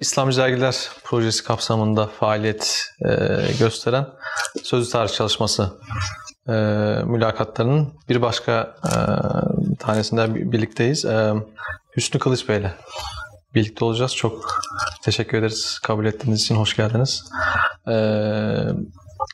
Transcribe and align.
İslamcı 0.00 0.38
Dergiler 0.38 0.88
projesi 1.04 1.44
kapsamında 1.44 2.06
faaliyet 2.06 2.82
e, 3.04 3.08
gösteren 3.58 4.06
sözlü 4.62 4.90
tarih 4.90 5.12
çalışması 5.12 5.72
e, 6.48 6.52
mülakatlarının 7.04 7.92
bir 8.08 8.22
başka 8.22 8.74
e, 8.84 8.92
tanesinde 9.76 10.52
birlikteyiz. 10.52 11.04
E, 11.04 11.34
Hüsnü 11.96 12.20
Kılıç 12.20 12.48
Bey 12.48 12.58
ile 12.58 12.74
birlikte 13.54 13.84
olacağız. 13.84 14.16
Çok 14.16 14.60
teşekkür 15.02 15.38
ederiz 15.38 15.78
kabul 15.78 16.06
ettiğiniz 16.06 16.42
için. 16.42 16.56
Hoş 16.56 16.76
geldiniz. 16.76 17.24
E, 17.88 17.94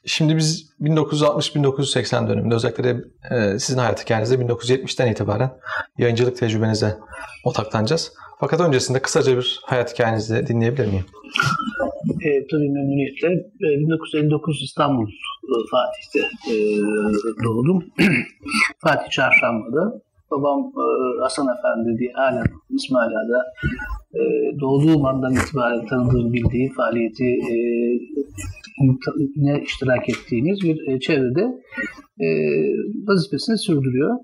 şimdi 0.04 0.36
biz 0.36 0.70
1960-1980 0.80 2.28
döneminde 2.28 2.54
özellikle 2.54 2.96
e, 3.30 3.58
sizin 3.58 3.78
hayat 3.78 4.04
hikayenizde 4.04 4.34
1970'ten 4.34 5.12
itibaren 5.12 5.50
yayıncılık 5.98 6.36
tecrübenize 6.36 6.98
odaklanacağız. 7.44 8.12
Fakat 8.40 8.60
öncesinde 8.60 9.02
kısaca 9.02 9.36
bir 9.36 9.60
hayat 9.64 9.94
hikayenizi 9.94 10.46
dinleyebilir 10.46 10.86
miyim? 10.86 11.04
E, 12.24 12.46
tabii 12.46 12.68
memnuniyetle. 12.68 13.28
E, 13.28 13.68
1959 13.80 14.62
İstanbul 14.62 15.06
Fatih'te 15.70 16.20
e, 16.52 16.54
doğdum. 17.44 17.84
Fatih 18.78 19.10
Çarşamba'da. 19.10 20.00
Babam 20.30 20.60
e, 20.60 20.84
Hasan 21.22 21.46
Efendi 21.58 21.98
diye 21.98 22.12
halen 22.12 22.46
İsmail 22.70 23.10
Ağa'da 23.10 23.44
e, 24.14 24.20
doğduğum 24.60 25.04
andan 25.04 25.34
itibaren 25.34 25.86
tanıdığım 25.86 26.32
bildiği 26.32 26.72
faaliyeti 26.72 27.24
e, 27.24 27.54
ne 29.36 29.62
iştirak 29.62 30.08
ettiğiniz 30.08 30.60
bir 30.62 30.88
e, 30.88 31.00
çevrede 31.00 31.44
vazifesini 33.06 33.58
sürdürüyor. 33.58 34.16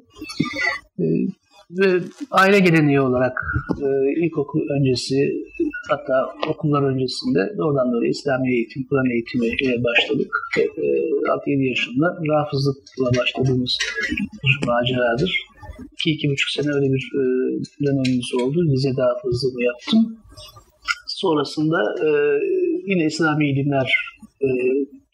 Ve 1.78 2.00
aile 2.30 2.58
geleneği 2.58 3.00
olarak 3.00 3.42
e, 3.82 3.86
ilkokul 4.24 4.60
öncesi 4.78 5.16
hatta 5.90 6.28
okullar 6.48 6.82
öncesinde 6.82 7.40
oradan 7.62 7.92
doğru 7.92 8.06
İslami 8.06 8.54
eğitim, 8.54 8.86
Kur'an 8.88 9.10
eğitimi 9.10 9.46
ile 9.46 9.84
başladık. 9.84 10.32
E, 10.58 10.62
6-7 10.62 11.68
yaşında 11.68 12.18
rafızlıkla 12.28 13.20
başladığımız 13.20 13.78
bir 14.44 14.66
maceradır. 14.66 15.51
2-2,5 16.06 16.54
sene 16.54 16.74
öyle 16.74 16.92
bir 16.94 17.04
e, 17.20 17.22
dönemimiz 17.86 18.34
oldu. 18.42 18.58
Lisede 18.72 19.02
hafızlığımı 19.02 19.62
yaptım. 19.64 20.18
Sonrasında 21.06 21.78
e, 22.06 22.08
yine 22.86 23.04
İslami 23.06 23.50
ilimler 23.50 23.94
e, 24.40 24.48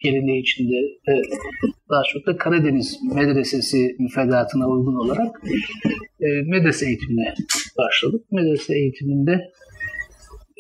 geleneği 0.02 0.40
içinde 0.42 0.76
e, 1.08 1.12
daha 1.90 2.02
çok 2.12 2.26
da 2.26 2.36
Karadeniz 2.36 2.98
Medresesi 3.14 3.96
müfredatına 3.98 4.68
uygun 4.68 4.94
olarak 4.94 5.42
e, 6.20 6.26
medrese 6.46 6.86
eğitimine 6.86 7.34
başladık. 7.78 8.32
Medrese 8.32 8.74
eğitiminde 8.74 9.52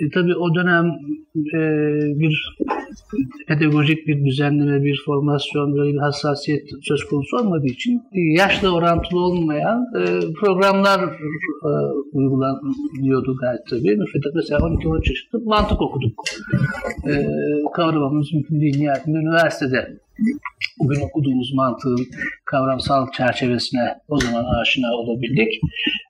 e, 0.00 0.10
tabii 0.14 0.34
o 0.34 0.54
dönem 0.54 0.86
e, 1.54 1.60
bir 2.18 2.56
pedagojik 3.48 4.06
bir 4.06 4.24
düzenleme, 4.24 4.84
bir 4.84 5.02
formasyon, 5.06 5.74
böyle 5.76 5.92
bir 5.92 5.98
hassasiyet 5.98 6.68
söz 6.82 7.04
konusu 7.04 7.36
olmadığı 7.36 7.66
için 7.66 8.02
e, 8.12 8.20
yaşla 8.20 8.70
orantılı 8.70 9.20
olmayan 9.20 9.86
e, 9.96 10.04
programlar 10.40 11.00
e, 11.00 11.70
uygulanıyordu 12.12 13.36
gayet 13.36 13.66
tabii. 13.70 13.96
Müfredat 13.96 14.34
mesela 14.34 14.60
12-13 14.60 15.08
yaşında 15.08 15.42
mantık 15.44 15.82
okuduk. 15.82 16.24
E, 17.08 17.12
kavramamız 17.74 18.32
mümkün 18.32 18.60
değil 18.60 18.78
nihayetinde 18.78 19.18
üniversitede 19.18 19.98
bugün 20.80 21.00
okuduğumuz 21.00 21.54
mantığın 21.54 22.06
kavramsal 22.44 23.10
çerçevesine 23.12 23.94
o 24.08 24.20
zaman 24.20 24.44
aşina 24.60 24.94
olabildik. 24.94 25.60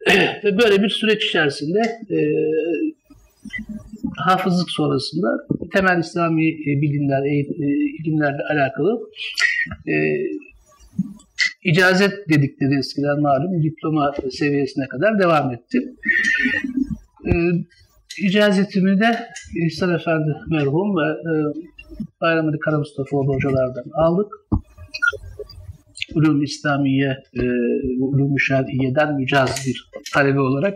Ve 0.44 0.58
böyle 0.58 0.82
bir 0.82 0.88
süreç 0.88 1.24
içerisinde 1.24 1.80
e, 2.10 2.18
hafızlık 4.16 4.70
sonrasında 4.70 5.28
temel 5.72 5.98
İslami 5.98 6.48
e, 6.48 6.82
bilimler, 6.82 7.22
e, 7.22 7.34
ilimlerle 8.02 8.42
alakalı 8.50 9.00
e, 9.88 9.94
icazet 11.64 12.28
dedikleri 12.28 12.78
eskiden 12.78 13.20
malum 13.20 13.62
diploma 13.62 14.14
seviyesine 14.30 14.86
kadar 14.88 15.18
devam 15.18 15.52
ettim. 15.52 15.82
E, 17.26 17.32
icazetimi 18.26 19.00
de 19.00 19.18
İhsan 19.66 19.94
Efendi 19.94 20.36
merhum 20.50 20.96
ve 20.96 21.10
e, 21.10 21.32
Bayram 22.20 22.48
Ali 22.48 22.58
Kara 22.58 22.78
Mustafaoğlu 22.78 23.34
hocalardan 23.34 23.84
aldık. 23.94 24.32
Ulum 26.14 26.42
İslamiye, 26.42 27.16
e, 27.34 27.42
Ulum 28.00 28.40
Şer'iye'den 28.40 29.14
mücaz 29.14 29.66
bir 29.66 29.90
talebe 30.12 30.40
olarak 30.40 30.74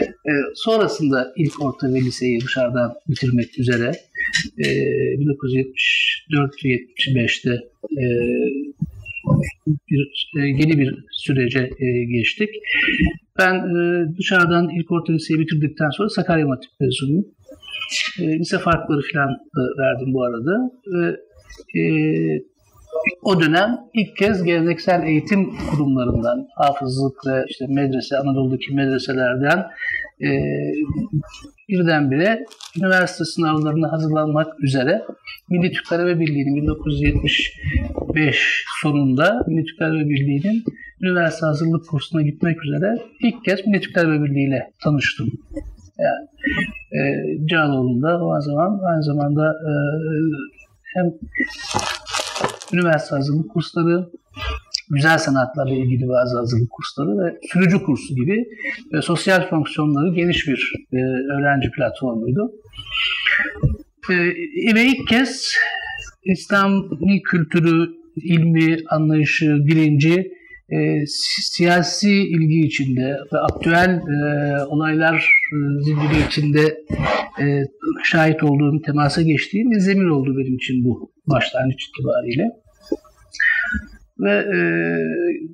e, 0.00 0.32
sonrasında 0.54 1.32
ilk 1.36 1.62
orta 1.62 1.94
ve 1.94 2.00
liseyi 2.00 2.40
dışarıdan 2.40 2.94
bitirmek 3.08 3.58
üzere 3.58 3.92
e, 4.58 4.66
1974-75'te 6.32 7.50
e, 8.00 8.04
bir, 9.90 10.30
e, 10.38 10.40
yeni 10.46 10.78
bir 10.78 11.04
sürece 11.12 11.70
geçtik. 12.08 12.48
Ben 13.38 13.64
dışarıdan 14.18 14.68
ilk 14.68 14.92
orta 14.92 15.12
liseyi 15.12 15.40
bitirdikten 15.40 15.90
sonra 15.90 16.08
Sakarya 16.08 16.46
Matip 16.46 16.70
mezunuyum. 16.80 17.26
E, 18.20 18.38
lise 18.38 18.58
farkları 18.58 19.00
falan 19.12 19.28
verdim 19.78 20.14
bu 20.14 20.24
arada. 20.24 20.70
Ve 21.74 22.40
o 23.22 23.40
dönem 23.40 23.78
ilk 23.94 24.16
kez 24.16 24.42
geleneksel 24.42 25.02
eğitim 25.02 25.56
kurumlarından, 25.70 26.46
hafızlık 26.56 27.26
ve 27.26 27.44
işte 27.48 27.66
medrese, 27.68 28.18
Anadolu'daki 28.18 28.74
medreselerden 28.74 29.66
e, 30.22 30.28
birdenbire 31.68 32.44
üniversite 32.76 33.24
sınavlarına 33.24 33.92
hazırlanmak 33.92 34.62
üzere 34.62 35.02
Milli 35.50 35.72
Türk 35.72 35.88
Talebe 35.88 36.20
Birliği'nin 36.20 36.56
1975 36.56 38.64
sonunda 38.82 39.44
Milli 39.46 39.64
Türk 39.64 39.78
Talebe 39.78 40.08
Birliği'nin 40.08 40.64
üniversite 41.00 41.46
hazırlık 41.46 41.88
kursuna 41.88 42.22
gitmek 42.22 42.64
üzere 42.64 42.94
ilk 43.22 43.44
kez 43.44 43.66
Milli 43.66 43.80
Türk 43.80 43.94
Talebe 43.94 44.24
Birliği 44.24 44.48
ile 44.48 44.72
tanıştım. 44.84 45.32
Yani 45.98 46.28
e, 46.92 47.00
Cağaloğlu'nda 47.46 48.24
o 48.24 48.40
zaman 48.40 48.80
aynı 48.84 49.02
zamanda 49.02 49.50
e, 49.50 49.70
hem 50.94 51.06
üniversite 52.72 53.16
hazırlık 53.16 53.50
kursları, 53.50 54.10
güzel 54.90 55.18
sanatlarla 55.18 55.74
ilgili 55.74 56.08
bazı 56.08 56.38
hazırlık 56.38 56.70
kursları 56.70 57.08
ve 57.08 57.38
sürücü 57.52 57.82
kursu 57.82 58.14
gibi 58.14 58.44
e, 58.94 59.02
sosyal 59.02 59.48
fonksiyonları 59.48 60.14
geniş 60.14 60.48
bir 60.48 60.72
e, 60.92 60.96
öğrenci 61.32 61.70
platformuydu. 61.70 62.52
E, 64.10 64.14
ve 64.74 64.84
ilk 64.84 65.08
kez 65.08 65.52
İslami 66.24 67.22
kültürü, 67.22 67.90
ilmi, 68.16 68.76
anlayışı, 68.90 69.46
bilinci 69.46 70.32
e, 70.72 71.06
siyasi 71.52 72.10
ilgi 72.10 72.60
içinde 72.60 73.16
ve 73.32 73.38
aktüel 73.38 73.90
e, 73.90 74.64
olaylar 74.64 75.32
e, 75.52 75.56
zinciri 75.82 76.26
içinde 76.28 76.60
e, 77.40 77.64
şahit 78.04 78.42
olduğum, 78.42 78.82
temasa 78.82 79.22
geçtiğim 79.22 79.70
bir 79.70 79.78
zemin 79.78 80.08
oldu 80.08 80.34
benim 80.38 80.54
için 80.54 80.84
bu 80.84 81.12
başlangıç 81.26 81.88
itibariyle. 81.88 82.44
Ve 84.20 84.30
e, 84.30 84.58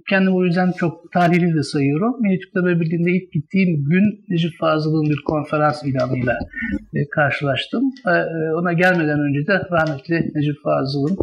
kendimi 0.09 0.37
o 0.37 0.45
yüzden 0.45 0.73
çok 0.73 1.13
tarihi 1.13 1.55
de 1.55 1.63
sayıyorum. 1.63 2.23
Milli 2.23 2.41
Tabip 2.55 2.81
Birliği'nde 2.81 3.11
ilk 3.11 3.33
gittiğim 3.33 3.85
gün 3.85 4.25
Necip 4.29 4.53
Fazıl'ın 4.61 5.11
bir 5.11 5.23
konferans 5.27 5.85
ilanıyla 5.85 6.39
e, 6.95 7.09
karşılaştım. 7.09 7.83
E, 8.07 8.15
ona 8.55 8.73
gelmeden 8.73 9.21
önce 9.21 9.47
de 9.47 9.63
rahmetli 9.71 10.15
Necip 10.35 10.63
Fazıl'ın 10.63 11.17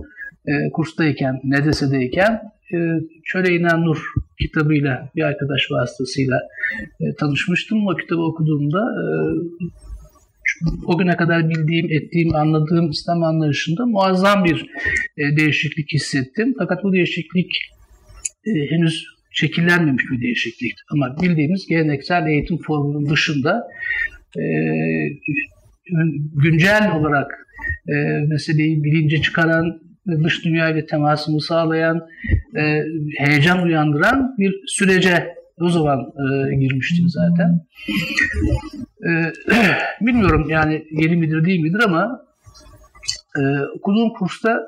e, 0.48 0.72
kurstayken, 0.72 1.40
Nedese'deyken 1.44 2.42
e, 2.74 2.78
Çöle 3.26 3.56
İnan 3.56 3.86
Nur 3.86 3.98
kitabıyla 4.40 5.10
bir 5.16 5.24
arkadaş 5.24 5.72
vasıtasıyla 5.72 6.42
e, 7.00 7.16
tanışmıştım. 7.20 7.88
O 7.88 7.96
kitabı 7.96 8.22
okuduğumda 8.22 8.80
e, 8.80 9.04
o 10.86 10.98
güne 10.98 11.16
kadar 11.16 11.50
bildiğim, 11.50 11.92
ettiğim, 11.92 12.36
anladığım 12.36 12.90
İslam 12.90 13.24
anlayışında 13.24 13.86
muazzam 13.86 14.46
bir 14.46 14.66
e, 15.18 15.38
değişiklik 15.38 15.94
hissettim. 15.94 16.56
Fakat 16.58 16.84
bu 16.84 16.94
değişiklik 16.94 17.52
henüz 18.70 19.06
şekillenmemiş 19.32 20.04
bir 20.12 20.22
değişiklik. 20.22 20.74
Ama 20.92 21.16
bildiğimiz 21.22 21.68
geleneksel 21.68 22.28
eğitim 22.28 22.58
formunun 22.58 23.10
dışında 23.10 23.68
güncel 26.34 26.92
olarak 26.96 27.48
meseleyi 28.28 28.84
bilince 28.84 29.22
çıkaran, 29.22 29.82
dış 30.08 30.46
dünyayla 30.46 30.86
temasımı 30.86 31.42
sağlayan, 31.42 32.08
e, 32.56 32.84
heyecan 33.18 33.64
uyandıran 33.64 34.36
bir 34.38 34.56
sürece 34.68 35.36
o 35.62 35.70
zaman 35.70 36.00
e, 36.00 36.56
girmiştim 36.56 37.10
zaten. 37.10 37.66
E, 39.08 39.10
bilmiyorum 40.06 40.46
yani 40.50 40.86
yeni 40.92 41.16
midir 41.16 41.46
değil 41.46 41.60
midir 41.60 41.80
ama 41.86 42.26
e, 43.38 43.42
okuduğum 43.78 44.14
kursta 44.14 44.60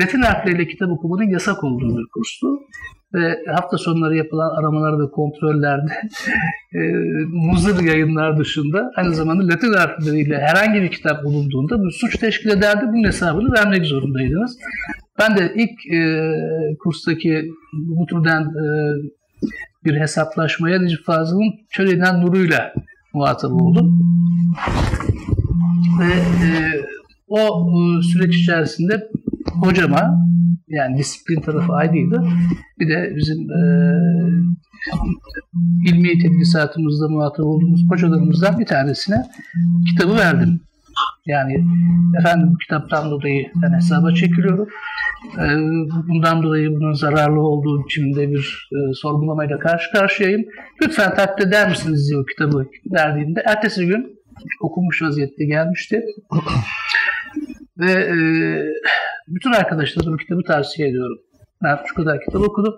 Latin 0.00 0.22
harfleriyle 0.22 0.66
kitap 0.66 0.90
okumanın 0.90 1.30
yasak 1.30 1.64
olduğu 1.64 1.98
bir 1.98 2.08
kurstu. 2.14 2.60
Ve 3.14 3.38
hafta 3.54 3.78
sonları 3.78 4.16
yapılan 4.16 4.50
aramalar 4.60 5.04
ve 5.04 5.10
kontrollerde 5.10 5.92
e, 6.74 6.80
muzır 7.28 7.84
yayınlar 7.84 8.38
dışında 8.38 8.90
aynı 8.96 9.14
zamanda 9.14 9.48
Latin 9.48 9.72
harfleriyle 9.72 10.38
herhangi 10.38 10.82
bir 10.82 10.90
kitap 10.90 11.24
bulunduğunda 11.24 11.78
bu 11.78 11.90
suç 11.90 12.16
teşkil 12.16 12.50
ederdi. 12.50 12.84
Bunun 12.88 13.04
hesabını 13.04 13.52
vermek 13.52 13.86
zorundaydınız. 13.86 14.58
Ben 15.18 15.36
de 15.36 15.52
ilk 15.56 15.94
e, 15.94 16.22
kurstaki 16.78 17.50
bu 17.72 18.06
türden 18.06 18.42
e, 18.42 18.64
bir 19.84 20.00
hesaplaşmaya 20.00 20.78
Necip 20.78 21.04
Fazıl'ın 21.04 21.52
Çöleden 21.70 22.20
Nuru'yla 22.20 22.74
muhatap 23.14 23.52
oldum. 23.52 24.00
Ve 26.00 26.12
e, 26.46 26.48
o 27.28 27.38
e, 27.38 28.02
süreç 28.02 28.36
içerisinde 28.36 29.10
hocama 29.62 30.30
yani 30.68 30.98
disiplin 30.98 31.40
tarafı 31.40 31.72
ayrıydı. 31.72 32.22
Bir 32.80 32.88
de 32.88 33.12
bizim 33.16 33.38
e, 33.38 33.60
ilmi 35.86 36.18
tedrisatımızda 36.18 37.08
muhatap 37.08 37.46
olduğumuz 37.46 37.90
hocalarımızdan 37.90 38.58
bir 38.58 38.66
tanesine 38.66 39.22
kitabı 39.90 40.16
verdim. 40.16 40.60
Yani 41.26 41.64
efendim 42.18 42.56
kitaptan 42.62 43.10
dolayı 43.10 43.46
ben 43.62 43.76
hesaba 43.76 44.14
çekiliyorum. 44.14 44.68
E, 45.38 45.46
bundan 46.08 46.42
dolayı 46.42 46.70
bunun 46.70 46.92
zararlı 46.92 47.40
olduğu 47.40 47.84
biçimde 47.84 48.30
bir 48.30 48.68
e, 48.72 48.78
sorgulamayla 48.94 49.58
karşı 49.58 49.92
karşıyayım. 49.92 50.44
Lütfen 50.82 51.14
takdir 51.14 51.46
eder 51.46 51.68
misiniz 51.68 52.08
diye 52.10 52.20
o 52.20 52.24
kitabı 52.24 52.66
verdiğimde. 52.92 53.42
Ertesi 53.46 53.86
gün 53.86 54.20
okunmuş 54.60 55.02
vaziyette 55.02 55.44
gelmişti. 55.44 56.02
Ve 57.80 57.92
e, 57.92 58.14
bütün 59.28 59.52
arkadaşlarıma 59.52 60.16
kitabı 60.16 60.42
tavsiye 60.42 60.88
ediyorum. 60.88 61.18
Ben 61.62 61.78
şu 61.86 61.94
kadar 61.94 62.20
kitap 62.24 62.42
okudum 62.42 62.74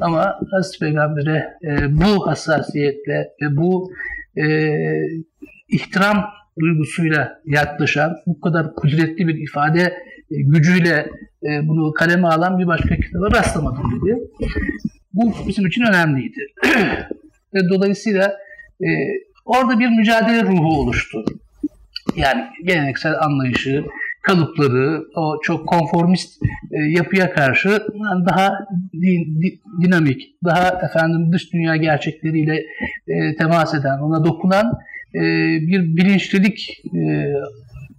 ama 0.00 0.40
Hazreti 0.50 0.78
Peygamber'e 0.78 1.56
e, 1.62 1.96
bu 1.96 2.26
hassasiyetle 2.26 3.30
ve 3.42 3.56
bu 3.56 3.92
e, 4.36 4.46
ihtiram 5.68 6.24
duygusuyla 6.60 7.40
yaklaşan, 7.44 8.16
bu 8.26 8.40
kadar 8.40 8.74
kudretli 8.74 9.28
bir 9.28 9.34
ifade 9.34 9.80
e, 10.30 10.42
gücüyle 10.42 11.10
e, 11.42 11.68
bunu 11.68 11.92
kaleme 11.92 12.28
alan 12.28 12.58
bir 12.58 12.66
başka 12.66 12.96
kitaba 12.96 13.30
rastlamadım 13.30 14.00
dedi. 14.00 14.20
Bu 15.12 15.34
bizim 15.48 15.66
için 15.66 15.82
önemliydi. 15.82 16.40
ve 17.54 17.68
dolayısıyla 17.68 18.36
e, 18.80 18.88
orada 19.44 19.78
bir 19.78 19.88
mücadele 19.88 20.42
ruhu 20.42 20.80
oluştu. 20.80 21.24
Yani 22.16 22.44
geleneksel 22.64 23.14
anlayışı, 23.20 23.84
kalıpları, 24.28 25.04
o 25.16 25.40
çok 25.42 25.66
konformist 25.66 26.42
e, 26.72 26.78
yapıya 26.96 27.32
karşı 27.32 27.86
daha 28.26 28.52
di, 28.92 29.42
di, 29.42 29.60
dinamik, 29.82 30.22
daha 30.44 30.68
efendim 30.68 31.32
dış 31.32 31.52
dünya 31.52 31.76
gerçekleriyle 31.76 32.56
e, 33.08 33.36
temas 33.36 33.74
eden, 33.74 33.98
ona 33.98 34.24
dokunan 34.24 34.78
e, 35.14 35.20
bir 35.60 35.96
bilinçlilik, 35.96 36.82
e, 36.94 37.00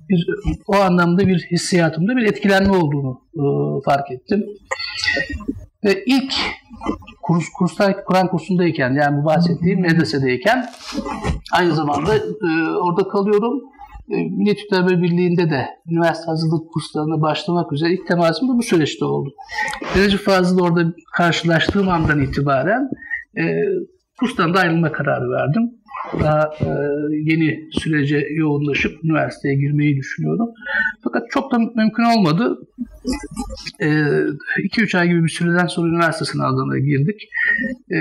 bir, 0.09 0.27
o 0.67 0.75
anlamda 0.75 1.27
bir 1.27 1.47
hissiyatımda 1.51 2.15
bir 2.15 2.25
etkilenme 2.25 2.77
olduğunu 2.77 3.21
e, 3.35 3.43
fark 3.85 4.11
ettim. 4.11 4.45
Ve 5.83 6.03
ilk 6.05 6.33
kurs, 7.21 7.45
kursta, 7.57 8.03
Kur'an 8.03 8.27
kursundayken 8.27 8.93
yani 8.93 9.21
bu 9.21 9.25
bahsettiğim 9.25 9.81
medresedeyken 9.81 10.65
aynı 11.53 11.75
zamanda 11.75 12.15
e, 12.15 12.49
orada 12.71 13.07
kalıyorum 13.07 13.61
e, 14.09 14.15
Milli 14.15 14.55
Türkler 14.55 15.01
Birliği'nde 15.01 15.49
de 15.49 15.65
üniversite 15.89 16.25
hazırlık 16.25 16.71
kurslarına 16.73 17.21
başlamak 17.21 17.73
üzere 17.73 17.93
ilk 17.93 18.07
temasım 18.07 18.49
da 18.49 18.57
bu 18.57 18.63
süreçte 18.63 19.05
oldu. 19.05 19.33
Derece 19.95 20.17
fazla 20.17 20.63
orada 20.63 20.93
karşılaştığım 21.17 21.89
andan 21.89 22.21
itibaren 22.21 22.89
e, 23.37 23.43
kurstan 24.19 24.53
da 24.53 24.59
ayrılma 24.59 24.91
kararı 24.91 25.29
verdim. 25.29 25.71
Daha 26.19 26.51
e, 26.61 26.67
yeni 27.11 27.69
sürece 27.71 28.27
yoğunlaşıp 28.35 29.03
üniversiteye 29.03 29.55
girmeyi 29.55 29.95
düşünüyorum. 29.97 30.49
Fakat 31.03 31.23
çok 31.29 31.51
da 31.51 31.59
mümkün 31.59 32.03
olmadı. 32.03 32.57
2-3 33.79 34.95
e, 34.95 34.99
ay 34.99 35.07
gibi 35.07 35.23
bir 35.23 35.29
süreden 35.29 35.65
sonra 35.65 35.89
üniversite 35.89 36.25
sınavlarına 36.25 36.79
girdik. 36.79 37.21
E, 37.91 37.97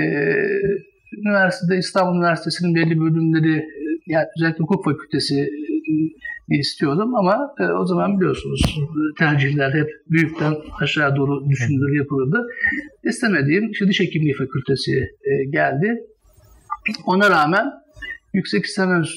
üniversitede 1.17 1.77
İstanbul 1.77 2.17
Üniversitesi'nin 2.17 2.75
belli 2.75 2.99
bölümleri 2.99 3.65
yani 4.07 4.25
özellikle 4.37 4.63
hukuk 4.63 4.85
fakültesi 4.85 5.49
istiyordum 6.49 7.15
ama 7.15 7.53
e, 7.59 7.63
o 7.63 7.85
zaman 7.85 8.19
biliyorsunuz 8.19 8.79
tercihler 9.17 9.73
hep 9.73 9.89
büyükten 10.09 10.55
aşağı 10.81 11.15
doğru 11.15 11.49
düşünülür 11.49 11.97
yapılırdı. 11.97 12.47
İstemediğim 13.03 13.71
işte 13.71 13.87
diş 13.87 13.99
hekimliği 13.99 14.33
fakültesi 14.33 14.91
e, 15.01 15.49
geldi. 15.49 16.03
Ona 17.05 17.29
rağmen 17.29 17.71
yüksek 18.33 18.63
lisans 18.63 19.09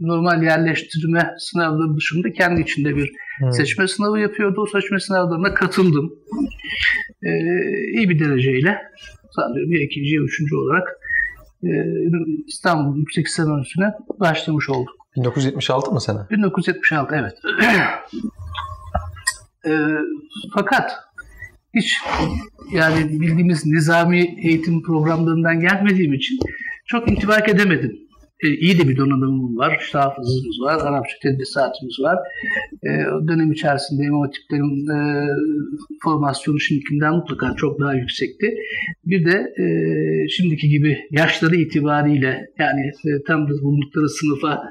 normal 0.00 0.42
yerleştirme 0.42 1.34
sınavları 1.38 1.96
dışında 1.96 2.32
kendi 2.32 2.60
içinde 2.60 2.96
bir 2.96 3.12
hmm. 3.38 3.52
seçme 3.52 3.88
sınavı 3.88 4.20
yapıyordu. 4.20 4.60
O 4.60 4.66
seçme 4.66 5.00
sınavlarına 5.00 5.54
katıldım. 5.54 6.12
Ee, 7.22 7.28
iyi 7.94 8.08
bir 8.08 8.20
dereceyle 8.20 8.78
sanıyorum 9.30 9.72
ya 9.72 9.80
ikinci 9.80 10.14
ya 10.14 10.22
üçüncü 10.22 10.56
olarak 10.56 10.88
e, 11.64 11.70
İstanbul 12.46 12.98
Yüksek 12.98 13.26
Lisans 13.26 13.66
başlamış 14.20 14.68
oldum. 14.70 14.94
1976 15.20 15.90
mı 15.90 16.00
sene? 16.00 16.18
1976 16.30 17.14
evet. 17.14 17.38
e, 19.66 19.70
fakat 20.54 20.92
hiç 21.74 21.96
yani 22.72 23.20
bildiğimiz 23.20 23.66
nizami 23.66 24.36
eğitim 24.42 24.82
programlarından 24.82 25.60
gelmediğim 25.60 26.12
için 26.12 26.38
çok 26.86 27.10
intibak 27.10 27.48
edemedim 27.48 28.07
e, 28.44 28.48
iyi 28.48 28.78
de 28.78 28.88
bir 28.88 28.96
donanımım 28.96 29.58
var. 29.58 29.78
İşte 29.80 29.98
hafızımız 29.98 30.60
var, 30.60 30.74
Arapça 30.74 31.16
tedrisatımız 31.22 31.96
var. 32.00 32.18
E, 32.82 32.90
o 33.10 33.28
dönem 33.28 33.52
içerisinde 33.52 34.02
imam 34.02 34.20
hatiplerin 34.20 34.88
e, 34.88 35.26
formasyonu 36.02 36.60
şimdikinden 36.60 37.14
mutlaka 37.14 37.54
çok 37.56 37.80
daha 37.80 37.94
yüksekti. 37.94 38.54
Bir 39.06 39.24
de 39.24 39.52
e, 39.62 39.64
şimdiki 40.28 40.68
gibi 40.68 40.98
yaşları 41.10 41.56
itibariyle 41.56 42.50
yani 42.58 42.80
e, 42.80 43.22
tam 43.26 43.48
da 43.48 43.52
bulundukları 43.62 44.08
sınıfa 44.08 44.62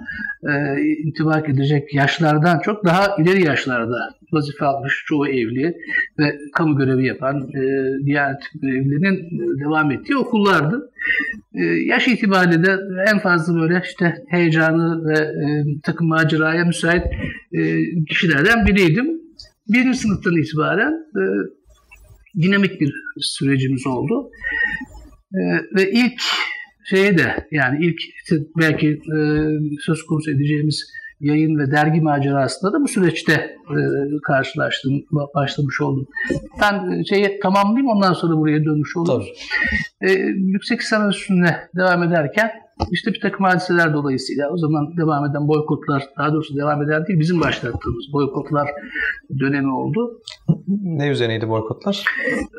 e, 0.44 0.82
intibak 1.06 1.50
edecek 1.50 1.94
yaşlardan 1.94 2.60
çok 2.60 2.86
daha 2.86 3.16
ileri 3.22 3.46
yaşlarda 3.46 4.18
vazife 4.34 4.66
almış 4.66 5.04
çoğu 5.08 5.28
evli 5.28 5.78
ve 6.20 6.38
kamu 6.54 6.78
görevi 6.78 7.06
yapan 7.06 7.36
e, 7.38 7.62
Diyanet 8.06 8.42
görevlilerinin 8.62 9.40
devam 9.60 9.92
ettiği 9.92 10.18
okullardı. 10.18 10.92
E, 11.54 11.64
yaş 11.64 12.08
itibariyle 12.08 12.64
de 12.64 12.78
en 13.08 13.20
fazla 13.20 13.62
böyle 13.62 13.82
işte 13.86 14.14
heyecanı 14.30 15.10
ve 15.10 15.20
e, 15.20 15.46
takım 15.84 16.08
maceraya 16.08 16.66
müsait 16.66 17.04
e, 17.54 17.82
kişilerden 18.10 18.66
biriydim. 18.66 19.22
Birinci 19.68 19.98
sınıftan 19.98 20.42
itibaren 20.42 20.94
e, 20.94 21.22
dinamik 22.42 22.82
bir 22.82 22.94
sürecimiz 23.20 23.88
oldu. 23.88 24.30
Ve 25.76 25.92
ilk 25.92 26.22
şeye 26.90 27.18
de 27.18 27.48
yani 27.52 27.86
ilk 27.86 27.98
belki 28.58 29.00
söz 29.80 30.04
konusu 30.04 30.32
edeceğimiz 30.32 30.97
yayın 31.20 31.60
ve 31.60 31.72
dergi 31.72 32.02
macerasında 32.02 32.74
da 32.74 32.82
bu 32.82 32.88
süreçte 32.88 33.34
e, 33.70 33.80
karşılaştım, 34.24 34.94
başlamış 35.36 35.82
oldum. 35.82 36.08
Ben 36.62 36.92
e, 36.92 37.04
şeyi 37.04 37.40
tamamlayayım 37.40 37.88
ondan 37.88 38.14
sonra 38.14 38.38
buraya 38.38 38.66
dönmüş 38.66 38.98
olurum. 38.98 39.24
E, 40.02 40.12
yüksek 40.36 40.80
lisans 40.80 41.16
üstüne 41.16 41.58
devam 41.76 42.04
ederken 42.04 42.52
işte 42.92 43.14
bir 43.14 43.20
takım 43.20 43.46
hadiseler 43.46 43.94
dolayısıyla 43.94 44.50
o 44.50 44.58
zaman 44.58 44.98
devam 44.98 45.26
eden 45.26 45.48
boykotlar, 45.48 46.04
daha 46.18 46.34
doğrusu 46.34 46.58
devam 46.58 46.84
eden 46.84 47.06
değil 47.06 47.20
bizim 47.20 47.42
başlattığımız 47.42 48.14
boykotlar 48.14 48.70
dönemi 49.40 49.74
oldu. 49.74 50.22
Ne 50.84 51.08
üzerineydi 51.08 51.50
boykotlar? 51.50 52.04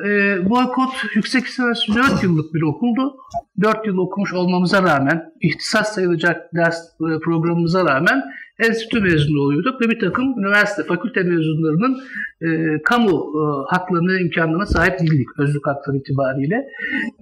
E, 0.07 0.09
boykot 0.51 0.91
yüksek 1.15 1.45
lisans 1.45 1.79
4 1.89 2.23
yıllık 2.23 2.55
bir 2.55 2.63
okuldu. 2.63 3.17
4 3.61 3.87
yıl 3.87 3.99
okumuş 3.99 4.33
olmamıza 4.33 4.83
rağmen, 4.83 5.23
ihtisas 5.41 5.95
sayılacak 5.95 6.55
ders 6.55 6.79
e, 6.87 7.19
programımıza 7.25 7.85
rağmen 7.85 8.23
enstitü 8.59 9.01
mezunu 9.01 9.41
oluyorduk 9.41 9.81
ve 9.81 9.89
bir 9.91 10.01
takım 10.01 10.39
üniversite, 10.39 10.83
fakülte 10.83 11.23
mezunlarının 11.23 12.01
e, 12.41 12.49
kamu 12.83 13.11
e, 13.11 13.41
haklarına, 13.75 14.21
imkanlarına 14.21 14.67
sahip 14.67 15.01
değildik 15.01 15.29
özlük 15.39 15.67
hakları 15.67 15.97
itibariyle. 15.97 16.67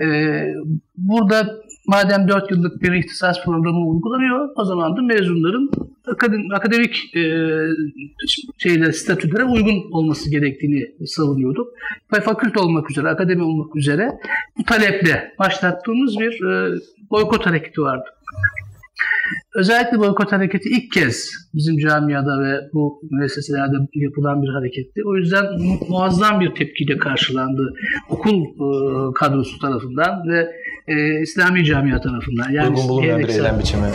E, 0.00 0.06
burada 0.96 1.56
madem 1.86 2.28
4 2.28 2.50
yıllık 2.50 2.82
bir 2.82 2.92
ihtisas 2.92 3.44
programı 3.44 3.86
uygulanıyor, 3.86 4.48
o 4.56 4.64
zaman 4.64 4.96
da 4.96 5.02
mezunların 5.02 5.70
akademik, 6.52 7.16
e, 7.16 7.22
şeyler, 8.58 8.92
statülere 8.92 9.44
uygun 9.44 9.92
olması 9.92 10.30
gerektiğini 10.30 11.06
savunuyorduk. 11.06 11.68
Ve 12.14 12.20
fakülte 12.20 12.60
olmak 12.60 12.90
üzere, 12.90 13.08
akademi 13.08 13.42
olmak 13.42 13.76
üzere 13.76 14.10
bu 14.58 14.64
taleple 14.64 15.34
başlattığımız 15.38 16.18
bir 16.18 16.44
e, 16.44 16.78
boykot 17.10 17.46
hareketi 17.46 17.80
vardı. 17.80 18.04
Özellikle 19.54 19.98
boykot 19.98 20.32
hareketi 20.32 20.68
ilk 20.68 20.92
kez 20.92 21.30
bizim 21.54 21.78
camiada 21.78 22.40
ve 22.40 22.60
bu 22.74 23.00
müesseselerde 23.10 23.76
yapılan 23.94 24.42
bir 24.42 24.48
hareketti. 24.48 25.00
O 25.06 25.16
yüzden 25.16 25.44
muazzam 25.88 26.40
bir 26.40 26.54
tepkiyle 26.54 26.98
karşılandı 26.98 27.74
okul 28.10 28.42
e, 28.42 29.14
kadrosu 29.14 29.58
tarafından 29.58 30.28
ve 30.28 30.50
e, 30.88 31.20
İslami 31.22 31.64
camia 31.64 32.00
tarafından. 32.00 32.50
Yani 32.50 32.68
Uygun 32.68 32.88
bulunmayan 32.88 33.18
bir 33.18 33.28
eylem 33.28 33.58
biçimi. 33.58 33.86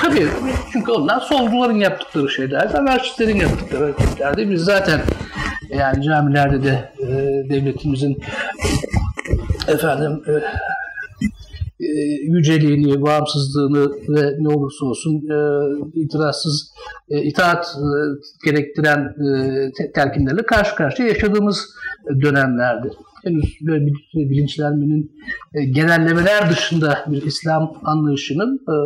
Tabii. 0.00 0.26
Çünkü 0.72 0.92
onlar 0.92 1.20
solcuların 1.20 1.80
yaptıkları 1.80 2.28
şeyler, 2.28 2.74
anarşistlerin 2.74 3.36
yaptıkları 3.36 3.82
hareketlerdi. 3.82 4.50
Biz 4.50 4.60
zaten 4.60 5.00
yani 5.70 6.02
camilerde 6.04 6.62
de 6.62 6.92
e, 6.98 7.06
devletimizin 7.50 8.18
efendim 9.68 10.22
e, 10.26 10.32
e, 10.32 10.42
yüceliğini, 12.22 13.02
bağımsızlığını 13.02 13.90
ve 14.08 14.34
ne 14.38 14.48
olursa 14.48 14.86
olsun 14.86 15.14
e, 15.14 15.38
itirazsız 16.00 16.72
e, 17.08 17.22
itaat 17.22 17.66
e, 17.66 17.88
gerektiren 18.50 18.98
e, 18.98 19.92
telkinlerle 19.94 20.42
karşı 20.42 20.74
karşıya 20.74 21.08
yaşadığımız 21.08 21.68
dönemlerdi. 22.22 22.90
Henüz 23.24 23.58
böyle 23.66 23.86
bir 23.86 24.30
bilinçlenmenin 24.30 25.12
e, 25.54 25.64
genellemeler 25.64 26.50
dışında 26.50 26.98
bir 27.06 27.22
İslam 27.22 27.72
anlayışının 27.84 28.58
e, 28.68 28.76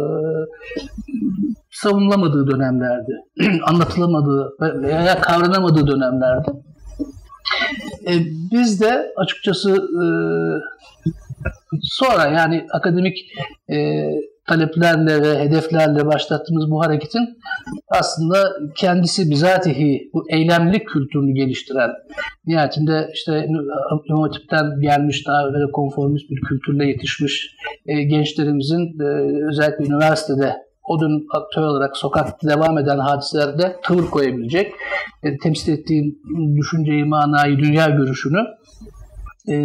savunulamadığı 1.70 2.50
dönemlerdi. 2.50 3.12
Anlatılamadığı 3.66 4.52
veya 4.60 5.20
kavranamadığı 5.20 5.86
dönemlerdi. 5.86 6.50
E, 8.08 8.12
biz 8.52 8.80
de 8.80 9.12
açıkçası 9.16 9.70
e, 9.70 10.04
sonra 11.82 12.26
yani 12.26 12.66
akademik 12.72 13.18
e, 13.70 14.08
taleplerle 14.46 15.22
ve 15.22 15.38
hedeflerle 15.38 16.06
başlattığımız 16.06 16.70
bu 16.70 16.80
hareketin 16.80 17.38
aslında 17.88 18.52
kendisi 18.76 19.30
bizatihi 19.30 20.10
bu 20.14 20.30
eylemlik 20.30 20.88
kültürünü 20.88 21.34
geliştiren 21.34 21.90
nihayetinde 22.46 23.10
işte 23.14 23.48
İmam 24.08 24.80
gelmiş 24.80 25.26
daha 25.26 25.52
böyle 25.52 25.72
konformist 25.72 26.30
bir 26.30 26.40
kültürle 26.40 26.86
yetişmiş 26.86 27.56
e, 27.86 28.02
gençlerimizin 28.02 29.00
e, 29.00 29.04
özellikle 29.48 29.84
üniversitede 29.84 30.64
o 30.84 31.00
dün 31.00 31.26
aktör 31.32 31.62
olarak 31.62 31.96
sokakta 31.96 32.48
devam 32.48 32.78
eden 32.78 32.98
hadiselerde 32.98 33.76
tavır 33.82 34.04
koyabilecek, 34.10 34.72
e, 35.22 35.38
temsil 35.38 35.72
ettiğin 35.72 36.22
düşünceyi, 36.56 37.04
manayı, 37.04 37.58
dünya 37.58 37.88
görüşünü 37.88 38.38
e, 39.48 39.56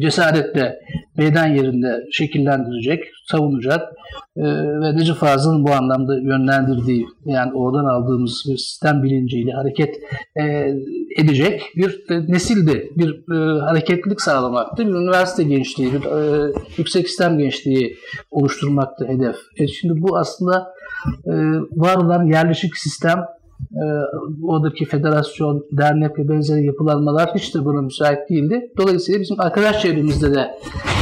cesaretle 0.00 0.80
meydan 1.16 1.46
yerinde 1.46 2.04
şekillendirecek, 2.12 3.04
savunacak 3.30 3.92
e, 4.36 4.42
ve 4.80 4.96
Necip 4.96 5.16
Fazıl'ın 5.16 5.64
bu 5.64 5.72
anlamda 5.72 6.18
yönlendirdiği 6.18 7.06
yani 7.24 7.52
oradan 7.52 7.84
aldığımız 7.84 8.44
bir 8.48 8.56
sistem 8.56 9.02
bilinciyle 9.02 9.52
hareket 9.52 9.94
e, 10.36 10.74
edecek 11.18 11.62
bir 11.76 12.04
e, 12.10 12.32
nesildi. 12.32 12.90
Bir 12.96 13.10
e, 13.34 13.60
hareketlilik 13.60 14.20
sağlamaktı. 14.20 14.86
Bir 14.86 14.92
üniversite 14.92 15.42
gençliği, 15.42 15.92
bir 15.92 16.04
e, 16.04 16.52
yüksek 16.76 17.08
sistem 17.08 17.38
gençliği 17.38 17.96
oluşturmaktı 18.30 19.06
hedef. 19.08 19.36
E, 19.56 19.66
şimdi 19.66 20.02
bu 20.02 20.16
aslında 20.18 20.74
e, 21.26 21.32
var 21.72 21.96
olan 21.96 22.26
yerleşik 22.26 22.76
sistem 22.76 23.24
e, 23.74 23.84
oradaki 24.42 24.84
federasyon, 24.84 25.66
dernek 25.72 26.18
ve 26.18 26.28
benzeri 26.28 26.66
yapılanmalar 26.66 27.30
hiç 27.34 27.54
de 27.54 27.64
buna 27.64 27.82
müsait 27.82 28.30
değildi. 28.30 28.72
Dolayısıyla 28.78 29.20
bizim 29.20 29.40
arkadaş 29.40 29.82
çevremizde 29.82 30.34
de 30.34 30.50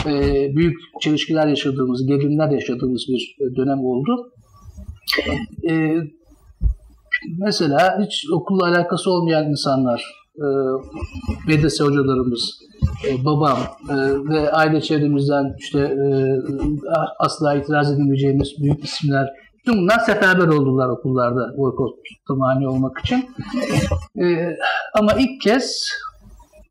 e, 0.06 0.12
büyük 0.56 0.80
çelişkiler 1.00 1.46
yaşadığımız, 1.46 2.06
gerilimler 2.06 2.50
yaşadığımız 2.50 3.04
bir 3.08 3.36
dönem 3.56 3.84
oldu. 3.84 4.32
E, 5.70 5.96
mesela 7.38 7.98
hiç 8.06 8.26
okulla 8.32 8.66
alakası 8.66 9.10
olmayan 9.10 9.50
insanlar, 9.50 10.04
e, 10.36 10.46
medrese 11.48 11.84
hocalarımız, 11.84 12.58
e, 13.08 13.24
babam 13.24 13.58
ve 14.28 14.52
aile 14.52 14.80
çevremizden 14.80 15.54
işte 15.58 15.96
asla 17.18 17.54
itiraz 17.54 17.92
edemeyeceğimiz 17.92 18.48
büyük 18.62 18.84
isimler 18.84 19.28
Tüm 19.64 19.76
bunlar 19.76 19.98
seferber 19.98 20.48
oldular 20.48 20.88
okullarda 20.88 21.56
boykotta 21.58 22.34
mani 22.34 22.68
olmak 22.68 22.98
için. 22.98 23.30
Ee, 24.22 24.56
ama 24.94 25.12
ilk 25.12 25.40
kez 25.40 25.88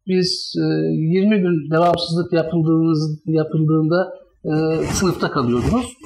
biz 0.08 0.54
e, 0.58 0.66
20 0.92 1.42
gün 1.42 1.72
devamsızlık 1.72 2.34
yapıldığınız, 2.34 3.20
yapıldığında 3.26 4.14
e, 4.46 4.52
sınıfta 4.86 5.32
kalıyordunuz. 5.32 5.98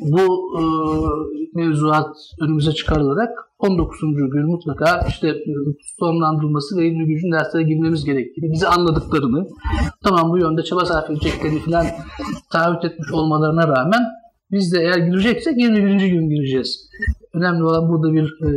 Bu 0.00 0.58
e, 0.58 0.62
mevzuat 1.54 2.16
önümüze 2.40 2.72
çıkarılarak 2.72 3.30
19. 3.58 4.00
gün 4.32 4.46
mutlaka 4.46 5.06
işte 5.08 5.34
sonlandırılması 5.98 6.76
ve 6.76 6.86
ilmi 6.86 7.06
gücün 7.06 7.32
derslere 7.32 7.62
girmemiz 7.62 8.04
gerektiğini, 8.04 8.52
bizi 8.52 8.68
anladıklarını, 8.68 9.46
tamam 10.04 10.30
bu 10.30 10.38
yönde 10.38 10.62
çaba 10.62 10.84
sarf 10.84 11.10
edeceklerini 11.10 11.58
falan 11.58 11.86
taahhüt 12.52 12.84
etmiş 12.84 13.12
olmalarına 13.12 13.68
rağmen 13.68 14.00
biz 14.52 14.72
de 14.72 14.80
eğer 14.80 14.98
gireceksek 14.98 15.58
21. 15.58 16.06
gün 16.06 16.28
gireceğiz. 16.28 16.90
Önemli 17.34 17.64
olan 17.64 17.88
burada 17.88 18.12
bir 18.12 18.24
e, 18.24 18.50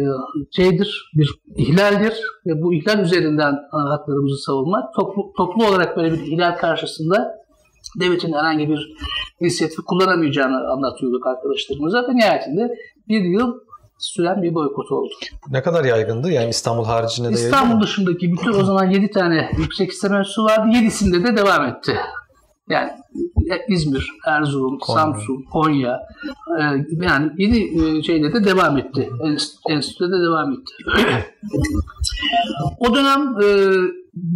şeydir, 0.51 1.11
bir 1.13 1.29
ihlaldir 1.55 2.13
ve 2.45 2.61
bu 2.61 2.73
ihlal 2.73 2.99
üzerinden 2.99 3.55
haklarımızı 3.71 4.37
savunmak. 4.37 4.93
Toplu, 4.95 5.33
toplu 5.37 5.67
olarak 5.67 5.97
böyle 5.97 6.11
bir 6.11 6.31
ihlal 6.31 6.57
karşısında 6.57 7.43
devletin 7.99 8.33
herhangi 8.33 8.69
bir 8.69 8.93
inisiyatifi 9.39 9.81
kullanamayacağını 9.81 10.71
anlatıyorduk 10.71 11.27
arkadaşlarımıza 11.27 12.07
ve 12.07 12.15
nihayetinde 12.15 12.75
bir 13.07 13.21
yıl 13.21 13.53
süren 13.97 14.41
bir 14.41 14.55
boykot 14.55 14.91
oldu. 14.91 15.13
Ne 15.51 15.63
kadar 15.63 15.83
yaygındı? 15.85 16.31
Yani 16.31 16.49
İstanbul 16.49 16.85
haricinde 16.85 17.29
de 17.29 17.33
İstanbul 17.33 17.81
dışındaki 17.81 18.31
bütün 18.31 18.53
o 18.53 18.63
zaman 18.63 18.89
7 18.89 19.11
tane 19.11 19.51
yüksek 19.57 19.91
istemesi 19.91 20.41
vardı. 20.41 20.67
7'sinde 20.67 21.23
de 21.23 21.37
devam 21.37 21.65
etti. 21.65 21.95
Yani 22.69 22.91
İzmir, 23.67 24.11
Erzurum, 24.27 24.79
Konya. 24.79 25.01
Samsun, 25.01 25.43
Konya 25.51 25.99
e, 26.59 26.61
yani 27.05 27.31
yeni 27.37 27.97
e, 27.97 28.03
şeyde 28.03 28.33
de 28.33 28.43
devam 28.43 28.77
etti. 28.77 29.09
Enstitüde 29.69 30.07
de 30.07 30.21
devam 30.23 30.51
etti. 30.51 30.73
o 32.79 32.95
dönem 32.95 33.21
e, 33.43 33.47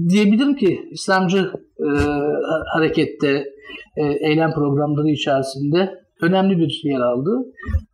diyebilirim 0.10 0.56
ki 0.56 0.90
İslamcı 0.92 1.52
e, 1.80 1.88
harekette 2.74 3.46
e, 3.98 4.06
eylem 4.06 4.54
programları 4.54 5.10
içerisinde 5.10 6.08
önemli 6.22 6.58
bir 6.58 6.82
yer 6.84 7.00
aldı. 7.00 7.46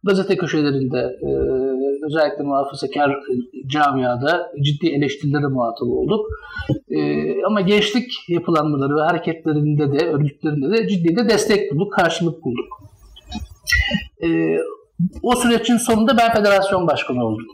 Gazete 0.04 0.38
köşelerinde 0.38 1.00
e, 1.00 1.30
özellikle 2.06 2.44
muhafazakar 2.44 3.20
camiada 3.68 4.52
ciddi 4.62 4.88
eleştirilere 4.88 5.48
muhatap 5.48 5.88
olduk. 5.88 6.26
E, 6.90 7.00
ama 7.46 7.62
gençlik 7.62 8.30
yapılanmaları 8.30 8.96
ve 8.96 9.02
hareketlerinde 9.02 10.00
de, 10.00 10.08
örgütlerinde 10.08 10.78
de 10.78 10.88
ciddi 10.88 11.16
de 11.16 11.30
destek 11.30 11.72
bulduk, 11.72 11.94
karşılık 11.94 12.44
bulduk. 12.44 12.68
E, 14.24 14.58
o 15.24 15.36
sürecin 15.36 15.78
sonunda 15.78 16.18
ben 16.18 16.34
federasyon 16.34 16.88
başkanı 16.88 17.26
oldum 17.26 17.48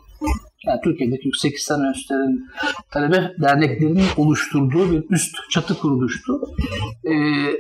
yani 0.65 0.79
Türkiye'deki 0.83 1.27
yüksek 1.27 1.55
İslam 1.55 1.85
enstitülerinin 1.85 2.49
talebe 2.91 3.35
derneklerinin 3.41 4.03
oluşturduğu 4.17 4.91
bir 4.91 5.03
üst 5.09 5.35
çatı 5.51 5.79
kuruluştu. 5.79 6.41
E, 7.05 7.13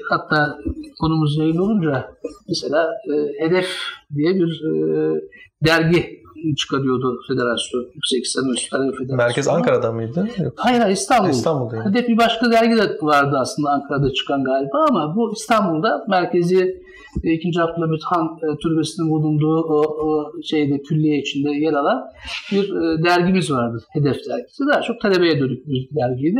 hatta 0.09 0.57
konumuz 0.99 1.37
yayın 1.37 1.57
olunca 1.57 2.11
mesela 2.47 2.89
e, 3.07 3.45
Hedef 3.45 3.69
diye 4.15 4.35
bir 4.35 4.63
e, 4.65 5.21
dergi 5.65 6.18
çıkarıyordu 6.55 7.19
federasyon. 7.27 7.85
Yüksek 7.95 8.25
İslam 8.25 8.49
Enstitüleri 8.49 8.91
Federasyonu. 8.91 9.17
Merkez 9.17 9.47
Ankara'da 9.47 9.91
mıydı? 9.91 10.27
Hayır 10.55 10.79
hayır 10.79 10.95
İstanbul. 10.95 11.29
İstanbul'da. 11.29 11.75
Yani. 11.75 11.89
Hedef 11.89 12.07
bir 12.07 12.17
başka 12.17 12.51
dergi 12.51 12.77
de 12.77 12.97
vardı 13.01 13.37
aslında 13.39 13.69
Ankara'da 13.69 14.13
çıkan 14.13 14.43
galiba 14.43 14.85
ama 14.89 15.15
bu 15.15 15.33
İstanbul'da 15.33 16.05
merkezi 16.09 16.81
e, 17.23 17.33
İkinci 17.33 17.61
Abdülhamit 17.61 18.01
Han 18.03 18.37
e, 18.43 18.57
türbesinin 18.57 19.11
bulunduğu 19.11 19.61
o, 19.61 19.81
o 20.05 20.31
şeyde 20.43 20.81
külliye 20.81 21.19
içinde 21.19 21.49
yer 21.51 21.73
alan 21.73 22.03
bir 22.51 22.69
e, 22.75 23.03
dergimiz 23.03 23.51
vardı. 23.51 23.83
Hedef 23.89 24.15
dergisi. 24.29 24.63
Daha 24.71 24.81
çok 24.81 25.01
talebeye 25.01 25.39
dönük 25.39 25.67
bir 25.67 25.89
dergiydi. 25.95 26.39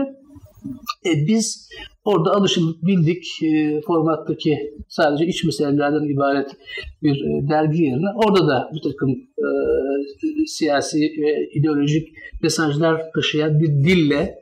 E, 1.06 1.28
biz 1.28 1.70
orada 2.06 2.32
alışıldık, 2.32 2.86
bildik 2.86 3.26
e, 3.44 3.82
formattaki 3.88 4.74
sadece 4.88 5.26
iç 5.26 5.44
meselelerden 5.44 6.14
ibaret 6.14 6.50
bir 7.04 7.16
e, 7.16 7.50
dergi 7.50 7.84
yerine 7.84 8.10
orada 8.16 8.48
da 8.48 8.70
bir 8.74 8.92
takım 8.92 9.10
e, 9.38 9.46
siyasi 10.48 10.98
ve 10.98 11.50
ideolojik 11.54 12.08
mesajlar 12.44 13.02
taşıyan 13.16 13.60
bir 13.60 13.68
dille 13.68 14.36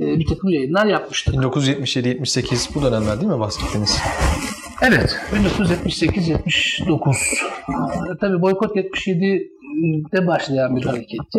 e, 0.00 0.18
bir 0.18 0.26
takım 0.26 0.50
yayınlar 0.50 0.86
yapmıştık. 0.86 1.34
1977-78 1.34 2.74
bu 2.74 2.82
dönemler 2.82 3.20
değil 3.20 3.32
mi 3.32 3.40
bahsettiğiniz? 3.40 3.98
Evet, 4.82 5.16
1978-79. 5.32 8.18
Tabii 8.20 8.42
boykot 8.42 8.74
77'de 9.78 10.26
başlayan 10.26 10.76
bir 10.76 10.84
hareketti. 10.84 11.38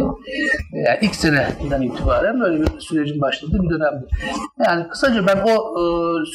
Yani 0.74 0.98
ilk 1.02 1.16
seneden 1.16 1.82
itibaren 1.82 2.40
böyle 2.40 2.62
bir 2.62 2.80
sürecin 2.80 3.22
başladığı 3.22 3.64
bir 3.64 3.70
dönemdi. 3.70 4.06
Yani 4.66 4.88
kısaca 4.88 5.28
ben 5.28 5.38
o 5.38 5.52
e, 5.52 5.84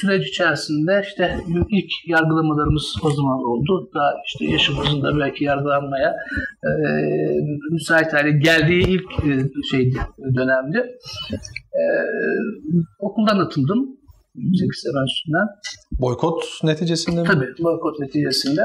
süreç 0.01 0.29
içerisinde 0.29 1.03
işte 1.09 1.39
ilk 1.69 1.91
yargılamalarımız 2.07 2.95
o 3.03 3.11
zaman 3.11 3.39
oldu. 3.39 3.91
Daha 3.95 4.15
işte 4.27 4.45
yaşımızın 4.45 5.03
da 5.03 5.19
belki 5.19 5.45
yargılanmaya 5.45 6.17
e, 6.65 6.71
müsait 7.71 8.13
hale 8.13 8.31
geldiği 8.31 8.89
ilk 8.89 9.27
e, 9.27 9.63
şeydi, 9.71 9.97
dönemdi. 10.35 10.79
E, 11.73 11.83
okuldan 12.99 13.39
atıldım 13.39 13.97
yüksek 14.35 14.71
üstünden. 14.71 15.49
Boykot 16.01 16.45
neticesinde 16.63 17.21
mi? 17.21 17.27
Tabii 17.27 17.47
boykot 17.63 18.01
neticesinde. 18.01 18.63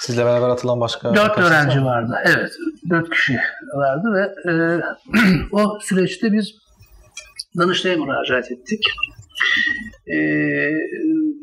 Sizle 0.00 0.24
beraber 0.24 0.48
atılan 0.48 0.80
başka 0.80 1.14
Dört 1.14 1.38
öğrenci 1.38 1.78
insan- 1.78 1.84
vardı. 1.84 2.14
Evet. 2.24 2.50
Dört 2.90 3.10
kişi 3.10 3.36
vardı 3.76 4.08
ve 4.14 4.50
e, 4.52 4.52
o 5.52 5.78
süreçte 5.80 6.32
biz 6.32 6.54
Danıştay'a 7.58 7.96
müracaat 7.96 8.50
ettik. 8.50 8.84
E, 10.06 10.16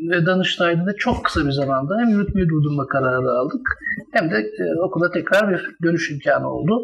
ve 0.09 0.25
Danıştay'da 0.25 0.85
da 0.85 0.93
çok 0.97 1.25
kısa 1.25 1.45
bir 1.45 1.51
zamanda 1.51 1.97
hem 1.99 2.09
yürütmeyi 2.09 2.49
durdurma 2.49 2.87
kararı 2.87 3.31
aldık 3.31 3.77
hem 4.13 4.31
de 4.31 4.35
e, 4.37 4.79
okula 4.81 5.11
tekrar 5.11 5.49
bir 5.49 5.61
dönüş 5.83 6.11
imkanı 6.11 6.49
oldu. 6.49 6.83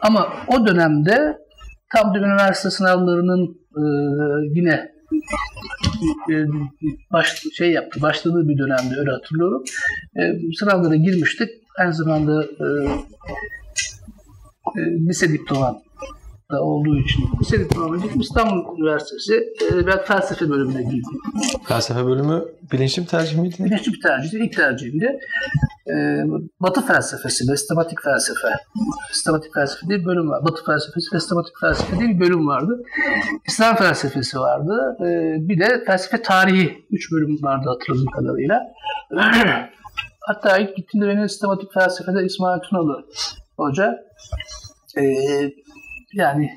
Ama 0.00 0.32
o 0.46 0.66
dönemde 0.66 1.38
tam 1.96 2.14
da 2.14 2.18
üniversite 2.18 2.70
sınavlarının 2.70 3.44
e, 3.76 3.82
yine 4.58 4.92
baş, 7.12 7.42
şey 7.52 7.70
yaptı, 7.70 8.02
başladığı 8.02 8.48
bir 8.48 8.58
dönemde 8.58 8.94
öyle 8.98 9.10
hatırlıyorum. 9.10 9.64
E, 10.16 10.52
sınavlara 10.58 10.96
girmiştik. 10.96 11.50
Aynı 11.78 11.94
zamanda 11.94 12.44
e, 12.44 12.66
e, 14.76 14.80
lise 14.80 15.32
diplomam 15.32 15.82
da 16.50 16.62
olduğu 16.62 16.98
için 16.98 17.24
diplomam 17.60 17.94
için 17.94 18.20
İstanbul 18.20 18.78
Üniversitesi 18.78 19.34
e, 19.34 19.86
ben 19.86 20.04
felsefe 20.04 20.50
bölümüne 20.50 20.82
girdim. 20.82 21.20
Felsefe 21.64 22.04
bölümü 22.04 22.44
bilinçli 22.72 23.02
bir 23.02 23.06
tercih 23.06 23.38
miydi? 23.38 23.56
Birinci 23.58 23.92
bir 23.92 24.00
tercihti, 24.00 24.38
ilk 24.38 24.52
tercihimdi. 24.52 25.18
E, 25.88 25.94
Batı 26.60 26.86
felsefesi 26.86 27.52
ve 27.52 27.56
sistematik 27.56 28.02
felsefe. 28.02 28.48
Sistematik 29.12 29.54
felsefe 29.54 29.88
diye 29.88 29.98
bir 29.98 30.04
bölüm 30.04 30.30
var. 30.30 30.44
Batı 30.44 30.64
felsefesi 30.64 31.14
ve 31.14 31.20
sistematik 31.20 31.54
felsefe 31.60 31.98
diye 31.98 32.08
bir 32.08 32.20
bölüm 32.20 32.48
vardı. 32.48 32.82
İslam 33.46 33.76
felsefesi 33.76 34.38
vardı. 34.38 34.96
E, 35.00 35.08
bir 35.48 35.60
de 35.60 35.84
felsefe 35.86 36.22
tarihi. 36.22 36.86
Üç 36.90 37.12
bölüm 37.12 37.42
vardı 37.42 37.68
hatırladığım 37.68 38.06
kadarıyla. 38.06 38.60
Hatta 40.20 40.58
ilk 40.58 40.76
gittiğimde 40.76 41.08
beni 41.08 41.28
sistematik 41.28 41.74
felsefede 41.74 42.24
İsmail 42.24 42.60
Tunalı 42.60 43.04
Hoca 43.56 43.98
e, 44.96 45.02
yani 46.12 46.50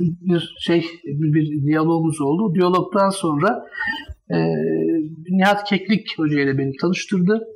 bir 0.00 0.54
şey 0.58 0.86
bir, 1.04 1.34
bir 1.34 1.66
diyalogumuz 1.66 2.20
oldu. 2.20 2.54
Diyalogdan 2.54 3.10
sonra 3.10 3.64
e, 4.30 4.36
Nihat 5.30 5.64
Keklik 5.64 6.18
Hoca 6.18 6.40
ile 6.40 6.58
beni 6.58 6.72
tanıştırdı. 6.80 7.46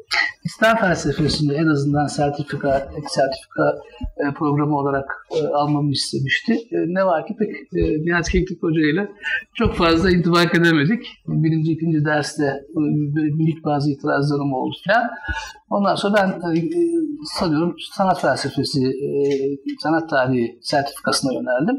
İslam 0.45 0.77
felsefesinde 0.77 1.55
en 1.55 1.67
azından 1.67 2.07
sertifika, 2.07 2.89
sertifika 3.09 3.79
e, 4.17 4.35
programı 4.35 4.77
olarak 4.77 5.27
e, 5.31 5.47
almamı 5.47 5.93
istemişti. 5.93 6.53
E, 6.53 6.77
ne 6.77 7.07
var 7.07 7.27
ki 7.27 7.37
pek 7.39 7.73
Nihat 8.07 8.29
Keklik 8.29 8.63
Hoca 8.63 8.81
ile 8.81 9.09
çok 9.55 9.75
fazla 9.75 10.11
intibak 10.11 10.55
edemedik. 10.55 11.07
Birinci, 11.27 11.73
ikinci 11.73 12.05
derste 12.05 12.65
minik 13.15 13.65
bazı 13.65 13.91
itirazlarım 13.91 14.53
oldu 14.53 14.75
falan. 14.87 15.11
Ondan 15.71 15.95
sonra 15.95 16.15
ben 16.17 16.41
sanıyorum 17.39 17.77
sanat 17.93 18.21
felsefesi, 18.21 18.81
sanat 19.83 20.11
tarihi 20.11 20.59
sertifikasına 20.63 21.33
yöneldim. 21.33 21.79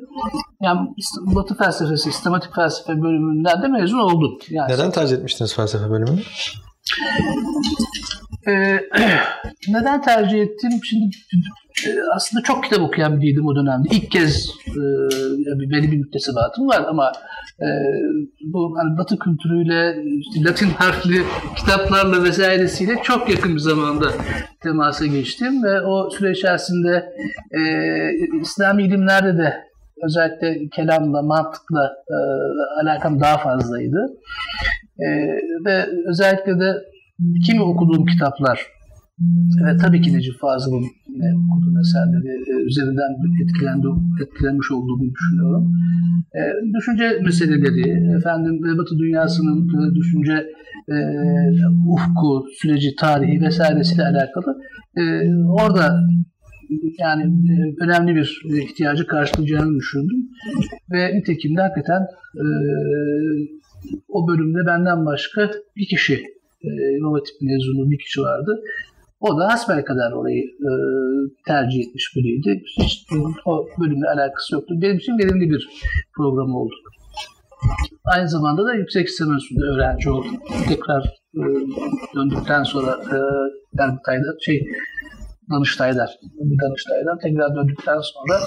Yani 0.62 0.80
Batı 1.22 1.56
felsefesi, 1.58 2.04
sistematik 2.04 2.56
felsefe 2.56 3.02
bölümünden 3.02 3.62
de 3.62 3.68
mezun 3.68 4.00
oldum. 4.00 4.38
Yani 4.50 4.72
Neden 4.74 4.92
tercih 4.92 5.18
etmiştiniz 5.18 5.56
felsefe 5.56 5.90
bölümünü? 5.90 6.22
Ee, 8.48 8.80
neden 9.68 10.02
tercih 10.02 10.42
ettim? 10.42 10.72
Şimdi 10.84 11.16
e, 11.88 11.90
aslında 12.16 12.44
çok 12.44 12.64
kitap 12.64 12.82
okuyan 12.82 13.22
biriydim 13.22 13.46
o 13.46 13.56
dönemde. 13.56 13.88
İlk 13.92 14.12
kez 14.12 14.50
e, 14.68 14.82
belli 15.72 15.92
bir 15.92 15.98
müktesebatım 15.98 16.68
var 16.68 16.86
ama 16.88 17.12
e, 17.62 17.68
bu 18.42 18.78
hani 18.78 18.98
Batı 18.98 19.20
kültürüyle, 19.20 20.04
işte 20.20 20.44
Latin 20.44 20.70
harfli 20.70 21.24
kitaplarla 21.56 22.24
vesairesiyle 22.24 22.96
çok 23.04 23.30
yakın 23.30 23.56
bir 23.56 23.60
zamanda 23.60 24.12
temasa 24.64 25.06
geçtim 25.06 25.64
ve 25.64 25.82
o 25.82 26.10
süre 26.10 26.32
içerisinde 26.32 27.14
e, 27.52 27.62
İslami 28.42 28.84
ilimlerde 28.84 29.38
de 29.38 29.69
özellikle 30.04 30.70
kelamla, 30.76 31.22
mantıkla 31.22 31.94
e, 32.10 32.18
alakam 32.82 33.20
daha 33.20 33.38
fazlaydı. 33.38 34.08
E, 35.00 35.08
ve 35.66 35.86
özellikle 36.08 36.60
de 36.60 36.74
kimi 37.46 37.62
okuduğum 37.62 38.06
kitaplar 38.06 38.68
ve 39.66 39.78
tabii 39.78 40.02
ki 40.02 40.14
Necip 40.14 40.40
Fazıl'ın 40.40 40.86
yine 41.08 41.30
okuduğum 41.46 41.78
eserleri 41.80 42.32
e, 42.52 42.54
üzerinden 42.70 43.12
etkilendim, 43.44 43.96
etkilenmiş 44.24 44.72
olduğumu 44.72 45.04
düşünüyorum. 45.14 45.72
E, 46.36 46.42
düşünce 46.78 47.20
meseleleri, 47.26 48.16
efendim 48.18 48.78
Batı 48.78 49.00
dünyasının 49.00 49.68
e, 49.68 49.96
düşünce 49.96 50.34
e, 50.90 50.96
ufku, 51.88 52.46
süreci, 52.62 52.96
tarihi 52.96 53.42
vesairesiyle 53.42 54.04
alakalı 54.04 54.62
e, 54.98 55.04
orada 55.62 56.00
yani 57.00 57.24
e, 57.24 57.84
önemli 57.84 58.16
bir 58.16 58.42
ihtiyacı 58.62 59.08
karşılayacağını 59.08 59.76
düşündüm. 59.76 60.30
Ve 60.92 61.18
nitekim 61.18 61.58
de 61.58 61.62
hakikaten 61.62 62.02
e, 62.36 62.46
o 64.08 64.28
bölümde 64.28 64.66
benden 64.68 65.06
başka 65.06 65.52
bir 65.76 65.88
kişi 65.88 66.14
e, 66.64 66.70
İmam 66.98 67.14
Hatip 67.14 67.36
mezunu 67.42 67.92
bir 67.92 67.98
kişi 67.98 68.22
vardı. 68.22 68.62
O 69.20 69.40
da 69.40 69.48
hasbelkader 69.48 70.12
orayı 70.12 70.44
e, 70.44 70.70
tercih 71.48 71.80
etmiş 71.80 72.16
biriydi. 72.16 72.64
Hiç 72.78 73.06
o 73.46 73.68
bölümle 73.80 74.08
alakası 74.08 74.56
yoktu. 74.56 74.76
Benim 74.82 74.98
için 74.98 75.18
verimli 75.18 75.50
bir 75.50 75.70
program 76.16 76.56
oldu. 76.56 76.76
Aynı 78.06 78.30
zamanda 78.30 78.66
da 78.66 78.74
yüksek 78.74 79.08
lisans 79.08 79.42
üstünde 79.42 79.66
öğrenci 79.66 80.10
oldum. 80.10 80.38
Tekrar 80.68 81.04
e, 81.36 81.42
döndükten 82.16 82.64
sonra 82.64 82.92
e, 82.92 83.18
Yargıtay'da 83.80 84.36
şey 84.42 84.68
Danıştay'dan, 85.52 86.08
Danıştay'dan 86.64 87.20
tekrar 87.20 87.56
döndükten 87.56 88.00
sonra 88.02 88.40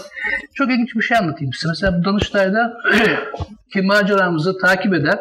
çok 0.55 0.71
ilginç 0.71 0.97
bir 0.97 1.03
şey 1.03 1.17
anlatayım 1.17 1.53
size. 1.53 1.69
Mesela 1.69 1.99
bu 1.99 2.05
Danıştay'da 2.05 2.77
ki 3.73 3.83
maceramızı 3.83 4.59
takip 4.59 4.95
eden 4.95 5.19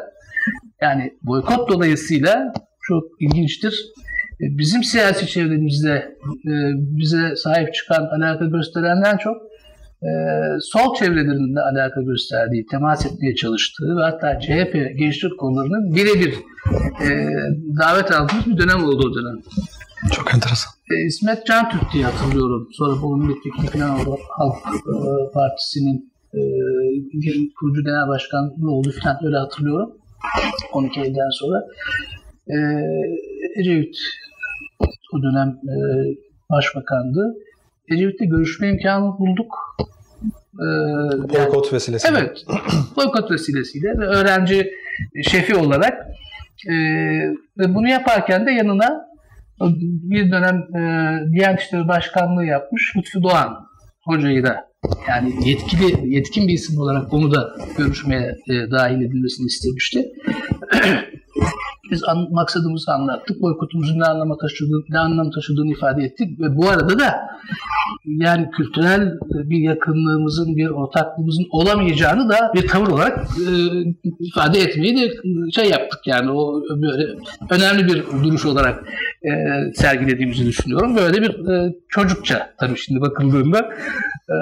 yani 0.81 1.13
boykot 1.23 1.69
dolayısıyla 1.69 2.53
çok 2.81 3.03
ilginçtir. 3.19 3.85
E, 4.41 4.45
Bizim 4.57 4.83
siyasi 4.83 5.27
çevremizde 5.27 5.93
e, 6.47 6.53
bize 6.75 7.35
sahip 7.35 7.73
çıkan, 7.73 8.05
alaka 8.05 8.45
gösterenden 8.45 9.17
çok 9.17 9.37
e, 10.03 10.09
sol 10.61 10.95
çevrelerinde 10.95 11.59
alaka 11.61 12.01
gösterdiği, 12.01 12.65
temas 12.65 13.05
etmeye 13.05 13.35
çalıştığı 13.35 13.97
ve 13.97 14.01
hatta 14.01 14.39
CHP 14.39 14.73
gençlik 14.97 15.39
kollarının 15.39 15.95
birebir 15.95 16.35
davet 17.79 18.11
aldığımız 18.11 18.47
bir 18.47 18.57
dönem 18.57 18.83
oldu 18.83 19.09
o 19.09 19.15
dönem. 19.15 19.41
Çok 20.09 20.33
enteresan. 20.33 20.73
E, 20.91 21.05
İsmet 21.05 21.45
Can 21.45 21.69
Türk 21.69 21.93
diye 21.93 22.05
hatırlıyorum. 22.05 22.67
Sonra 22.71 23.01
bu 23.01 23.17
milletvekili 23.17 23.67
falan 23.67 23.99
oldu. 23.99 24.19
Halk 24.37 24.55
e, 24.75 25.31
Partisi'nin 25.33 26.11
e, 26.33 26.39
kurucu 27.59 27.83
genel 27.83 28.07
başkanlığı 28.07 28.71
oldu 28.71 28.91
falan 29.03 29.17
öyle 29.25 29.37
hatırlıyorum. 29.37 29.91
12 30.71 30.99
Eylül'den 31.01 31.29
sonra. 31.31 31.63
E, 32.47 32.55
Ecevit 33.59 33.95
o 35.13 35.23
dönem 35.23 35.47
e, 35.49 35.75
başbakandı. 36.49 37.35
Ecevit'le 37.91 38.29
görüşme 38.29 38.69
imkanı 38.69 39.19
bulduk. 39.19 39.55
E, 40.59 40.65
yani- 40.65 41.29
Boykot 41.29 41.73
vesilesiyle. 41.73 42.17
Evet. 42.19 42.45
Boykot 42.95 43.31
vesilesiyle 43.31 43.87
ve 43.97 44.05
öğrenci 44.05 44.71
şefi 45.29 45.55
olarak 45.55 46.07
e, 46.67 46.73
ve 47.57 47.75
bunu 47.75 47.87
yaparken 47.89 48.45
de 48.47 48.51
yanına 48.51 49.10
bir 49.81 50.31
dönem 50.31 50.55
e, 50.55 50.81
Diyanet 51.33 51.61
İşleri 51.61 51.87
Başkanlığı 51.87 52.45
yapmış 52.45 52.93
Lütfü 52.97 53.23
Doğan 53.23 53.57
hocayı 54.03 54.43
da 54.43 54.71
yani 55.09 55.49
yetkili 55.49 56.15
yetkin 56.15 56.47
bir 56.47 56.53
isim 56.53 56.79
olarak 56.79 57.13
onu 57.13 57.33
da 57.33 57.55
görüşmeye 57.77 58.35
e, 58.49 58.71
dahil 58.71 59.01
edilmesini 59.01 59.45
istemişti. 59.45 60.05
Biz 61.91 62.03
an, 62.03 62.27
maksadımızı 62.31 62.91
anlattık. 62.91 63.41
Boykotumuzun 63.41 63.99
ne 63.99 64.05
anlama 64.05 64.37
taşıdığını, 64.37 64.83
ne 64.89 64.99
anlam 64.99 65.31
taşıdığını 65.31 65.71
ifade 65.71 66.03
ettik 66.03 66.39
ve 66.39 66.57
bu 66.57 66.69
arada 66.69 66.99
da 66.99 67.21
yani 68.05 68.49
kültürel 68.51 69.13
bir 69.23 69.59
yakınlığımızın, 69.59 70.55
bir 70.55 70.69
ortaklığımızın 70.69 71.45
olamayacağını 71.51 72.29
da 72.29 72.51
bir 72.55 72.67
tavır 72.67 72.87
olarak 72.87 73.19
e, 73.19 73.51
ifade 74.19 74.59
etmeyi 74.59 74.97
de 74.97 75.11
şey 75.51 75.69
yaptık 75.69 75.99
yani 76.05 76.31
o 76.31 76.61
böyle 76.81 77.15
önemli 77.49 77.87
bir 77.87 78.23
duruş 78.23 78.45
olarak 78.45 78.83
e, 79.23 79.31
sergilediğimizi 79.73 80.45
düşünüyorum. 80.45 80.95
Böyle 80.95 81.21
bir 81.21 81.49
e, 81.49 81.75
çocukça 81.89 82.53
tabii 82.59 82.77
şimdi 82.77 83.01
bakıldığında 83.01 83.59
e, 84.29 84.35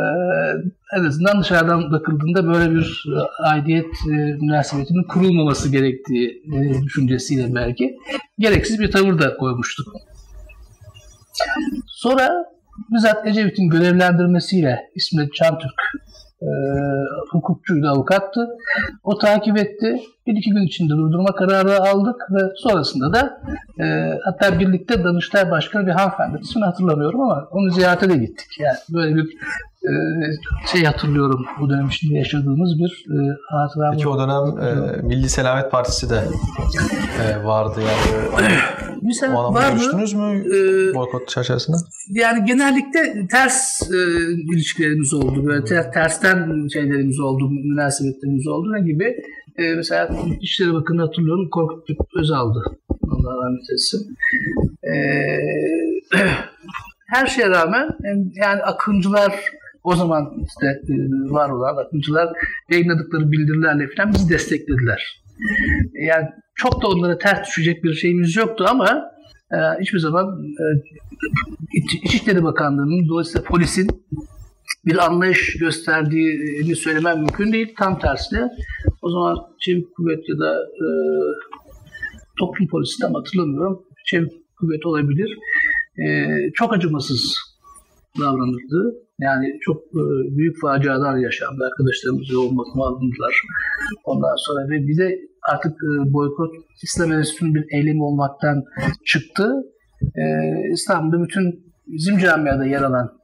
en 0.97 1.03
azından 1.03 1.41
dışarıdan 1.41 1.91
bakıldığında 1.91 2.47
böyle 2.47 2.71
bir 2.75 3.05
e, 3.15 3.43
aidiyet 3.43 3.85
e, 3.85 4.15
münasebetinin 4.15 5.03
kurulmaması 5.03 5.71
gerektiği 5.71 6.43
e, 6.53 6.78
düşüncesiyle 6.83 7.55
belki 7.55 7.97
gereksiz 8.39 8.79
bir 8.79 8.91
tavır 8.91 9.19
da 9.19 9.37
koymuştuk. 9.37 9.87
Sonra 11.87 12.45
bizzat 12.91 13.27
Ecevit'in 13.27 13.69
görevlendirmesiyle 13.69 14.79
İsmet 14.95 15.33
Çantürk 15.33 15.81
e, 16.41 16.49
hukukçuydu, 17.31 17.87
avukattı. 17.87 18.47
O 19.03 19.17
takip 19.17 19.57
etti. 19.57 20.01
Bir 20.27 20.35
iki 20.35 20.49
gün 20.49 20.63
içinde 20.63 20.93
durdurma 20.93 21.35
kararı 21.35 21.79
aldık 21.79 22.15
ve 22.31 22.39
sonrasında 22.55 23.13
da 23.13 23.41
e, 23.83 24.13
hatta 24.23 24.59
birlikte 24.59 25.03
Danıştay 25.03 25.51
Başkanı 25.51 25.87
bir 25.87 25.91
hanımefendi, 25.91 26.37
ismini 26.41 26.65
hatırlamıyorum 26.65 27.21
ama 27.21 27.47
onu 27.51 27.71
ziyarete 27.71 28.09
de 28.09 28.17
gittik. 28.17 28.47
Yani 28.59 28.77
böyle 28.89 29.15
bir 29.15 29.37
e, 29.83 29.91
şey 30.71 30.83
hatırlıyorum 30.83 31.45
bu 31.61 31.69
dönem 31.69 31.87
içinde 31.87 32.17
yaşadığımız 32.17 32.77
bir 32.79 33.05
e, 33.11 33.17
hatıra. 33.49 33.91
Peki 33.91 34.07
o 34.09 34.19
dönem 34.19 34.67
e, 34.67 35.01
Milli 35.01 35.29
Selamet 35.29 35.71
Partisi 35.71 36.09
de 36.09 36.23
e, 37.23 37.43
vardı 37.43 37.79
yani. 37.81 38.55
Mesela 39.01 39.37
o 39.47 39.53
vardı. 39.53 39.69
görüştünüz 39.71 40.13
mü 40.13 40.43
Ee, 40.45 40.95
boykot 40.95 41.27
çerçevesinde? 41.27 41.77
yani 42.09 42.45
genellikle 42.45 43.27
ters 43.31 43.81
e, 43.91 43.95
ilişkilerimiz 44.53 45.13
oldu. 45.13 45.45
Böyle 45.45 45.63
ter- 45.65 45.91
tersten 45.91 46.67
şeylerimiz 46.73 47.19
oldu, 47.19 47.49
münasebetlerimiz 47.49 48.47
oldu. 48.47 48.71
Ne 48.73 48.81
gibi? 48.81 49.15
E, 49.57 49.73
mesela 49.75 50.09
İçişleri 50.41 50.73
Bakanı 50.73 51.01
hatırlıyorum 51.01 51.49
Korkut 51.49 51.89
Özal'dı. 52.15 52.63
Allah 53.11 53.45
rahmet 53.45 53.69
etsin. 53.73 54.17
E, 54.83 54.93
her 57.07 57.27
şeye 57.27 57.49
rağmen 57.49 57.89
yani 58.35 58.61
akıncılar 58.63 59.33
o 59.91 59.95
zaman 59.95 60.23
işte 60.47 60.67
e, 60.67 60.93
var 61.31 61.49
olan 61.49 61.85
akıncılar 61.85 62.29
yayınladıkları 62.71 63.31
bildirilerle 63.31 63.87
falan 63.97 64.13
bizi 64.13 64.29
desteklediler. 64.29 65.21
Yani 66.07 66.27
çok 66.55 66.81
da 66.83 66.87
onlara 66.87 67.17
ters 67.17 67.47
düşecek 67.47 67.83
bir 67.83 67.93
şeyimiz 67.93 68.35
yoktu 68.35 68.65
ama 68.69 69.11
e, 69.51 69.57
hiçbir 69.81 69.99
zaman 69.99 70.25
e, 70.43 70.63
İç- 71.73 72.03
İçişleri 72.05 72.43
Bakanlığı'nın 72.43 73.09
dolayısıyla 73.09 73.43
polisin 73.47 73.87
bir 74.85 75.05
anlayış 75.05 75.57
gösterdiğini 75.59 76.75
söylemem 76.75 77.17
mümkün 77.17 77.53
değil. 77.53 77.73
Tam 77.77 77.99
tersine 77.99 78.49
o 79.01 79.09
zaman 79.09 79.37
Çevik 79.59 79.95
Kuvvet 79.95 80.29
ya 80.29 80.39
da 80.39 80.53
e, 80.53 80.87
toplum 82.39 82.67
polisi 82.67 82.99
tam 83.01 83.13
hatırlamıyorum. 83.13 83.81
Çevik 84.05 84.31
Kuvvet 84.59 84.85
olabilir. 84.85 85.37
E, 86.05 86.27
çok 86.53 86.73
acımasız 86.73 87.35
davranırdı. 88.19 88.95
Yani 89.19 89.45
çok 89.61 89.77
e, 89.77 90.03
büyük 90.37 90.61
facialar 90.61 91.17
yaşandı. 91.17 91.69
Arkadaşlarımız 91.71 92.29
yoğun 92.31 92.57
bakıma 92.57 92.85
alındılar. 92.87 93.41
Ondan 94.03 94.35
sonra 94.37 94.69
ve 94.69 94.87
bir 94.87 94.97
de 94.97 95.19
artık 95.51 95.71
e, 95.71 96.13
boykot 96.13 96.51
İslam 96.83 97.11
Enstitüsü'nün 97.11 97.55
bir 97.55 97.65
eylemi 97.77 98.03
olmaktan 98.03 98.63
çıktı. 99.05 99.53
E, 100.01 100.23
İstanbul'da 100.71 101.23
bütün 101.23 101.73
bizim 101.87 102.17
camiada 102.17 102.65
yer 102.65 102.81
alan 102.81 103.19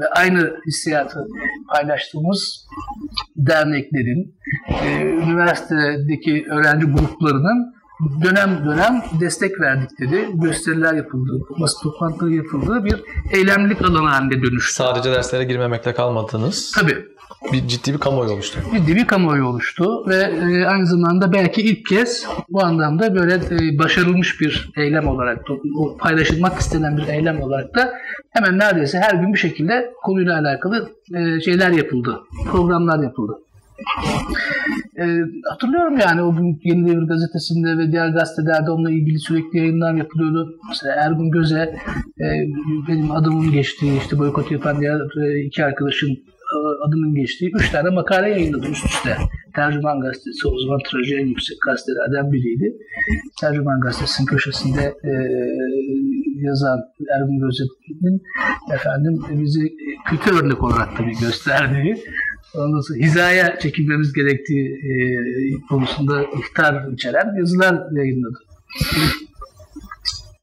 ve 0.00 0.08
aynı 0.08 0.56
hissiyatı 0.66 1.26
paylaştığımız 1.74 2.66
derneklerin, 3.36 4.34
üniversitedeki 5.26 6.44
öğrenci 6.50 6.86
gruplarının 6.86 7.74
dönem 8.24 8.64
dönem 8.66 9.02
destek 9.20 9.60
verdikleri 9.60 10.26
gösteriler 10.34 10.94
yapıldı, 10.94 11.30
basın 11.60 11.82
toplantıları 11.82 12.34
yapıldığı 12.34 12.84
bir 12.84 13.04
eylemlik 13.32 13.82
alanı 13.82 14.08
haline 14.08 14.42
dönüştü. 14.42 14.74
Sadece 14.74 15.12
derslere 15.12 15.44
girmemekle 15.44 15.94
kalmadınız. 15.94 16.72
Tabii 16.76 16.96
Bir 17.52 17.68
ciddi 17.68 17.92
bir 17.94 17.98
kamuoyu 17.98 18.30
oluştu. 18.30 18.58
ciddi 18.76 18.96
bir 18.96 19.06
kamuoyu 19.06 19.46
oluştu 19.46 20.08
ve 20.08 20.16
e, 20.16 20.64
aynı 20.66 20.86
zamanda 20.86 21.32
belki 21.32 21.62
ilk 21.62 21.86
kez 21.86 22.26
bu 22.48 22.64
anlamda 22.64 23.14
böyle 23.14 23.34
e, 23.34 23.78
başarılmış 23.78 24.40
bir 24.40 24.70
eylem 24.76 25.08
olarak, 25.08 25.38
o 25.78 25.96
paylaşılmak 25.96 26.58
istenen 26.60 26.96
bir 26.96 27.08
eylem 27.08 27.42
olarak 27.42 27.74
da 27.74 27.92
hemen 28.30 28.58
neredeyse 28.58 28.98
her 28.98 29.14
gün 29.14 29.32
bir 29.34 29.38
şekilde 29.38 29.92
konuyla 30.02 30.38
alakalı 30.38 30.88
e, 31.14 31.40
şeyler 31.40 31.70
yapıldı, 31.70 32.20
programlar 32.50 33.02
yapıldı. 33.02 33.32
E, 34.98 35.04
hatırlıyorum 35.50 35.98
yani 35.98 36.22
o 36.22 36.36
gün 36.36 36.60
Yeni 36.64 36.86
Devir 36.86 37.06
gazetesinde 37.08 37.78
ve 37.78 37.92
diğer 37.92 38.08
gazetelerde 38.08 38.70
onunla 38.70 38.90
ilgili 38.90 39.18
sürekli 39.18 39.58
yayınlar 39.58 39.94
yapılıyordu. 39.94 40.58
Mesela 40.68 40.94
Ergun 40.94 41.30
Göze 41.30 41.74
e, 42.20 42.26
benim 42.88 43.10
adımın 43.10 43.52
geçtiği 43.52 43.98
işte 43.98 44.18
boykot 44.18 44.50
yapan 44.52 44.80
diğer 44.80 45.26
e, 45.26 45.44
iki 45.44 45.64
arkadaşın 45.64 46.10
e, 46.10 46.56
adının 46.86 47.14
geçtiği 47.14 47.50
üç 47.54 47.70
tane 47.70 47.90
makale 47.90 48.30
yayınladı 48.30 48.66
üst 48.66 48.86
üste. 48.86 49.16
Tercüman 49.54 50.00
Gazetesi 50.00 50.48
o 50.48 50.60
zaman 50.60 50.78
traji 50.90 51.16
en 51.16 51.26
yüksek 51.26 51.56
gazetelerden 51.66 52.32
biriydi. 52.32 52.76
Tercüman 53.40 53.80
Gazetesi'nin 53.80 54.26
köşesinde 54.26 54.82
e, 55.04 55.12
yazan 56.42 56.80
Ergun 57.16 57.38
Göze'nin 57.38 58.22
efendim 58.74 59.22
bizi 59.30 59.72
kötü 60.10 60.36
örnek 60.36 60.62
olarak 60.64 60.96
tabii 60.96 61.12
gösterdiği 61.20 61.94
Ondan 62.54 62.82
hizaya 62.96 63.58
çekilmemiz 63.58 64.12
gerektiği 64.12 64.68
e, 64.68 64.92
konusunda 65.68 66.22
ihtar 66.22 66.92
içeren 66.92 67.34
yazılar 67.38 67.96
yayınladı. 67.96 68.38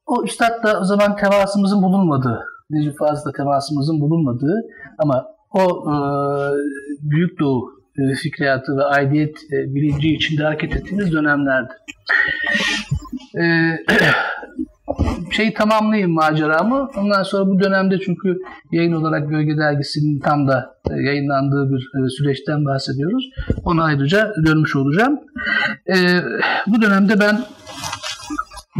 O 0.05 0.23
üstad 0.23 0.81
o 0.81 0.85
zaman 0.85 1.15
temasımızın 1.15 1.81
bulunmadığı, 1.81 2.39
Necip 2.69 2.97
Fazıl'da 2.97 3.31
temasımızın 3.31 4.01
bulunmadığı 4.01 4.61
ama 4.97 5.25
o 5.51 5.61
e, 5.61 5.95
Büyük 7.01 7.39
Doğu 7.39 7.79
e, 7.97 8.15
fikriyatı 8.15 8.77
ve 8.77 8.83
aidiyet 8.83 9.37
e, 9.37 9.75
bilinci 9.75 10.13
içinde 10.13 10.43
hareket 10.43 10.75
ettiğimiz 10.75 11.11
dönemlerdi. 11.11 11.73
E, 13.35 13.43
şeyi 15.31 15.53
tamamlayayım 15.53 16.11
maceramı. 16.11 16.89
Ondan 16.97 17.23
sonra 17.23 17.47
bu 17.47 17.59
dönemde 17.59 17.99
çünkü 17.99 18.37
yayın 18.71 18.93
olarak 18.93 19.29
Gölge 19.29 19.57
Dergisi'nin 19.57 20.19
tam 20.19 20.47
da 20.47 20.75
e, 20.91 20.93
yayınlandığı 20.93 21.71
bir 21.71 21.79
e, 21.79 22.09
süreçten 22.09 22.65
bahsediyoruz. 22.65 23.29
Ona 23.65 23.83
ayrıca 23.83 24.33
dönmüş 24.45 24.75
olacağım. 24.75 25.19
E, 25.87 25.95
bu 26.67 26.81
dönemde 26.81 27.19
ben 27.19 27.39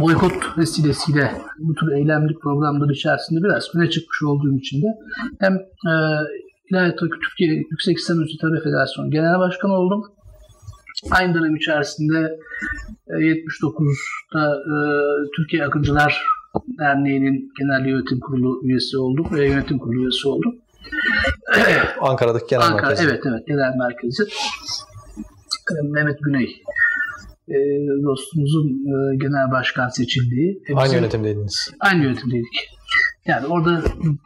boykot 0.00 0.58
vesilesiyle 0.58 1.32
bu 1.58 1.74
tür 1.74 1.92
eylemlik 1.92 2.42
programlar 2.42 2.90
içerisinde 2.90 3.44
biraz 3.44 3.74
öne 3.74 3.90
çıkmış 3.90 4.22
olduğum 4.22 4.58
için 4.58 4.82
de 4.82 4.86
hem 5.40 5.54
e, 5.54 5.92
İlahiyat 6.70 6.98
Türkiye 6.98 7.54
Yüksek 7.70 7.98
İslam 7.98 8.24
Federasyonu 8.64 9.10
Genel 9.10 9.38
Başkanı 9.38 9.72
oldum. 9.72 10.04
Aynı 11.10 11.34
dönem 11.34 11.56
içerisinde 11.56 12.38
79'da 13.08 14.54
e, 14.56 14.74
Türkiye 15.36 15.64
Akıncılar 15.64 16.22
Derneği'nin 16.78 17.52
Genel 17.58 17.86
Yönetim 17.86 18.20
Kurulu 18.20 18.60
üyesi 18.64 18.98
oldum 18.98 19.26
ve 19.32 19.48
yönetim 19.48 19.78
kurulu 19.78 20.02
üyesi 20.02 20.28
oldum. 20.28 20.54
Ankara'daki 22.00 22.46
genel 22.50 22.64
Ankara, 22.66 22.86
merkezi. 22.86 23.08
evet 23.08 23.20
evet 23.26 23.46
genel 23.46 23.72
merkezi. 23.78 24.22
E, 25.70 25.88
Mehmet 25.88 26.18
Güney 26.22 26.62
e, 27.48 27.56
dostumuzun 28.04 28.68
e, 28.68 29.16
genel 29.16 29.50
başkan 29.50 29.88
seçildiği. 29.88 30.62
e, 30.68 30.74
Aynı 30.74 30.94
yönetimdeydiniz. 30.94 31.70
Aynı 31.80 32.04
yönetimdeydik. 32.04 32.68
Yani 33.26 33.46
orada 33.46 33.82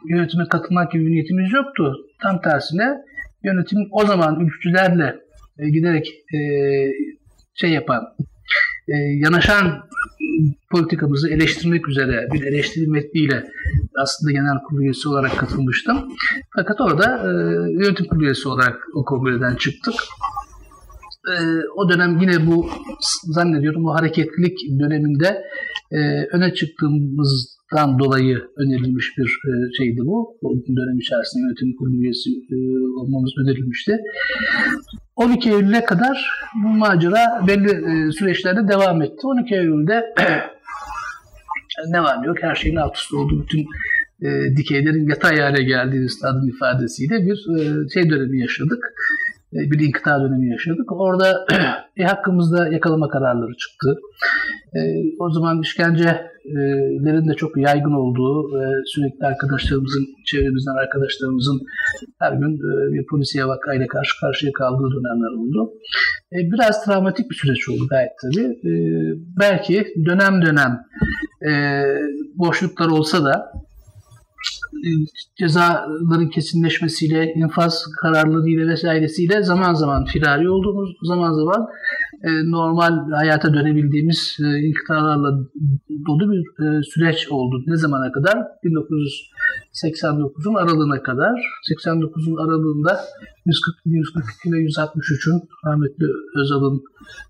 yönetime 0.09 0.47
katılmak 0.49 0.91
gibi 0.91 1.05
bir 1.05 1.11
niyetimiz 1.11 1.53
yoktu. 1.53 1.95
Tam 2.21 2.41
tersine 2.41 2.97
yönetim 3.43 3.79
o 3.91 4.05
zaman 4.05 4.39
ülkücülerle 4.39 5.24
e, 5.59 5.69
giderek 5.69 6.07
e, 6.07 6.39
şey 7.55 7.69
yapan, 7.69 8.03
e, 8.87 8.95
yanaşan 8.95 9.85
politikamızı 10.71 11.29
eleştirmek 11.29 11.87
üzere 11.87 12.27
bir 12.33 12.43
eleştiri 12.43 12.87
metniyle 12.87 13.43
aslında 14.01 14.31
genel 14.31 14.59
kurulu 14.67 14.83
üyesi 14.83 15.09
olarak 15.09 15.37
katılmıştım. 15.37 15.97
Fakat 16.55 16.81
orada 16.81 17.17
e, 17.17 17.29
yönetim 17.71 18.05
kurulu 18.05 18.23
üyesi 18.25 18.47
olarak 18.49 18.79
o 18.95 19.05
kongreden 19.05 19.55
çıktık. 19.55 19.93
E, 21.31 21.33
o 21.75 21.89
dönem 21.89 22.19
yine 22.19 22.47
bu 22.47 22.69
zannediyorum 23.23 23.83
bu 23.83 23.95
hareketlilik 23.95 24.59
döneminde 24.79 25.43
e, 25.91 25.97
öne 26.31 26.53
çıktığımızdan 27.65 27.99
dolayı 27.99 28.41
önerilmiş 28.57 29.17
bir 29.17 29.25
e, 29.25 29.51
şeydi 29.77 29.99
bu. 30.05 30.37
O 30.41 30.49
dönem 30.51 30.99
içerisinde 30.99 31.43
yönetim 31.43 31.77
kurulu 31.77 32.01
üyesi 32.01 32.29
e, 32.29 32.55
olmamız 32.99 33.31
önerilmişti. 33.43 33.97
12 35.15 35.49
Eylül'e 35.49 35.85
kadar 35.85 36.29
bu 36.63 36.67
macera 36.67 37.47
belli 37.47 37.69
e, 37.69 38.11
süreçlerde 38.11 38.67
devam 38.67 39.01
etti. 39.01 39.27
12 39.27 39.55
Eylül'de 39.55 40.13
ne 41.87 42.03
var 42.03 42.21
ne 42.21 42.27
yok 42.27 42.37
her 42.41 42.55
şeyin 42.55 42.75
alt 42.75 42.97
üst 42.97 43.13
olduğu 43.13 43.43
bütün 43.43 43.65
e, 44.21 44.57
dikeylerin 44.57 45.09
yatay 45.09 45.39
hale 45.39 45.63
geldiği 45.63 46.05
üstadın 46.05 46.47
ifadesiyle 46.47 47.25
bir 47.25 47.59
e, 47.59 47.89
şey 47.93 48.09
dönemi 48.09 48.41
yaşadık. 48.41 48.93
E, 49.55 49.71
bir 49.71 49.79
inkıta 49.79 50.21
dönemi 50.21 50.49
yaşadık. 50.49 50.91
Orada 50.91 51.45
e, 51.97 52.03
hakkımızda 52.03 52.67
yakalama 52.67 53.07
kararları 53.09 53.57
çıktı. 53.57 53.99
E, 54.75 54.79
o 55.19 55.31
zaman 55.31 55.61
işkencelerin 55.61 57.29
de 57.29 57.33
çok 57.33 57.57
yaygın 57.57 57.93
olduğu, 57.93 58.61
e, 58.61 58.63
sürekli 58.85 59.25
arkadaşlarımızın, 59.25 60.05
çevremizden 60.25 60.75
arkadaşlarımızın 60.83 61.61
her 62.19 62.33
gün 62.33 62.53
e, 62.55 62.93
bir 62.93 63.05
polisiye 63.05 63.45
vakayla 63.45 63.87
karşı 63.87 64.19
karşıya 64.19 64.51
kaldığı 64.51 64.89
dönemler 64.95 65.39
oldu. 65.39 65.71
E, 66.33 66.37
biraz 66.51 66.85
travmatik 66.85 67.29
bir 67.29 67.35
süreç 67.35 67.69
oldu 67.69 67.87
gayet 67.89 68.11
tabii. 68.21 68.47
E, 68.47 68.71
belki 69.39 69.87
dönem 70.05 70.41
dönem 70.41 70.79
e, 71.49 71.51
boşluklar 72.35 72.87
olsa 72.87 73.23
da 73.23 73.51
cezaların 75.39 76.29
kesinleşmesiyle, 76.29 77.33
infaz 77.33 77.85
kararlarıyla 78.01 78.67
vesairesiyle 78.67 79.43
zaman 79.43 79.73
zaman 79.73 80.05
firari 80.05 80.49
olduğumuz, 80.49 80.89
zaman 81.03 81.33
zaman 81.33 81.67
e, 82.23 82.51
normal 82.51 83.11
hayata 83.11 83.53
dönebildiğimiz 83.53 84.37
e, 84.39 84.59
inkıtalarla 84.59 85.31
dolu 86.07 86.31
bir 86.31 86.63
e, 86.65 86.83
süreç 86.83 87.27
oldu. 87.29 87.63
Ne 87.67 87.77
zamana 87.77 88.11
kadar? 88.11 88.37
1989'un 88.63 90.55
aralığına 90.55 91.03
kadar. 91.03 91.33
89'un 91.71 92.35
aralığında 92.35 92.99
140, 93.45 93.75
142 93.85 94.51
ve 94.51 94.57
163'ün 94.57 95.49
rahmetli 95.65 96.05
Özal'ın 96.35 96.83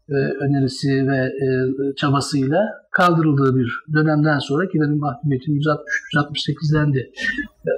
e, 0.09 0.13
önerisi 0.13 0.87
ve 0.87 1.17
e, 1.17 1.47
çabasıyla 1.95 2.59
kaldırıldığı 2.91 3.55
bir 3.55 3.73
dönemden 3.93 4.39
sonra 4.39 4.67
ki 4.67 4.79
benim 4.81 4.99
mahkumiyetim 4.99 5.55
163-168'den 5.55 6.93
de 6.93 6.99
e, 7.67 7.73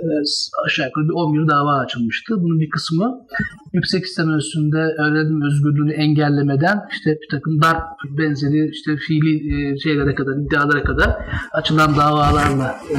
aşağı 0.65 0.85
yukarı 0.85 1.05
bir 1.05 1.13
11 1.13 1.47
dava 1.47 1.79
açılmıştı. 1.79 2.43
Bunun 2.43 2.59
bir 2.59 2.69
kısmı 2.69 3.25
yüksek 3.73 4.05
sistem 4.07 4.29
ölçüsünde 4.29 4.77
öğrenim 4.77 5.41
özgürlüğünü 5.41 5.93
engellemeden 5.93 6.81
işte 6.91 7.17
bir 7.21 7.27
takım 7.31 7.61
darp 7.61 7.83
benzeri 8.17 8.69
işte 8.69 8.97
fiili 9.07 9.33
e, 9.73 9.77
şeylere 9.77 10.15
kadar, 10.15 10.35
iddialara 10.35 10.83
kadar 10.83 11.15
açılan 11.51 11.97
davalarla 11.97 12.75
e, 12.91 12.97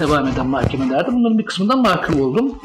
devam 0.00 0.26
eden 0.26 0.46
mahkemelerde 0.46 1.12
bunların 1.12 1.38
bir 1.38 1.44
kısmından 1.44 1.82
mahkum 1.82 2.20
oldum. 2.20 2.60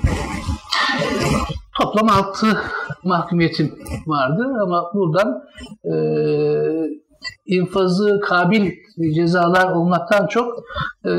Toplam 1.78 2.10
6 2.10 2.58
mahkumiyetim 3.04 3.80
vardı 4.08 4.58
ama 4.62 4.92
buradan 4.94 5.44
e, 5.86 5.94
infazı 7.46 8.20
kabil 8.24 8.72
cezalar 9.16 9.72
olmaktan 9.72 10.28
çok 10.28 10.64
e, 11.06 11.10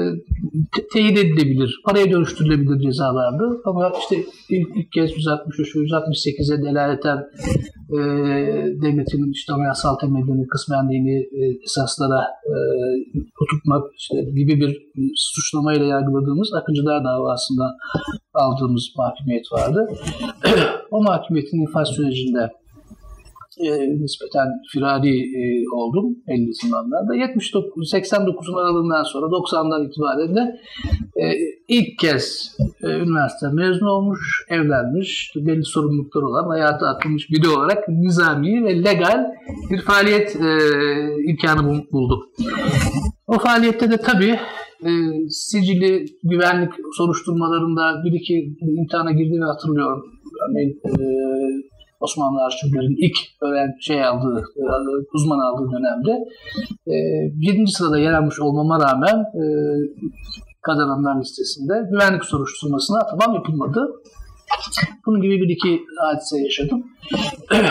te- 0.74 0.86
teyit 0.92 1.18
edilebilir, 1.18 1.80
paraya 1.84 2.10
dönüştürülebilir 2.10 2.80
cezalardı. 2.80 3.60
Ama 3.64 3.92
işte 4.00 4.16
ilk, 4.48 4.76
ilk 4.76 4.92
kez 4.92 5.10
163 5.16 5.74
168'e 5.74 6.62
delaleten 6.62 7.18
e, 7.90 7.98
devletin 8.82 9.32
işte 9.32 9.52
anayasal 9.52 9.96
temelini, 9.96 10.46
kısmen 10.46 10.88
dini 10.90 11.16
e, 11.18 11.62
esaslara 11.64 12.22
e, 12.44 12.54
oturtmak 13.42 13.84
işte 13.96 14.16
gibi 14.22 14.60
bir 14.60 14.76
suçlamayla 15.16 15.86
yargıladığımız 15.86 16.54
Akıncılar 16.54 17.04
davasında 17.04 17.76
aldığımız 18.34 18.88
mahkumiyet 18.96 19.52
vardı. 19.52 19.88
o 20.90 21.02
mahkumiyetin 21.02 21.60
infaz 21.60 21.88
sürecinde 21.88 22.50
e, 23.58 23.68
nispeten 24.00 24.48
firari 24.72 25.16
e, 25.18 25.42
oldum 25.72 26.16
50 26.26 26.54
zamanlarda. 26.54 27.14
79, 27.14 27.92
89'un 27.92 28.56
aralığından 28.56 29.02
sonra 29.02 29.26
90'dan 29.26 29.84
itibaren 29.86 30.36
de 30.36 30.60
e, 31.22 31.24
ilk 31.68 31.98
kez 31.98 32.56
e, 32.82 32.86
üniversite 32.86 33.46
mezun 33.52 33.86
olmuş, 33.86 34.46
evlenmiş, 34.48 35.32
belli 35.36 35.64
sorumluluklar 35.64 36.22
olan, 36.22 36.48
hayata 36.48 36.86
atılmış 36.86 37.30
biri 37.30 37.48
olarak 37.48 37.88
nizami 37.88 38.64
ve 38.64 38.84
legal 38.84 39.26
bir 39.70 39.80
faaliyet 39.80 40.36
e, 40.36 40.58
imkanı 41.30 41.84
buldum. 41.92 42.20
O 43.26 43.38
faaliyette 43.38 43.90
de 43.90 43.96
tabii 43.96 44.38
e, 44.84 44.90
sicili 45.28 46.06
güvenlik 46.22 46.72
soruşturmalarında 46.96 48.04
bir 48.04 48.12
iki 48.12 48.56
imtihana 48.60 49.12
girdiğini 49.12 49.44
hatırlıyorum. 49.44 50.04
Örneğin 50.48 50.80
e, 50.84 51.04
Osmanlı 52.00 52.40
arşivlerinin 52.44 52.96
ilk 53.06 53.16
öğren 53.42 53.70
şey 53.80 54.04
aldığı, 54.04 54.44
e, 54.56 54.62
uzman 55.14 55.38
aldığı 55.38 55.72
dönemde 55.72 56.12
e, 56.86 56.94
birinci 57.40 57.72
sırada 57.72 57.98
yer 57.98 58.12
almış 58.12 58.40
olmama 58.40 58.78
rağmen 58.80 59.16
e, 59.18 59.42
kazananlar 60.62 61.20
listesinde 61.20 61.88
güvenlik 61.90 62.24
soruşturmasına 62.24 63.06
tamam 63.06 63.34
yapılmadı. 63.34 63.88
Bunun 65.06 65.22
gibi 65.22 65.40
bir 65.40 65.48
iki 65.48 65.84
hadise 66.00 66.38
yaşadım. 66.38 66.86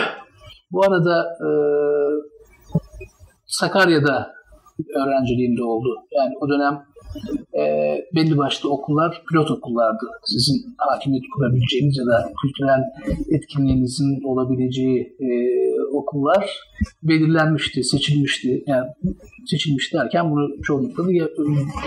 Bu 0.72 0.84
arada 0.84 1.22
e, 1.22 1.48
Sakarya'da 3.46 4.35
öğrenciliğimde 4.94 5.62
oldu. 5.62 5.88
Yani 6.12 6.34
o 6.40 6.48
dönem 6.48 6.82
e, 7.58 7.62
belli 8.14 8.38
başlı 8.38 8.70
okullar 8.70 9.22
pilot 9.28 9.50
okullardı. 9.50 10.06
Sizin 10.24 10.74
hakimiyet 10.78 11.24
kurabileceğiniz 11.34 11.98
ya 11.98 12.06
da 12.06 12.32
kültürel 12.42 12.82
etkinliğinizin 13.30 14.22
olabileceği 14.24 15.16
e, 15.20 15.28
okullar 15.92 16.60
belirlenmişti, 17.02 17.84
seçilmişti. 17.84 18.64
Yani 18.66 18.86
seçilmiş 19.46 19.92
derken 19.94 20.30
bunu 20.30 20.62
çoğunlukla 20.62 21.04
da 21.04 21.28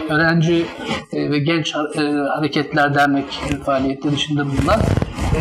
öğrenci 0.10 0.65
e, 1.13 1.32
ve 1.32 1.39
genç 1.39 1.75
e, 1.75 2.02
hareketler 2.10 2.93
dernek 2.93 3.25
faaliyetleri 3.65 4.13
dışında 4.13 4.45
bulunan 4.45 4.80
e, 5.36 5.39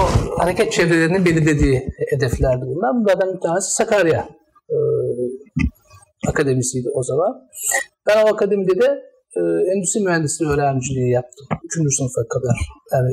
o 0.00 0.38
hareket 0.42 0.72
çevrelerinin 0.72 1.24
belirlediği 1.24 1.82
hedeflerdi 2.10 2.64
bunlar. 2.66 2.94
Bunlardan 2.94 3.34
bir 3.34 3.40
tanesi 3.40 3.74
Sakarya 3.74 4.28
akademisiydi 6.28 6.88
o 6.94 7.02
zaman. 7.02 7.48
Ben 8.06 8.24
o 8.24 8.28
akademide 8.34 8.80
de 8.80 9.02
e, 9.36 9.40
endüstri 9.76 10.00
mühendisliği 10.00 10.50
öğrenciliği 10.50 11.10
yaptım. 11.10 11.46
Üçüncü 11.64 11.90
sınıfa 11.90 12.28
kadar. 12.28 12.56
Yani 12.92 13.12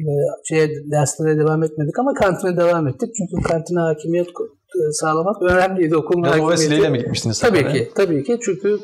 e, 0.00 0.12
şeye, 0.44 0.68
derslere 0.90 1.38
devam 1.38 1.62
etmedik 1.62 1.98
ama 1.98 2.14
kantine 2.14 2.56
devam 2.56 2.88
ettik. 2.88 3.14
Çünkü 3.16 3.48
kantine 3.48 3.80
hakimiyet 3.80 4.28
e, 4.28 4.92
sağlamak 4.92 5.42
önemliydi. 5.42 5.96
Okulun 5.96 6.24
ya 6.24 6.44
o 6.44 6.50
vesileyle 6.50 6.88
mi 6.88 6.98
gitmiştiniz? 6.98 7.40
Tabii 7.40 7.72
ki. 7.72 7.90
Tabii 7.94 8.24
ki. 8.24 8.38
Çünkü 8.44 8.78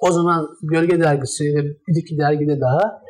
o 0.00 0.12
zaman 0.12 0.48
Gölge 0.62 1.00
Dergisi 1.00 1.44
ve 1.44 1.64
bir 1.64 2.02
iki 2.02 2.18
dergide 2.18 2.60
daha 2.60 3.02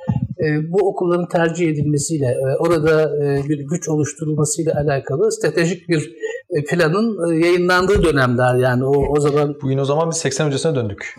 e, 0.44 0.72
bu 0.72 0.88
okulların 0.88 1.29
tercih 1.29 1.68
edilmesiyle, 1.68 2.26
e, 2.26 2.57
orada 2.59 3.03
e, 3.03 3.48
bir 3.48 3.59
güç 3.59 3.88
oluşturulmasıyla 3.88 4.74
alakalı 4.74 5.33
stratejik 5.33 5.88
bir 5.88 6.14
e, 6.50 6.64
planın 6.64 7.33
e, 7.33 7.46
yayınlandığı 7.46 8.03
dönemler 8.03 8.55
yani 8.55 8.85
o, 8.85 9.16
o 9.16 9.20
zaman. 9.20 9.57
Bugün 9.62 9.79
o 9.79 9.85
zaman 9.85 10.11
biz 10.11 10.16
80 10.16 10.46
öncesine 10.46 10.74
döndük. 10.74 11.16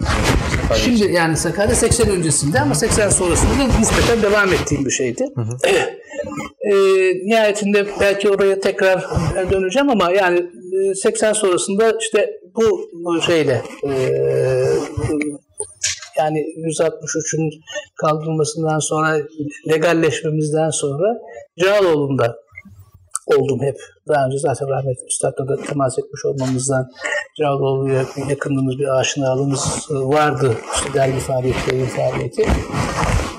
Şimdi 0.76 1.12
yani 1.12 1.38
Sakarya 1.38 1.76
80 1.76 2.10
öncesinde 2.10 2.60
ama 2.60 2.76
80 2.76 3.10
sonrasında 3.10 3.52
da 3.52 3.80
nispeten 3.80 4.22
devam 4.22 4.54
ettiğim 4.54 4.86
bir 4.86 4.92
şeydi. 4.92 5.26
Hı 5.36 5.42
hı. 5.42 5.58
E, 6.62 6.74
nihayetinde 7.26 7.88
belki 8.00 8.30
oraya 8.30 8.60
tekrar 8.60 9.06
döneceğim 9.52 9.90
ama 9.90 10.12
yani 10.12 10.46
80 10.96 11.34
sonrasında 11.34 11.98
işte 12.02 12.40
bu 12.56 13.22
şeyle 13.22 13.62
e, 13.84 13.92
yani 16.24 16.40
163'ün 16.40 17.50
kaldırılmasından 18.02 18.80
sonra 18.80 19.18
legalleşmemizden 19.70 20.70
sonra 20.70 21.08
Cağaloğlu'nda 21.60 22.36
oldum 23.26 23.60
hep. 23.62 23.78
Daha 24.08 24.26
önce 24.26 24.38
zaten 24.38 24.70
rahmetli 24.70 25.06
Üstad'la 25.06 25.48
da 25.48 25.64
temas 25.64 26.00
etmiş 26.00 26.26
olmamızdan 26.26 26.88
Cağaloğlu'ya 27.40 28.06
yakınlığımız 28.30 28.80
bir 28.80 29.00
aşinalığımız 29.00 29.88
vardı. 29.90 30.58
İşte 30.76 30.94
dergi 30.94 31.20
faaliyeti, 31.20 31.76
yayın 31.76 31.88
faaliyeti. 31.88 32.44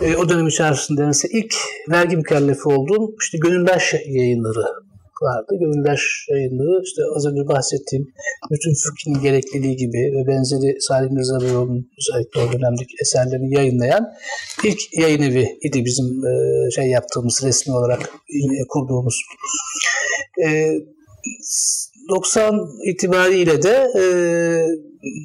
E, 0.02 0.16
o 0.16 0.28
dönem 0.28 0.46
içerisinde 0.46 1.06
mesela 1.06 1.38
ilk 1.38 1.54
vergi 1.90 2.16
mükellefi 2.16 2.68
olduğum 2.68 3.14
işte 3.20 3.38
Gönüldaş 3.38 3.94
yayınları 4.06 4.64
vardı. 5.22 5.52
Gönüldaş 5.60 6.26
yayınları 6.30 6.82
işte 6.84 7.02
az 7.16 7.26
önce 7.26 7.48
bahsettiğim 7.48 8.04
bütün 8.50 8.74
fıkhın 8.82 9.22
gerekliliği 9.22 9.76
gibi 9.76 9.98
ve 10.16 10.26
benzeri 10.26 10.80
Salim 10.80 11.18
Rıza 11.18 11.40
Beyoğlu'nun 11.40 11.90
özellikle 11.98 12.40
o 12.40 12.52
dönemdeki 12.52 12.94
eserlerini 13.02 13.54
yayınlayan 13.54 14.12
ilk 14.64 14.80
yayın 14.98 15.22
evi 15.22 15.58
idi 15.62 15.84
bizim 15.84 16.06
e, 16.26 16.70
şey 16.70 16.86
yaptığımız 16.86 17.40
resmi 17.44 17.74
olarak 17.74 18.00
e, 18.00 18.66
kurduğumuz. 18.68 19.16
E, 20.46 20.48
90 22.08 22.68
itibariyle 22.84 23.62
de 23.62 23.86
e, 23.96 24.04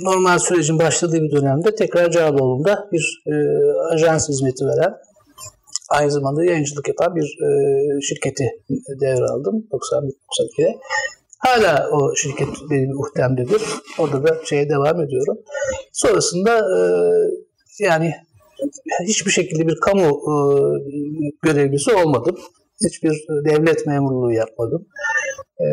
normal 0.04 0.40
sürecin 0.40 0.80
başladığı 0.80 1.22
bir 1.22 1.32
dönemde 1.32 1.76
tekrar 1.76 2.12
Cağaloğlu'nda 2.12 2.90
bir 2.92 3.24
e, 3.28 3.34
ajans 3.94 4.30
hizmeti 4.30 4.66
veren 4.66 4.94
aynı 5.90 6.12
zamanda 6.12 6.46
yayıncılık 6.46 6.88
yapan 6.88 7.16
bir 7.16 7.24
e, 7.24 7.48
şirketi 8.02 8.44
devraldım 9.02 9.68
91-92'de. 9.72 10.80
Hala 11.40 11.90
o 11.92 12.16
şirket 12.16 12.48
benim 12.70 13.00
uhdemdedir. 13.00 13.62
Orada 14.00 14.24
da 14.24 14.46
şeye 14.46 14.70
devam 14.70 15.02
ediyorum. 15.02 15.38
Sonrasında 15.94 16.58
e, 16.58 16.82
yani 17.80 18.12
hiçbir 19.08 19.32
şekilde 19.32 19.68
bir 19.68 19.80
kamu 19.80 20.06
e, 20.06 20.36
görevlisi 21.44 21.94
olmadım. 21.94 22.36
Hiçbir 22.86 23.26
devlet 23.46 23.88
memurluğu 23.88 24.32
yapmadım. 24.32 24.86
E, 25.60 25.68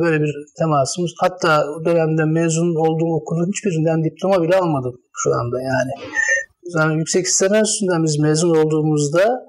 böyle 0.00 0.22
bir 0.22 0.34
temasımız. 0.58 1.10
Hatta 1.20 1.64
o 1.70 1.84
dönemde 1.84 2.24
mezun 2.24 2.74
olduğum 2.74 3.14
okulun 3.14 3.48
hiçbirinden 3.48 4.04
diploma 4.04 4.42
bile 4.42 4.56
almadım 4.56 5.00
şu 5.12 5.34
anda 5.34 5.62
yani. 5.62 5.92
Yani 6.76 6.98
yüksek 6.98 7.28
sistem 7.28 7.54
enstitüsünden 7.54 8.04
biz 8.04 8.18
mezun 8.18 8.56
olduğumuzda 8.56 9.48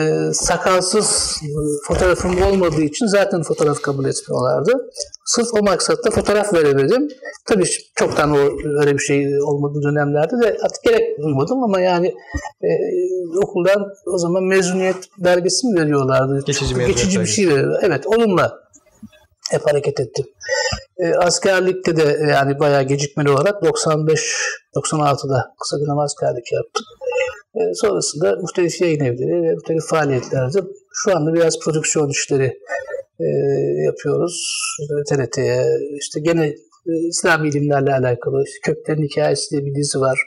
e, 0.00 0.32
sakalsız 0.32 1.40
fotoğrafım 1.86 2.42
olmadığı 2.42 2.82
için 2.82 3.06
zaten 3.06 3.42
fotoğraf 3.42 3.82
kabul 3.82 4.04
etmiyorlardı. 4.04 4.90
Sırf 5.24 5.46
o 5.60 5.62
maksatta 5.62 6.10
fotoğraf 6.10 6.54
veremedim. 6.54 7.08
Tabii 7.44 7.64
çoktan 7.94 8.30
o 8.30 8.38
öyle 8.80 8.94
bir 8.94 8.98
şey 8.98 9.42
olmadığı 9.42 9.82
dönemlerde 9.82 10.42
de 10.42 10.58
artık 10.62 10.82
gerek 10.82 11.18
duymadım 11.22 11.62
ama 11.62 11.80
yani 11.80 12.06
e, 12.62 12.68
okuldan 13.42 13.86
o 14.06 14.18
zaman 14.18 14.42
mezuniyet 14.42 14.96
belgesi 15.18 15.66
mi 15.66 15.80
veriyorlardı? 15.80 16.44
Geçici 16.46 16.74
Çok 16.74 16.86
Geçici 16.86 17.20
bir 17.20 17.26
şey 17.26 17.48
veriyorlar. 17.48 17.80
Evet 17.82 18.06
onunla 18.06 18.60
hep 19.50 19.66
hareket 19.66 20.00
ettim. 20.00 20.26
E, 20.98 21.14
askerlikte 21.14 21.96
de 21.96 22.18
yani 22.30 22.58
bayağı 22.58 22.82
gecikmeli 22.82 23.30
olarak 23.30 23.62
95-96'da 23.62 25.54
kısa 25.60 25.80
dönem 25.80 25.98
askerlik 25.98 26.52
yaptım. 26.52 26.84
E, 27.54 27.60
sonrasında 27.74 28.36
muhtelif 28.40 28.80
yayın 28.80 29.00
evleri 29.00 29.42
ve 29.42 29.54
muhtelif 29.54 29.84
faaliyetlerde 29.90 30.58
şu 30.92 31.16
anda 31.16 31.34
biraz 31.34 31.58
prodüksiyon 31.58 32.08
işleri 32.08 32.58
e, 33.20 33.26
yapıyoruz. 33.86 34.50
TRT'ye 35.08 35.66
işte 36.00 36.20
gene 36.20 36.46
e, 36.86 36.92
İslami 37.08 37.48
ilimlerle 37.48 37.92
alakalı 37.94 38.44
işte 38.44 38.58
Köklerin 38.62 39.08
Hikayesi 39.08 39.50
diye 39.50 39.64
bir 39.64 39.74
dizi 39.74 40.00
var. 40.00 40.18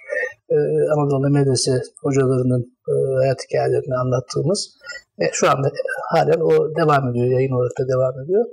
E, 0.49 0.55
Anadolu 0.93 1.29
Medrese 1.29 1.81
hocalarının 2.01 2.77
e, 2.89 2.93
hayat 3.17 3.37
hikayelerini 3.43 3.95
anlattığımız. 3.95 4.69
E, 5.21 5.25
şu 5.31 5.49
anda 5.49 5.71
halen 6.11 6.39
o 6.39 6.75
devam 6.75 7.09
ediyor, 7.09 7.25
yayın 7.25 7.51
olarak 7.51 7.71
da 7.79 7.87
devam 7.87 8.23
ediyor. 8.23 8.45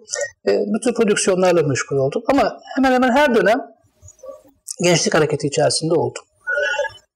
E, 0.49 0.51
bu 0.67 0.81
tür 0.81 0.95
prodüksiyonlarla 0.95 1.63
meşgul 1.63 1.97
oldum 1.97 2.23
ama 2.33 2.57
hemen 2.77 2.93
hemen 2.93 3.11
her 3.11 3.35
dönem 3.35 3.61
gençlik 4.83 5.15
hareketi 5.15 5.47
içerisinde 5.47 5.95
oldum. 5.95 6.23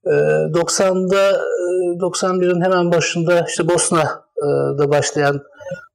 E, 0.05 0.09
90'da, 0.09 1.31
e, 1.31 1.99
91'in 1.99 2.61
hemen 2.61 2.91
başında 2.91 3.45
işte 3.47 3.67
Bosna'da 3.67 4.89
başlayan 4.89 5.41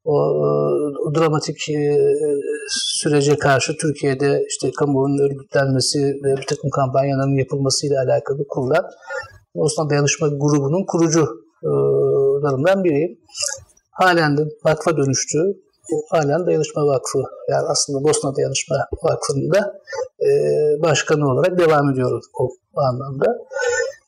o, 0.05 0.15
o 1.07 1.15
dramatik 1.15 1.69
e, 1.69 1.99
sürece 2.69 3.39
karşı 3.39 3.77
Türkiye'de 3.77 4.45
işte 4.49 4.71
kamuoyunun 4.79 5.25
örgütlenmesi 5.25 5.99
ve 5.99 6.37
bir 6.37 6.47
takım 6.47 6.71
kampanyaların 6.71 7.39
yapılmasıyla 7.39 7.97
alakalı 8.03 8.47
kurulan 8.49 8.85
Bosna 9.55 9.91
Dayanışma 9.91 10.29
Grubu'nun 10.29 10.85
kurucularından 10.87 12.85
biriyim. 12.85 13.19
Halen 13.97 14.39
de 14.39 14.43
vakfa 14.65 14.97
dönüştü. 14.97 15.39
Halen 16.11 16.47
Dayanışma 16.47 16.87
Vakfı 16.87 17.19
yani 17.49 17.67
aslında 17.69 18.05
Bosna 18.05 18.37
Dayanışma 18.37 18.77
Vakfı'nın 19.03 19.53
da 19.53 19.81
e, 20.21 20.29
başkanı 20.83 21.33
olarak 21.33 21.59
devam 21.59 21.91
ediyorum 21.91 22.21
o 22.39 22.49
anlamda. 22.81 23.39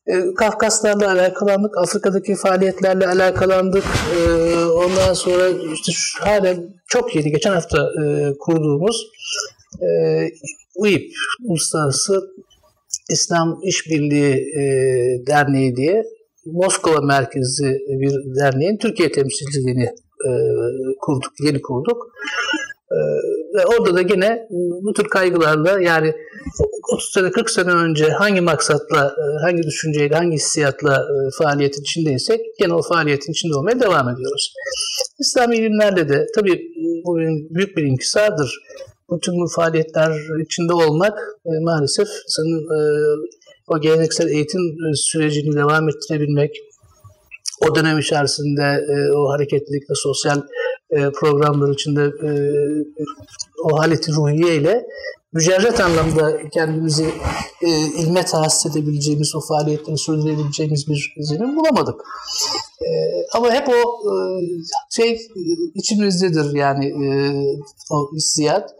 E, 0.06 0.34
Kafkaslarla 0.34 1.10
alakalandık, 1.10 1.78
Afrika'daki 1.78 2.34
faaliyetlerle 2.34 3.06
alakalandık. 3.08 3.84
E, 4.16 4.54
ondan 4.64 5.12
sonra 5.12 5.48
işte 5.48 5.92
şu, 5.92 6.26
halen 6.26 6.74
çok 6.86 7.16
yeni, 7.16 7.30
geçen 7.30 7.52
hafta 7.52 7.78
e, 7.78 8.32
kurduğumuz 8.38 9.06
e, 9.82 9.88
UİP, 10.76 11.12
Uluslararası 11.44 12.20
İslam 13.10 13.60
İşbirliği 13.62 14.34
e, 14.34 14.62
Derneği 15.26 15.76
diye 15.76 16.04
Moskova 16.46 17.00
merkezli 17.00 17.78
bir 17.88 18.12
derneğin 18.40 18.78
Türkiye 18.78 19.12
temsilciliğini 19.12 19.88
e, 20.26 20.30
kurduk, 21.00 21.32
yeni 21.44 21.62
kurduk. 21.62 22.06
E, 22.90 22.98
orada 23.64 23.94
da 23.94 24.02
gene 24.02 24.46
bu 24.82 24.92
tür 24.92 25.04
kaygılarla 25.04 25.80
yani 25.80 26.14
30 26.92 27.12
sene 27.12 27.30
40 27.30 27.50
sene 27.50 27.70
önce 27.70 28.08
hangi 28.10 28.40
maksatla, 28.40 29.14
e, 29.18 29.24
hangi 29.42 29.62
düşünceyle, 29.62 30.14
hangi 30.14 30.34
hissiyatla 30.34 30.94
e, 30.94 31.14
faaliyetin 31.38 31.82
içindeysek 31.82 32.40
gene 32.58 32.74
o 32.74 32.82
faaliyetin 32.82 33.32
içinde 33.32 33.54
olmaya 33.54 33.80
devam 33.80 34.08
ediyoruz. 34.08 34.54
İslami 35.18 35.56
ilimlerle 35.56 36.08
de 36.08 36.26
tabii 36.34 36.62
bu 37.04 37.16
büyük 37.50 37.76
bir 37.76 37.82
inkisardır. 37.82 38.58
Bütün 39.12 39.34
bu 39.34 39.46
faaliyetler 39.56 40.12
içinde 40.44 40.72
olmak 40.72 41.18
e, 41.46 41.50
maalesef 41.64 42.08
senin 42.26 42.58
e, 42.58 42.78
o 43.68 43.80
geleneksel 43.80 44.28
eğitim 44.28 44.60
sürecini 44.94 45.56
devam 45.56 45.88
ettirebilmek, 45.88 46.50
o 47.60 47.74
dönem 47.74 47.98
içerisinde 47.98 48.62
e, 48.62 49.12
o 49.12 49.30
hareketlilikle 49.30 49.94
sosyal 49.94 50.42
e, 50.90 51.10
programlar 51.10 51.72
içinde 51.72 52.02
e, 52.02 52.30
o 53.64 53.78
haleti 53.78 54.12
ruhiye 54.12 54.56
ile 54.56 54.86
mücerret 55.32 55.80
anlamda 55.80 56.48
kendimizi 56.48 57.10
e, 57.62 57.68
ilme 58.02 58.24
tahsis 58.24 58.66
edebileceğimiz, 58.66 59.34
o 59.34 59.40
faaliyetleri 59.40 59.98
sürdürebileceğimiz 59.98 60.88
bir 60.88 61.14
zemin 61.18 61.56
bulamadık. 61.56 62.00
E, 62.82 62.88
ama 63.34 63.50
hep 63.50 63.68
o 63.68 63.72
e, 63.72 64.14
şey 64.90 65.18
içimizdedir 65.74 66.54
yani 66.54 66.86
e, 66.86 67.08
o 67.90 68.10
hissiyat. 68.14 68.70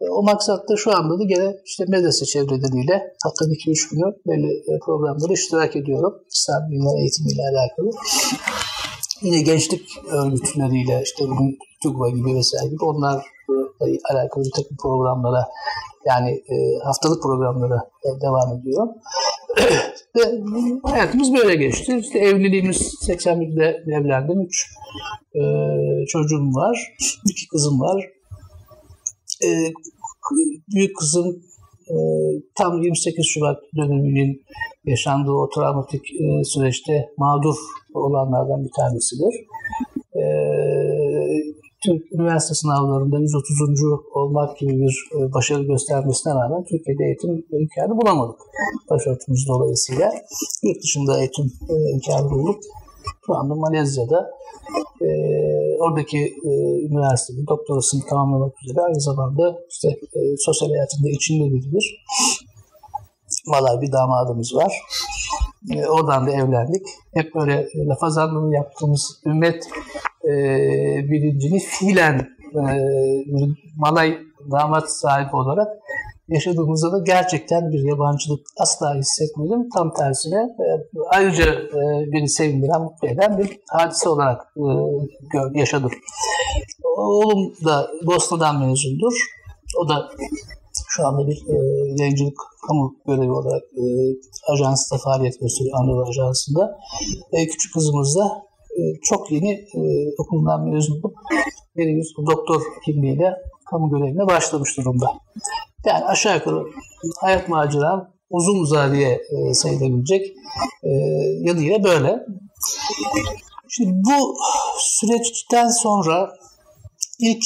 O 0.00 0.22
maksatta 0.22 0.76
şu 0.76 0.96
anda 0.96 1.18
da 1.18 1.24
gene 1.24 1.56
işte 1.64 1.84
medrese 1.88 2.24
çevreleriyle 2.24 3.14
haftanın 3.22 3.50
2-3 3.50 3.90
günü 3.90 4.14
belli 4.26 4.78
programlara 4.86 5.32
iştirak 5.32 5.76
ediyorum. 5.76 6.14
İslam 6.32 6.70
bilimleri 6.70 7.00
eğitimiyle 7.00 7.42
alakalı. 7.42 7.90
Yine 9.22 9.40
gençlik 9.40 9.82
örgütleriyle 10.10 11.02
işte 11.04 11.24
bugün 11.28 11.58
TÜGVA 11.82 12.10
gibi 12.10 12.34
vesaire 12.34 12.68
gibi 12.68 12.84
onlarla 12.84 13.22
alakalı 14.10 14.44
bir 14.44 14.50
takım 14.50 14.76
programlara 14.82 15.48
yani 16.06 16.30
e, 16.30 16.54
haftalık 16.84 17.22
programlara 17.22 17.90
devam 18.22 18.58
ediyorum. 18.58 18.90
Ve 20.16 20.22
hayatımız 20.82 21.34
böyle 21.34 21.54
geçti. 21.54 21.98
İşte 21.98 22.18
evliliğimiz 22.18 22.76
81'de 23.08 23.84
evlendim. 23.96 24.40
Üç 24.40 24.66
e, 25.34 25.40
çocuğum 26.08 26.54
var. 26.54 26.94
iki 27.30 27.48
kızım 27.48 27.80
var. 27.80 28.15
E, 29.44 29.48
büyük 30.74 30.96
kızım 30.96 31.42
e, 31.90 31.96
tam 32.54 32.82
28 32.82 33.26
Şubat 33.26 33.58
döneminin 33.76 34.42
yaşandığı 34.84 35.32
o 35.32 35.50
travmatik 35.50 36.02
e, 36.20 36.44
süreçte 36.44 37.08
mağdur 37.18 37.56
olanlardan 37.94 38.64
bir 38.64 38.70
tanesidir. 38.76 39.34
E, 40.14 40.22
Türk 41.84 42.12
üniversite 42.12 42.54
sınavlarında 42.54 43.18
130. 43.18 43.60
olmak 44.14 44.58
gibi 44.58 44.80
bir 44.80 45.08
e, 45.18 45.32
başarı 45.32 45.62
göstermesine 45.62 46.34
rağmen 46.34 46.64
Türkiye'de 46.64 47.04
eğitim 47.04 47.44
imkanı 47.60 48.00
bulamadık. 48.00 48.40
Başörtümüz 48.90 49.48
dolayısıyla. 49.48 50.12
Yurt 50.62 50.82
dışında 50.82 51.18
eğitim 51.18 51.52
e, 51.70 51.74
imkanı 51.90 52.30
bulduk. 52.30 52.60
Şu 53.26 53.34
anda 53.34 53.54
Malezya'da 53.54 54.30
e, 55.02 55.08
oradaki 55.80 56.18
e, 56.18 56.50
üniversitenin 56.86 57.46
doktorasını 57.46 58.02
tamamlamak 58.10 58.52
üzere 58.62 58.80
aynı 58.80 59.00
zamanda 59.00 59.58
işte 59.70 59.88
e, 59.88 60.20
sosyal 60.38 60.68
hayatında 60.68 61.08
içinde 61.08 61.54
bir 61.54 62.02
Malay 63.46 63.80
bir 63.80 63.92
damadımız 63.92 64.54
var. 64.54 64.72
E, 65.74 65.86
oradan 65.86 66.26
da 66.26 66.30
evlendik. 66.30 66.86
Hep 67.14 67.34
böyle 67.34 67.68
lafaz 67.76 68.18
anlamı 68.18 68.54
yaptığımız 68.54 69.20
ümmet 69.26 69.68
e, 70.24 70.30
bilincini 71.10 71.58
fiilen 71.58 72.28
e, 72.54 72.64
Malay 73.76 74.18
damat 74.50 74.92
sahibi 74.92 75.36
olarak 75.36 75.68
yaşadığımızda 76.28 76.92
da 76.92 76.98
gerçekten 77.06 77.72
bir 77.72 77.88
yabancılık 77.88 78.46
asla 78.58 78.94
hissetmedim. 78.94 79.68
Tam 79.76 79.94
tersine 79.94 80.38
e, 80.38 80.66
ayrıca 81.10 81.44
e, 81.52 82.12
beni 82.12 82.28
sevindiren, 82.28 82.82
mutlu 82.82 83.08
eden 83.08 83.38
bir 83.38 83.60
hadise 83.70 84.08
olarak 84.08 84.54
e, 84.56 85.58
yaşadım. 85.58 85.90
Oğlum 86.96 87.54
da 87.64 87.90
Bosna'dan 88.06 88.60
mezundur. 88.60 89.12
O 89.78 89.88
da 89.88 90.08
şu 90.88 91.06
anda 91.06 91.26
bir 91.26 91.36
e, 91.48 91.56
yayıncılık 91.98 92.38
kamu 92.68 92.96
görevi 93.06 93.32
olarak 93.32 93.62
e, 93.62 94.98
faaliyet 95.04 95.40
gösteriyor 95.40 95.78
Anadolu 95.80 96.08
Ajansı'nda. 96.08 96.78
Küçük 97.32 97.74
kızımız 97.74 98.16
da 98.16 98.46
çok 99.02 99.32
yeni 99.32 99.52
e, 99.52 99.80
okulundan 100.18 100.68
mezun 100.68 101.00
olup 101.02 101.14
bir 101.76 102.26
doktor 102.26 102.62
kimliğiyle 102.84 103.34
kamu 103.70 103.90
görevine 103.90 104.26
başlamış 104.26 104.78
durumda. 104.78 105.06
Yani 105.86 106.04
aşağı 106.04 106.34
yukarı 106.34 106.64
hayat 107.20 107.48
maceram 107.48 108.10
uzun 108.30 108.58
uzadıya 108.58 109.10
e, 109.10 109.54
sayılabilecek 109.54 110.36
e, 110.82 110.90
yanıyla 111.40 111.84
böyle. 111.84 112.26
Şimdi 113.68 113.92
bu 113.92 114.36
süreçten 114.78 115.68
sonra 115.68 116.32
ilk 117.18 117.42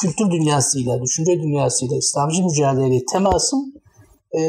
kültür 0.00 0.30
dünyasıyla, 0.30 1.02
düşünce 1.02 1.42
dünyasıyla, 1.42 1.96
İslamcı 1.96 2.44
mücadeleyle 2.44 3.04
temasım 3.12 3.74
e, 4.38 4.40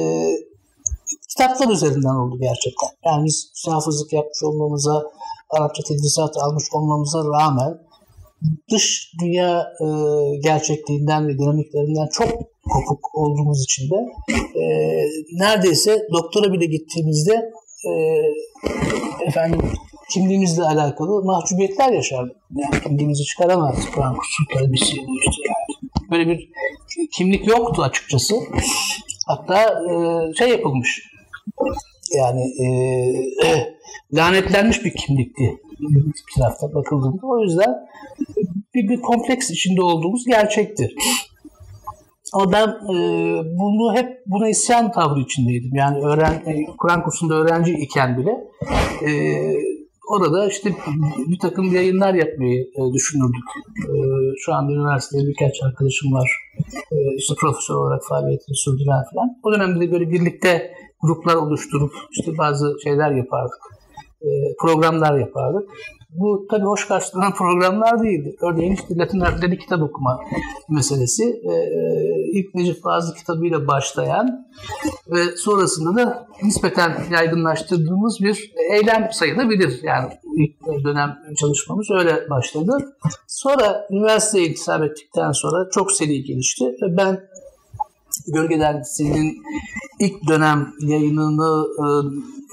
kitaplar 1.30 1.70
üzerinden 1.70 2.16
oldu 2.16 2.38
gerçekten. 2.40 2.90
Yani 3.06 3.26
biz 3.26 3.52
hafızlık 3.68 4.14
yapmış 4.14 4.44
olmamıza, 4.44 5.04
Arapça 5.50 5.84
tedrisat 5.84 6.38
almış 6.38 6.64
olmamıza 6.74 7.20
rağmen 7.20 7.78
dış 8.72 9.14
dünya 9.22 9.74
e, 9.82 9.86
gerçekliğinden 10.44 11.28
ve 11.28 11.38
dinamiklerinden 11.38 12.08
çok 12.12 12.55
kopuk 12.70 13.16
olduğumuz 13.16 13.64
için 13.64 13.90
de 13.90 13.96
e, 14.60 14.66
neredeyse 15.34 16.08
doktora 16.14 16.54
bile 16.54 16.66
gittiğimizde 16.66 17.52
e, 17.88 17.92
efendim 19.28 19.62
kimliğimizle 20.10 20.64
alakalı 20.64 21.26
mahcubiyetler 21.26 21.92
yaşardık. 21.92 22.36
Yani 22.56 22.84
kimliğimizi 22.84 23.24
çıkaramazdık. 23.24 23.94
Kur'an 23.94 24.16
kursu 24.16 24.44
talebesi 24.54 24.86
işte 24.86 25.42
yani. 25.46 25.92
Böyle 26.12 26.28
bir 26.28 26.50
kimlik 27.12 27.48
yoktu 27.48 27.84
açıkçası. 27.84 28.36
Hatta 29.28 29.62
e, 29.64 29.94
şey 30.34 30.50
yapılmış. 30.50 31.12
Yani 32.18 32.42
e, 32.42 32.68
lanetlenmiş 34.14 34.86
bir 34.86 34.94
kimlikti 34.96 35.58
bir 35.80 36.42
tarafta 36.42 36.74
bakıldığında. 36.74 37.28
O 37.28 37.40
yüzden 37.40 37.76
bir, 38.74 38.90
bir 38.90 39.02
kompleks 39.02 39.50
içinde 39.50 39.82
olduğumuz 39.82 40.26
gerçekti. 40.26 40.96
Ama 42.36 42.52
ben 42.52 42.68
e, 42.68 42.98
bunu 43.58 43.96
hep 43.96 44.08
buna 44.26 44.50
isyan 44.50 44.92
tavrı 44.92 45.20
içindeydim. 45.20 45.76
Yani 45.76 46.06
öğren 46.06 46.34
e, 46.34 46.66
Kur'an 46.78 47.04
kursunda 47.04 47.34
öğrenci 47.36 47.74
iken 47.74 48.18
bile 48.18 48.32
e, 49.08 49.12
orada 50.10 50.48
işte 50.48 50.70
bir 51.30 51.40
takım 51.40 51.74
yayınlar 51.74 52.14
yapmayı 52.14 52.62
e, 52.62 52.94
düşünürdük. 52.94 53.48
E, 53.90 53.94
şu 54.38 54.54
anda 54.54 54.74
üniversitede 54.74 55.28
birkaç 55.28 55.64
arkadaşım 55.64 56.14
var. 56.14 56.30
E, 56.92 56.96
işte 57.18 57.34
profesör 57.40 57.76
olarak 57.76 58.02
faaliyetini 58.10 58.56
sürdüren 58.56 59.04
falan. 59.14 59.30
O 59.44 59.54
dönemde 59.54 59.88
de 59.88 59.92
böyle 59.92 60.12
birlikte 60.12 60.72
gruplar 61.02 61.36
oluşturup 61.36 61.92
işte 62.12 62.38
bazı 62.38 62.76
şeyler 62.84 63.12
yapardık. 63.12 63.62
E, 64.22 64.30
programlar 64.62 65.20
yapardık. 65.20 65.70
Bu 66.18 66.48
tabii 66.50 66.66
hoş 66.66 66.88
karşılanan 66.88 67.34
programlar 67.34 68.04
değildi. 68.04 68.36
Örneğin 68.42 68.74
işte 68.74 68.98
Latin 68.98 69.20
harfleri 69.20 69.58
kitap 69.58 69.82
okuma 69.82 70.20
meselesi. 70.70 71.24
E, 71.24 71.54
ilk 72.32 72.56
Necip 72.56 72.84
Fazıl 72.84 73.16
kitabıyla 73.16 73.68
başlayan 73.68 74.48
ve 75.08 75.38
sonrasında 75.38 75.96
da 75.96 76.28
nispeten 76.44 76.94
yaygınlaştırdığımız 77.12 78.20
bir 78.22 78.54
eylem 78.74 79.10
sayılabilir. 79.12 79.80
Yani 79.84 80.10
ilk 80.38 80.84
dönem 80.84 81.18
çalışmamız 81.40 81.88
öyle 81.92 82.30
başladı. 82.30 82.96
Sonra 83.28 83.88
üniversiteye 83.92 84.48
intisap 84.48 84.84
ettikten 84.84 85.32
sonra 85.32 85.70
çok 85.72 85.92
seri 85.92 86.24
gelişti 86.24 86.66
ve 86.66 86.98
ben 86.98 87.20
Gölge 88.28 88.60
Dergisi'nin 88.60 89.38
ilk 90.00 90.28
dönem 90.28 90.74
yayınını 90.80 91.66
e, 91.80 91.86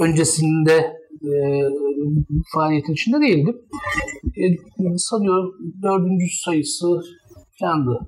öncesinde 0.02 1.01
e, 1.24 1.34
faaliyetin 2.54 2.92
içinde 2.92 3.20
değildim. 3.20 3.62
E, 4.36 4.44
sanıyorum 4.96 5.54
dördüncü 5.82 6.26
sayısı 6.44 6.86
falandı. 7.60 8.00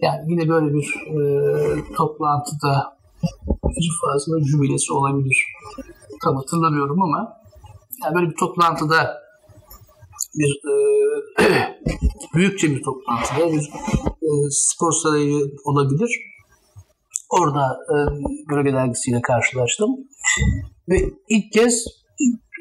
Yani 0.00 0.32
yine 0.32 0.48
böyle 0.48 0.74
bir 0.74 0.94
e, 1.06 1.94
toplantıda 1.96 2.96
fazla 4.04 4.40
jübilesi 4.44 4.92
olabilir. 4.92 5.44
Tam 6.24 6.36
hatırlamıyorum 6.36 7.02
ama 7.02 7.36
yani 8.04 8.14
böyle 8.14 8.30
bir 8.30 8.36
toplantıda 8.36 9.20
bir 10.34 10.60
e, 10.70 10.74
büyükçe 12.34 12.70
bir 12.70 12.82
toplantıda 12.82 13.52
bir 13.52 13.70
e, 14.22 14.30
spor 14.50 14.92
sarayı 14.92 15.50
olabilir. 15.64 16.20
Orada 17.30 17.78
e, 17.88 17.94
Gölge 18.48 18.72
Dergisi'yle 18.72 19.22
karşılaştım. 19.22 19.90
Ve 20.88 20.96
ilk 21.28 21.52
kez 21.52 21.84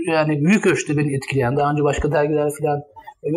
yani 0.07 0.45
büyük 0.45 0.68
ölçüde 0.68 0.97
beni 0.97 1.16
etkileyen, 1.16 1.57
daha 1.57 1.72
önce 1.72 1.84
başka 1.84 2.12
dergiler 2.12 2.51
falan 2.60 2.82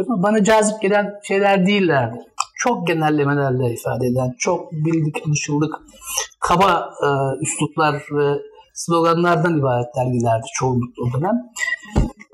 ama 0.09 0.23
bana 0.23 0.45
cazip 0.45 0.83
gelen 0.83 1.14
şeyler 1.23 1.66
değillerdi. 1.66 2.16
Çok 2.57 2.87
genellemelerle 2.87 3.73
ifade 3.73 4.07
eden, 4.07 4.35
çok 4.39 4.73
bildik, 4.73 5.16
alışıldık, 5.27 5.75
kaba 6.41 6.91
e, 7.03 7.09
üsluplar 7.43 7.95
ve 8.12 8.39
sloganlardan 8.75 9.59
ibaret 9.59 9.87
dergilerdi 9.97 10.47
çoğunlukla 10.55 11.03
o 11.03 11.20
dönem. 11.20 11.37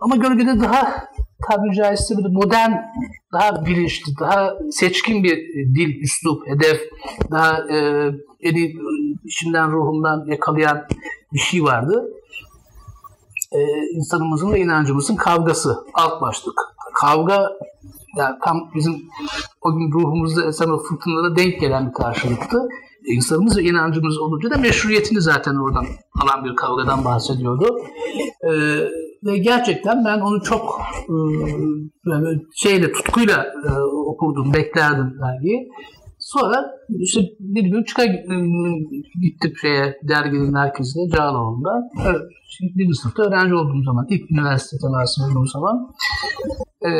Ama 0.00 0.16
gölgede 0.16 0.60
daha 0.60 1.08
tabiri 1.48 1.74
caizse 1.76 2.18
bir 2.18 2.30
modern, 2.30 2.72
daha 3.32 3.66
bilinçli, 3.66 4.12
daha 4.20 4.54
seçkin 4.70 5.24
bir 5.24 5.36
dil, 5.74 6.00
üslup, 6.02 6.46
hedef, 6.46 6.80
daha 7.30 7.58
e, 7.58 8.08
beni 8.44 8.74
içimden, 9.24 9.72
ruhumdan 9.72 10.24
yakalayan 10.26 10.86
bir 11.32 11.38
şey 11.38 11.62
vardı. 11.62 12.04
E, 13.52 13.58
insanımızın 13.92 14.52
ve 14.52 14.60
inancımızın 14.60 15.16
kavgası, 15.16 15.76
alt 15.94 16.22
başlık. 16.22 16.54
Kavga 16.94 17.48
yani 18.16 18.36
tam 18.44 18.70
bizim 18.74 18.94
o 19.62 19.76
gün 19.76 19.92
ruhumuzda 19.92 20.44
esen 20.44 20.68
o 20.68 20.78
fırtınalara 20.78 21.36
denk 21.36 21.60
gelen 21.60 21.88
bir 21.88 21.92
karşılıktı. 21.92 22.58
E, 23.04 23.14
insanımız 23.14 23.58
ve 23.58 23.62
inancımız 23.62 24.18
olunca 24.18 24.50
da 24.50 24.56
meşruiyetini 24.56 25.20
zaten 25.20 25.54
oradan 25.54 25.86
alan 26.22 26.44
bir 26.44 26.56
kavgadan 26.56 27.04
bahsediyordu. 27.04 27.78
E, 28.42 28.50
ve 29.24 29.38
gerçekten 29.38 30.04
ben 30.04 30.20
onu 30.20 30.42
çok 30.42 30.80
e, 32.06 32.14
şeyle 32.54 32.92
tutkuyla 32.92 33.46
e, 33.68 33.70
okurdum, 33.82 34.54
beklerdim 34.54 35.18
dergiyi. 35.20 35.68
Sonra 36.32 36.70
işte 36.98 37.20
bir 37.40 37.62
gün 37.62 37.84
çıka 37.84 38.04
gittim 39.22 39.52
şeye 39.60 39.98
derginin 40.08 40.52
merkezine 40.52 41.10
Cağaloğlu'nda. 41.16 41.90
Evet, 42.06 42.20
birinci 42.76 42.94
sınıfta 42.94 43.22
öğrenci 43.22 43.54
olduğum 43.54 43.82
zaman, 43.84 44.06
ilk 44.10 44.30
üniversite 44.30 44.76
teması 44.82 45.24
olduğum 45.24 45.46
zaman 45.46 45.94
ee, 46.82 46.90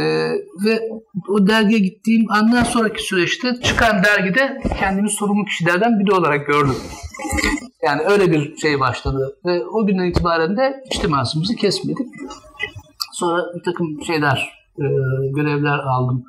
ve 0.64 0.90
o 1.28 1.46
dergiye 1.46 1.80
gittiğim 1.80 2.32
andan 2.32 2.62
sonraki 2.62 3.02
süreçte 3.02 3.54
çıkan 3.62 4.02
dergide 4.04 4.62
kendimi 4.78 5.10
sorumlu 5.10 5.44
kişilerden 5.44 5.98
biri 5.98 6.12
olarak 6.12 6.46
gördüm. 6.46 6.76
Yani 7.82 8.02
öyle 8.02 8.32
bir 8.32 8.56
şey 8.56 8.80
başladı. 8.80 9.38
Ve 9.46 9.66
o 9.66 9.86
günden 9.86 10.10
itibaren 10.10 10.56
de 10.56 10.82
içtimasımızı 10.90 11.54
kesmedik. 11.54 12.06
Sonra 13.12 13.42
bir 13.56 13.62
takım 13.62 14.04
şeyler, 14.06 14.48
e, 14.78 14.84
görevler 15.34 15.78
aldım 15.78 16.24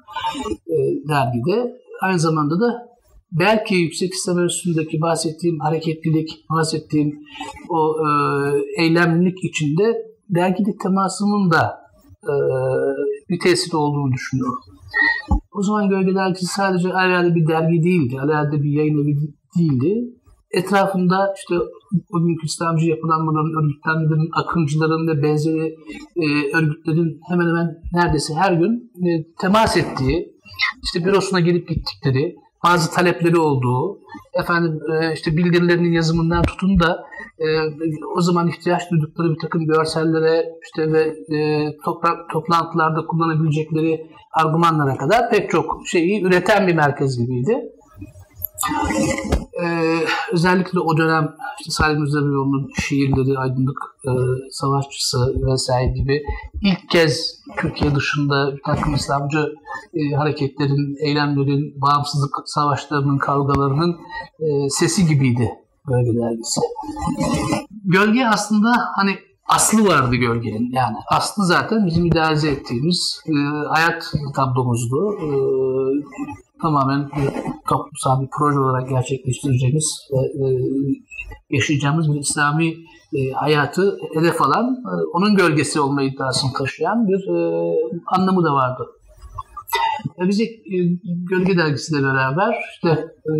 e, 0.67 0.75
dergide. 1.09 1.79
Aynı 2.01 2.19
zamanda 2.19 2.59
da 2.59 2.88
belki 3.31 3.75
yüksek 3.75 4.13
İslam 4.13 4.45
üstündeki 4.45 5.01
bahsettiğim 5.01 5.59
hareketlilik, 5.59 6.45
bahsettiğim 6.49 7.19
o 7.69 7.95
e, 8.05 8.09
eylemlilik 8.83 9.43
içinde 9.43 10.09
dergilik 10.29 10.79
temasının 10.79 11.51
da 11.51 11.79
e, 12.23 12.33
bir 13.29 13.39
tesir 13.39 13.73
olduğunu 13.73 14.11
düşünüyorum. 14.11 14.59
O 15.51 15.63
zaman 15.63 15.89
Gölge 15.89 16.15
Dergisi 16.15 16.45
sadece 16.45 16.93
alelade 16.93 17.35
bir 17.35 17.47
dergi 17.47 17.83
değildi, 17.83 18.19
alelade 18.19 18.63
bir 18.63 18.71
yayın 18.71 19.03
evi 19.03 19.17
değildi. 19.57 20.15
Etrafında 20.51 21.33
işte 21.37 21.55
o 22.13 22.25
günkü 22.25 22.45
İslamcı 22.45 22.85
yapılanmaların, 22.85 23.63
örgütlenmelerin, 23.63 24.29
akıncıların 24.33 25.07
ve 25.07 25.23
benzeri 25.23 25.75
e, 26.15 26.57
örgütlerin 26.57 27.19
hemen 27.29 27.47
hemen 27.47 27.75
neredeyse 27.93 28.33
her 28.33 28.53
gün 28.53 28.91
e, 29.07 29.25
temas 29.41 29.77
ettiği, 29.77 30.35
işte 30.83 31.05
bürosuna 31.05 31.39
gelip 31.39 31.67
gittikleri, 31.69 32.35
bazı 32.63 32.91
talepleri 32.91 33.37
olduğu, 33.37 33.99
efendim 34.33 34.79
e, 34.93 35.13
işte 35.13 35.37
bildirilerinin 35.37 35.91
yazımından 35.91 36.41
tutun 36.41 36.79
da 36.79 37.03
e, 37.39 37.45
o 38.15 38.21
zaman 38.21 38.47
ihtiyaç 38.47 38.91
duydukları 38.91 39.29
bir 39.29 39.39
takım 39.39 39.65
görsellere 39.65 40.45
işte 40.63 40.91
ve 40.91 41.01
e, 41.37 41.67
toprak, 41.85 42.29
toplantılarda 42.31 43.05
kullanabilecekleri 43.05 44.07
argümanlara 44.31 44.97
kadar 44.97 45.29
pek 45.29 45.49
çok 45.49 45.87
şeyi 45.87 46.23
üreten 46.23 46.67
bir 46.67 46.75
merkez 46.75 47.17
gibiydi. 47.19 47.61
Ee, 49.63 49.99
özellikle 50.31 50.79
o 50.79 50.97
dönem 50.97 51.35
işte 51.59 51.71
Salim 51.71 52.05
Rızaviyoğlu'nun 52.05 52.69
şiirleri, 52.79 53.37
aydınlık 53.37 53.77
e, 54.05 54.11
savaşçısı 54.51 55.35
vesaire 55.51 55.91
gibi 55.91 56.23
ilk 56.61 56.89
kez 56.89 57.41
Türkiye 57.57 57.95
dışında 57.95 58.55
bir 58.55 58.61
takım 58.65 58.93
İslamcı 58.93 59.53
e, 59.93 60.15
hareketlerin, 60.15 60.95
eylemlerin, 61.05 61.81
bağımsızlık 61.81 62.35
savaşlarının, 62.45 63.17
kavgalarının 63.17 63.97
e, 64.39 64.69
sesi 64.69 65.07
gibiydi 65.07 65.51
Gölge 65.87 66.19
dergisi. 66.19 66.61
Gölge 67.85 68.25
aslında 68.25 68.71
hani 68.95 69.17
aslı 69.47 69.87
vardı 69.87 70.15
gölgenin. 70.15 70.71
Yani 70.71 70.97
aslı 71.11 71.45
zaten 71.45 71.85
bizim 71.85 72.05
idealize 72.05 72.49
ettiğimiz 72.49 73.21
e, 73.27 73.33
hayat 73.67 74.13
tablomuzdu. 74.35 75.13
E, 75.13 75.27
tamamen 76.61 77.05
bir 77.05 77.29
toplumsal 77.69 78.21
bir 78.21 78.27
proje 78.37 78.59
olarak 78.59 78.89
gerçekleştireceğimiz 78.89 80.07
ve 80.11 80.17
e, 80.17 80.45
yaşayacağımız 81.49 82.13
bir 82.13 82.19
İslami 82.19 82.73
e, 83.13 83.31
hayatı 83.31 83.97
hedef 84.13 84.41
alan, 84.41 84.75
e, 84.85 84.93
onun 85.13 85.35
gölgesi 85.35 85.79
olma 85.79 86.03
iddiasını 86.03 86.53
taşıyan 86.53 87.07
bir 87.07 87.35
e, 87.35 87.73
anlamı 88.05 88.43
da 88.43 88.53
vardı. 88.53 88.87
E, 90.17 90.23
e, 90.23 90.97
Gölge 91.29 91.57
Dergisi'yle 91.57 92.03
beraber 92.03 92.55
işte 92.73 92.89
e, 93.25 93.33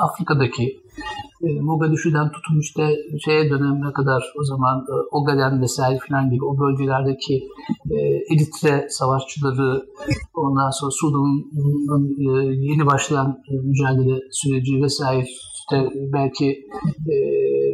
Afrika'daki 0.00 0.77
e, 1.42 1.60
Mogadishu'dan 1.60 2.32
tutun 2.32 2.60
işte 2.60 2.96
şeye 3.24 3.50
dönemine 3.50 3.92
kadar 3.92 4.22
o 4.40 4.44
zaman 4.44 4.78
e, 4.78 4.94
Ogaden 5.12 5.62
vesaire 5.62 5.98
falan 6.08 6.30
gibi 6.30 6.44
o 6.44 6.58
bölgelerdeki 6.58 7.48
e, 7.90 7.96
Eritre 8.34 8.86
savaşçıları 8.88 9.86
ondan 10.34 10.70
sonra 10.70 10.90
Sudan'ın 10.90 12.16
e, 12.18 12.54
yeni 12.54 12.86
başlayan 12.86 13.42
e, 13.50 13.52
mücadele 13.56 14.20
süreci 14.30 14.82
vesaire 14.82 15.26
işte 15.54 15.88
belki 16.12 16.46
e, 17.12 17.14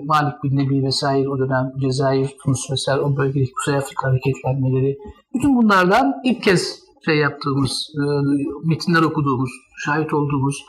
Malik 0.04 0.42
bin 0.44 0.56
Nebi 0.56 0.82
vesaire 0.82 1.28
o 1.28 1.38
dönem 1.38 1.72
Cezayir, 1.80 2.36
Tunus 2.44 2.70
vesaire 2.70 3.00
o 3.00 3.16
bölgedeki 3.16 3.52
Kuzey 3.52 3.76
Afrika 3.76 4.08
hareketlenmeleri 4.08 4.98
bütün 5.34 5.56
bunlardan 5.56 6.14
ilk 6.24 6.42
kez 6.42 6.83
şey 7.04 7.16
yaptığımız, 7.16 7.90
e, 7.96 8.02
metinler 8.64 9.02
okuduğumuz, 9.02 9.50
şahit 9.84 10.14
olduğumuz, 10.14 10.64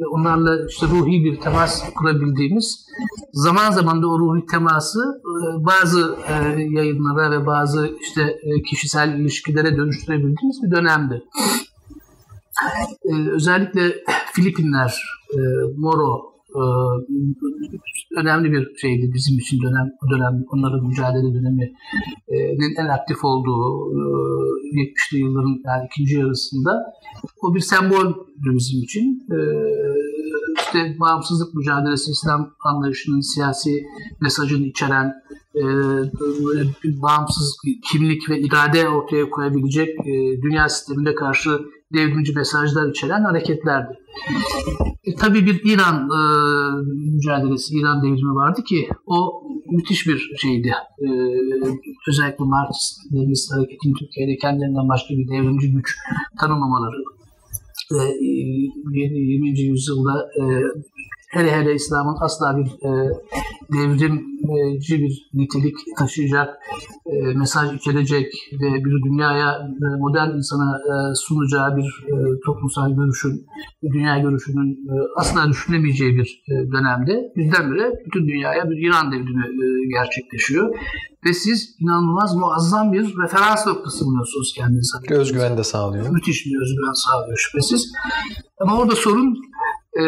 e, 0.00 0.06
onlarla 0.06 0.66
işte 0.68 0.86
ruhi 0.86 1.24
bir 1.24 1.40
temas 1.40 1.94
kurabildiğimiz, 1.94 2.86
zaman 3.32 3.70
zaman 3.70 4.02
da 4.02 4.08
o 4.08 4.18
ruhi 4.18 4.46
teması 4.46 5.22
e, 5.24 5.64
bazı 5.64 6.16
e, 6.28 6.32
yayınlara 6.60 7.30
ve 7.30 7.46
bazı 7.46 7.90
işte 8.00 8.40
kişisel 8.70 9.18
ilişkilere 9.18 9.76
dönüştürebildiğimiz 9.76 10.62
bir 10.62 10.70
dönemdi. 10.70 11.22
Özellikle 13.32 14.04
Filipinler, 14.32 15.02
Moro, 15.76 16.37
e, 16.58 16.64
önemli 18.20 18.52
bir 18.52 18.76
şeydi 18.76 19.10
bizim 19.14 19.38
için 19.38 19.58
dönem 19.62 19.88
dönem 20.12 20.44
onların 20.52 20.86
mücadele 20.86 21.34
dönemi 21.34 21.72
e, 22.28 22.36
en 22.82 22.88
aktif 22.88 23.24
olduğu 23.24 23.92
e, 23.92 24.00
70'li 24.78 25.18
yılların 25.18 25.62
yani 25.66 25.86
ikinci 25.86 26.14
yarısında 26.16 26.70
o 27.42 27.54
bir 27.54 27.60
sembol 27.60 28.14
bizim 28.36 28.82
için. 28.82 29.26
E, 29.30 29.38
işte 30.60 30.96
bağımsızlık 31.00 31.54
mücadelesi 31.54 32.10
İslam 32.10 32.50
anlayışının 32.64 33.20
siyasi 33.20 33.84
mesajını 34.20 34.66
içeren 34.66 35.14
e, 35.58 35.64
bir 36.84 37.02
bağımsız 37.02 37.56
kimlik 37.92 38.30
ve 38.30 38.40
irade 38.40 38.88
ortaya 38.88 39.30
koyabilecek 39.30 39.88
e, 39.88 40.42
dünya 40.42 40.68
sistemine 40.68 41.14
karşı 41.14 41.50
devrimci 41.94 42.32
mesajlar 42.32 42.90
içeren 42.90 43.24
hareketlerdi. 43.24 43.98
E, 45.04 45.14
tabii 45.14 45.46
bir 45.46 45.60
İran 45.64 45.96
e, 45.96 46.20
mücadelesi, 47.14 47.74
İran 47.74 48.02
devrimi 48.02 48.34
vardı 48.34 48.62
ki 48.62 48.88
o 49.06 49.42
müthiş 49.70 50.06
bir 50.06 50.32
şeydi. 50.36 50.72
E, 50.98 51.08
özellikle 52.08 52.44
Marksist 52.44 53.14
Leninist 53.14 53.52
hareketin 53.52 53.94
Türkiye'de 53.94 54.36
kendilerinden 54.36 54.88
başka 54.88 55.14
bir 55.14 55.28
devrimci 55.28 55.72
güç 55.72 55.96
tanımamaları 56.40 57.02
ve 57.92 58.14
20. 58.20 59.60
E, 59.60 59.62
yüzyılda 59.62 60.28
e, 60.40 60.42
hele 61.28 61.50
hele 61.56 61.74
İslam'ın 61.74 62.16
asla 62.20 62.56
bir 62.56 62.66
e, 62.66 62.90
devrimci 63.72 64.98
bir 64.98 65.30
nitelik 65.34 65.76
taşıyacak, 65.98 66.48
e, 67.06 67.34
mesaj 67.34 67.74
içerecek 67.74 68.32
ve 68.52 68.84
bir 68.84 69.02
dünyaya 69.10 69.52
e, 69.52 69.86
modern 69.98 70.30
insana 70.36 70.78
e, 70.78 71.14
sunacağı 71.14 71.76
bir 71.76 72.06
e, 72.06 72.40
toplumsal 72.46 72.90
görüşün, 72.90 73.46
dünya 73.82 74.18
görüşünün 74.18 74.72
e, 74.72 74.94
asla 75.16 75.48
düşünemeyeceği 75.48 76.16
bir 76.16 76.42
e, 76.48 76.72
dönemde 76.72 77.32
birdenbire 77.36 77.92
bütün 78.06 78.28
dünyaya 78.28 78.70
bir 78.70 78.88
İran 78.88 79.12
devrimi 79.12 79.44
e, 79.44 79.66
gerçekleşiyor. 79.92 80.74
Ve 81.26 81.32
siz 81.32 81.76
inanılmaz 81.80 82.34
muazzam 82.34 82.92
bir 82.92 83.14
referans 83.22 83.66
noktası 83.66 84.04
buluyorsunuz 84.04 84.54
kendinize. 84.56 84.98
Özgüven 85.10 85.58
de 85.58 85.64
sağlıyor. 85.64 86.08
Müthiş 86.08 86.46
bir 86.46 86.60
özgüven 86.62 86.92
sağlıyor 86.92 87.38
şüphesiz. 87.38 87.92
Ama 88.60 88.78
orada 88.78 88.96
sorun 88.96 89.38
e, 89.98 90.04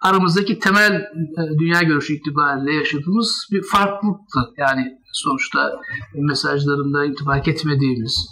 aramızdaki 0.00 0.58
temel 0.58 0.92
e, 0.92 1.58
dünya 1.58 1.82
görüşü 1.82 2.14
itibariyle 2.14 2.74
yaşadığımız 2.74 3.48
bir 3.52 3.62
farklılıktı. 3.62 4.40
Yani 4.58 4.98
sonuçta 5.12 5.80
mesajlarında 6.14 7.04
itibak 7.04 7.48
etmediğimiz 7.48 8.28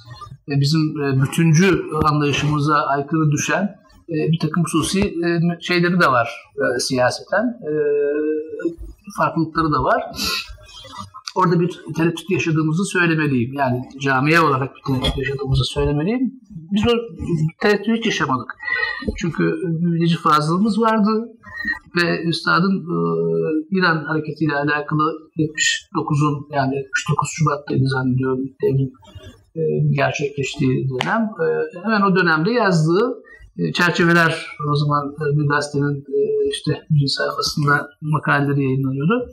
ve 0.48 0.60
bizim 0.60 1.02
e, 1.02 1.22
bütüncü 1.22 1.82
anlayışımıza 2.04 2.76
aykırı 2.76 3.30
düşen 3.30 3.62
e, 4.08 4.14
bir 4.32 4.38
takım 4.38 4.64
hususi 4.64 5.00
e, 5.00 5.40
şeyleri 5.60 6.00
de 6.00 6.06
var 6.06 6.30
e, 6.56 6.80
siyaseten. 6.80 7.44
E, 7.44 7.72
farklılıkları 9.16 9.72
da 9.72 9.84
var 9.84 10.02
orada 11.34 11.60
bir 11.60 11.80
tereddüt 11.96 12.30
yaşadığımızı 12.30 12.84
söylemeliyim. 12.84 13.52
Yani 13.54 13.82
camiye 14.00 14.40
olarak 14.40 14.70
bir 14.76 14.82
tereddüt 14.92 15.18
yaşadığımızı 15.18 15.64
söylemeliyim. 15.64 16.32
Biz 16.50 16.82
o 16.86 16.90
tereddütü 17.60 17.96
hiç 17.96 18.06
yaşamadık. 18.06 18.54
Çünkü 19.16 19.42
bilgici 19.64 20.16
fazlalığımız 20.16 20.80
vardı 20.80 21.28
ve 21.96 22.22
Üstad'ın 22.22 22.76
e, 22.76 22.96
İran 23.70 24.04
hareketiyle 24.04 24.54
alakalı 24.54 25.30
79'un 25.36 26.46
yani 26.50 26.74
79 26.76 27.28
Şubat'taydı 27.32 27.86
zannediyorum 27.86 28.40
devrim 28.62 28.92
e, 29.56 29.60
gerçekleştiği 29.90 30.88
dönem. 30.88 31.22
E, 31.22 31.46
hemen 31.82 32.02
o 32.02 32.16
dönemde 32.16 32.50
yazdığı 32.50 33.22
çerçeveler 33.74 34.46
o 34.72 34.76
zaman 34.76 35.08
e, 35.12 35.38
bir 35.38 35.48
gazetenin 35.48 35.96
e, 35.96 36.48
işte 36.50 36.86
bir 36.90 37.06
sayfasında 37.06 37.88
makaleleri 38.00 38.62
yayınlanıyordu. 38.62 39.32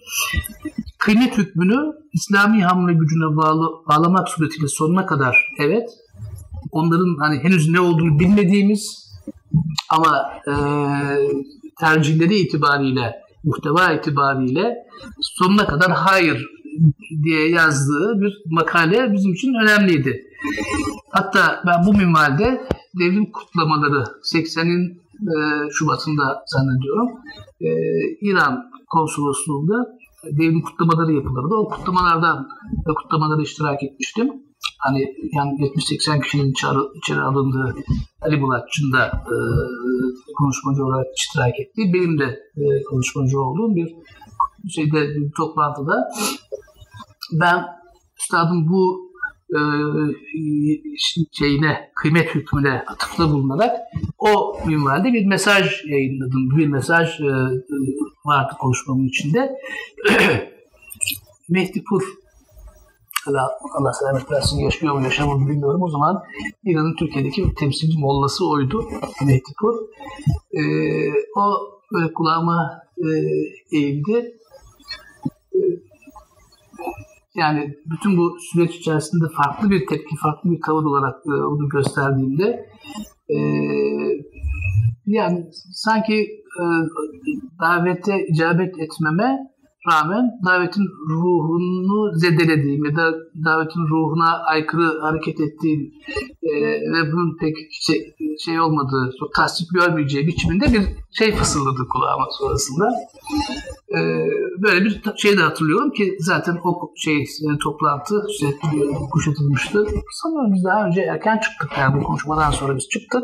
Kıymet 0.97 1.37
hükmünü 1.37 1.93
İslami 2.13 2.63
hamle 2.63 2.93
gücüne 2.93 3.35
bağlı, 3.35 3.69
bağlamak 3.89 4.29
suretiyle 4.29 4.67
sonuna 4.67 5.05
kadar 5.05 5.37
evet 5.59 5.89
onların 6.71 7.17
hani 7.19 7.39
henüz 7.43 7.69
ne 7.69 7.79
olduğunu 7.79 8.19
bilmediğimiz 8.19 9.09
ama 9.89 10.33
e, 10.47 10.53
tercihleri 11.79 12.35
itibariyle 12.35 13.15
muhteva 13.43 13.91
itibariyle 13.91 14.75
sonuna 15.21 15.67
kadar 15.67 15.91
hayır 15.91 16.45
diye 17.23 17.49
yazdığı 17.49 18.21
bir 18.21 18.41
makale 18.45 19.13
bizim 19.13 19.33
için 19.33 19.53
önemliydi. 19.63 20.23
Hatta 21.09 21.63
ben 21.67 21.85
bu 21.85 21.93
minvalde 21.93 22.61
devrim 22.99 23.31
kutlamaları 23.31 24.03
80'in 24.23 25.01
e, 25.21 25.35
Şubat'ında 25.71 26.43
zannediyorum 26.45 27.09
e, 27.61 27.69
İran 28.21 28.71
konsolosluğunda 28.87 29.99
devrim 30.23 30.61
kutlamaları 30.61 31.13
yapılırdı. 31.13 31.55
O 31.55 31.69
kutlamalardan 31.69 32.49
ve 32.87 32.93
kutlamalara 32.93 33.41
iştirak 33.41 33.83
etmiştim. 33.83 34.29
Hani 34.77 34.99
yani 35.33 35.51
70-80 35.61 36.21
kişinin 36.21 36.51
içeri, 36.51 36.79
içeri 36.95 37.21
alındığı 37.21 37.75
Ali 38.21 38.41
Bulatçı'nın 38.41 38.93
da 38.93 39.05
e, 39.05 39.35
konuşmacı 40.37 40.85
olarak 40.85 41.05
iştirak 41.17 41.59
ettiği, 41.59 41.93
benim 41.93 42.19
de 42.19 42.39
e, 42.57 42.83
konuşmacı 42.83 43.41
olduğum 43.41 43.75
bir 43.75 43.95
şeyde 44.69 45.15
bir 45.15 45.31
toplantıda 45.37 46.09
ben 47.33 47.65
üstadım 48.19 48.67
bu 48.69 49.08
e, 49.55 49.61
şeyine, 51.31 51.91
kıymet 51.95 52.35
hükmüne 52.35 52.83
atıfta 52.87 53.31
bulunarak 53.31 53.77
o 54.17 54.59
minvalde 54.65 55.13
bir 55.13 55.25
mesaj 55.25 55.85
yayınladım. 55.85 56.57
Bir 56.57 56.67
mesaj 56.67 57.21
e, 57.21 57.33
vardı 58.25 58.53
konuşmamın 58.59 59.07
içinde. 59.07 59.55
Mehdi 61.49 61.83
Pur 61.83 62.03
Allah, 63.27 63.49
Allah 63.79 63.93
selamet 63.93 64.31
versin 64.31 64.59
yaşıyor 64.59 64.93
mu 64.93 65.03
yaşamıyor 65.03 65.37
mu 65.37 65.49
bilmiyorum. 65.49 65.83
O 65.83 65.89
zaman 65.89 66.23
İran'ın 66.63 66.95
Türkiye'deki 66.95 67.53
temsilci 67.55 67.99
mollası 67.99 68.49
oydu 68.49 68.89
Mehdi 69.25 69.53
Pur. 69.59 69.73
E, 70.53 70.61
o 71.35 71.53
böyle 71.93 72.13
kulağıma 72.13 72.81
e, 72.97 73.07
eğildi 73.77 74.39
yani 77.35 77.73
bütün 77.85 78.17
bu 78.17 78.37
süreç 78.39 78.75
içerisinde 78.75 79.25
farklı 79.37 79.69
bir 79.69 79.87
tepki, 79.87 80.15
farklı 80.15 80.51
bir 80.51 80.61
tavır 80.65 80.83
olarak 80.83 81.15
e, 81.25 81.31
onu 81.31 81.69
gösterdiğimde 81.69 82.69
e, 83.29 83.37
yani 85.05 85.45
sanki 85.71 86.15
e, 86.61 86.63
davete 87.61 88.27
icabet 88.27 88.79
etmeme 88.79 89.37
rağmen 89.91 90.31
davetin 90.45 90.85
ruhunu 91.09 92.19
zedelediğim 92.19 92.85
ya 92.85 92.95
da 92.95 93.13
davetin 93.45 93.87
ruhuna 93.87 94.43
aykırı 94.43 94.99
hareket 95.01 95.39
ettiğim 95.39 95.93
e, 96.43 96.51
ve 96.93 97.11
bunun 97.11 97.37
pek 97.37 97.55
şey, 97.71 98.15
şey 98.45 98.59
olmadığı, 98.59 99.11
çok 99.19 99.33
tasdik 99.33 99.67
görmeyeceği 99.73 100.27
biçiminde 100.27 100.65
bir 100.73 100.81
şey 101.11 101.35
fısıldadı 101.35 101.87
kulağıma 101.89 102.25
sonrasında. 102.39 102.89
E, 103.89 103.99
böyle 104.61 104.85
bir 104.85 105.01
şey 105.15 105.37
de 105.37 105.41
hatırlıyorum 105.41 105.91
ki 105.91 106.15
zaten 106.19 106.57
o 106.63 106.91
şey 106.95 107.25
yani 107.41 107.57
toplantı 107.63 108.15
işte, 108.29 108.47
kuşatılmıştı. 109.11 109.85
Sanıyorum 110.11 110.53
biz 110.53 110.63
daha 110.63 110.85
önce 110.87 111.01
erken 111.01 111.37
çıktık 111.37 111.77
yani 111.77 111.99
bu 111.99 112.03
konuşmadan 112.03 112.51
sonra 112.51 112.75
biz 112.75 112.89
çıktık. 112.89 113.23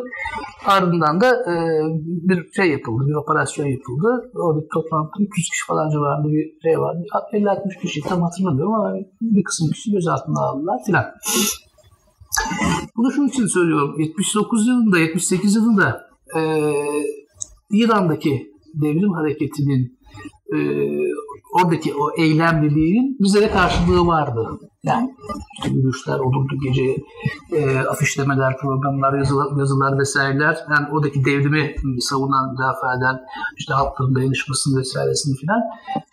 Ardından 0.66 1.22
da 1.22 1.28
e, 1.28 1.55
bir 2.30 2.51
şey 2.55 2.72
yapıldı, 2.72 3.03
bir 3.07 3.13
operasyon 3.13 3.66
yapıldı. 3.66 4.32
Orada 4.36 4.59
toplantı 4.74 5.11
300 5.20 5.49
kişi 5.49 5.66
falan 5.68 5.89
civarında 5.89 6.28
bir 6.28 6.45
şey 6.64 6.80
vardı. 6.80 7.03
50-60 7.34 7.82
kişi 7.82 8.01
tam 8.01 8.22
hatırlamıyorum 8.22 8.74
ama 8.74 8.95
bir 9.22 9.43
kısım 9.43 9.72
kişi 9.72 9.91
gözaltına 9.91 10.39
aldılar 10.39 10.80
filan. 10.86 11.06
Bunu 12.97 13.12
şunun 13.12 13.28
için 13.28 13.47
söylüyorum. 13.47 13.99
79 13.99 14.68
yılında, 14.68 14.99
78 14.99 15.56
yılında 15.56 16.10
e, 16.38 16.41
İran'daki 17.72 18.51
devrim 18.74 19.14
hareketinin 19.14 19.99
e, 20.53 20.58
oradaki 21.53 21.93
o 21.93 22.12
eylemliliğin 22.18 23.18
bize 23.20 23.41
de 23.41 23.51
karşılığı 23.51 24.08
vardı. 24.08 24.60
Yani 24.86 25.16
işte 25.58 25.76
yürüyüşler 25.76 26.20
olurdu 26.20 26.54
gece 26.64 26.96
e, 27.52 27.80
afişlemeler, 27.80 28.58
programlar, 28.58 29.18
yazılar, 29.18 29.58
yazılar 29.58 30.00
vesaireler. 30.00 30.58
Yani 30.70 30.88
oradaki 30.92 31.26
devrimi 31.26 31.76
savunan, 32.00 32.52
müdafaa 32.52 32.96
eden 32.98 33.22
işte 33.58 33.74
halkların 33.74 34.16
dayanışmasını 34.16 34.80
vesairesini 34.80 35.38
filan. 35.38 35.62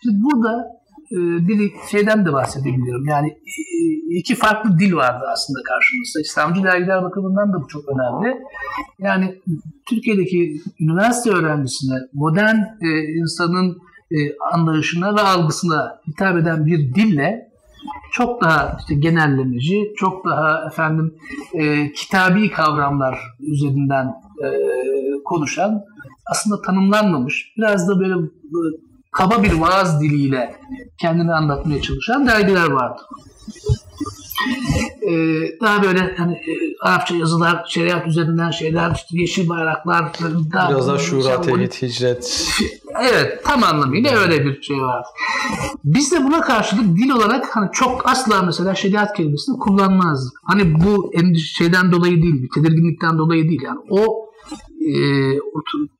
Şimdi 0.03 0.17
burada 0.23 0.83
e, 1.11 1.17
bir 1.47 1.71
şeyden 1.91 2.25
de 2.25 2.33
bahsedebiliyorum. 2.33 3.05
Yani 3.05 3.27
e, 3.29 4.17
iki 4.19 4.35
farklı 4.35 4.79
dil 4.79 4.93
vardı 4.93 5.23
aslında 5.33 5.59
karşımızda. 5.63 6.21
İslamcı 6.21 6.63
dergiler 6.63 7.03
bakımından 7.03 7.53
da 7.53 7.61
bu 7.63 7.67
çok 7.67 7.83
önemli. 7.89 8.37
Yani 8.99 9.41
Türkiye'deki 9.89 10.61
üniversite 10.79 11.29
öğrencisine 11.29 11.95
modern 12.13 12.55
e, 12.55 12.87
insanın 13.19 13.77
e, 14.11 14.17
anlayışına 14.53 15.15
ve 15.15 15.21
algısına 15.21 15.99
hitap 16.07 16.37
eden 16.37 16.65
bir 16.65 16.95
dille 16.95 17.52
çok 18.11 18.41
daha 18.41 18.77
işte 18.79 18.95
genellemeci, 18.95 19.93
çok 19.97 20.25
daha 20.25 20.67
efendim 20.67 21.15
e, 21.53 21.91
kitabi 21.91 22.51
kavramlar 22.51 23.19
üzerinden 23.39 24.05
e, 24.43 24.47
konuşan 25.25 25.83
aslında 26.25 26.61
tanımlanmamış, 26.61 27.53
biraz 27.57 27.87
da 27.87 27.99
böyle 27.99 28.13
e, 28.13 28.59
kaba 29.11 29.43
bir 29.43 29.53
vaaz 29.53 30.01
diliyle 30.01 30.55
kendini 30.97 31.33
anlatmaya 31.33 31.81
çalışan 31.81 32.27
dergiler 32.27 32.71
vardı. 32.71 33.01
Ee, 35.01 35.59
daha 35.61 35.83
böyle 35.83 36.15
hani 36.17 36.33
e, 36.33 36.53
Arapça 36.81 37.15
yazılar, 37.15 37.65
şeriat 37.67 38.07
üzerinden 38.07 38.51
şeyler, 38.51 38.91
işte 38.95 39.07
yeşil 39.11 39.49
bayraklar. 39.49 40.05
Daha 40.53 40.69
Biraz 40.69 40.87
daha 40.87 40.97
şura, 40.97 41.41
tevhid, 41.41 41.71
hicret. 41.71 42.47
Evet, 43.01 43.43
tam 43.45 43.63
anlamıyla 43.63 44.17
öyle 44.17 44.45
bir 44.45 44.61
şey 44.61 44.77
var. 44.77 45.05
Biz 45.83 46.11
de 46.11 46.23
buna 46.23 46.41
karşılık 46.41 46.97
dil 46.97 47.09
olarak 47.09 47.55
hani 47.55 47.69
çok 47.73 48.09
asla 48.09 48.41
mesela 48.41 48.75
şeriat 48.75 49.17
kelimesini 49.17 49.59
kullanmazdık. 49.59 50.39
Hani 50.43 50.83
bu 50.83 51.11
şeyden 51.37 51.91
dolayı 51.91 52.21
değil, 52.21 52.43
bir 52.43 52.49
tedirginlikten 52.55 53.17
dolayı 53.17 53.49
değil. 53.49 53.61
Yani 53.61 53.79
o 53.89 54.29
e, 54.81 54.93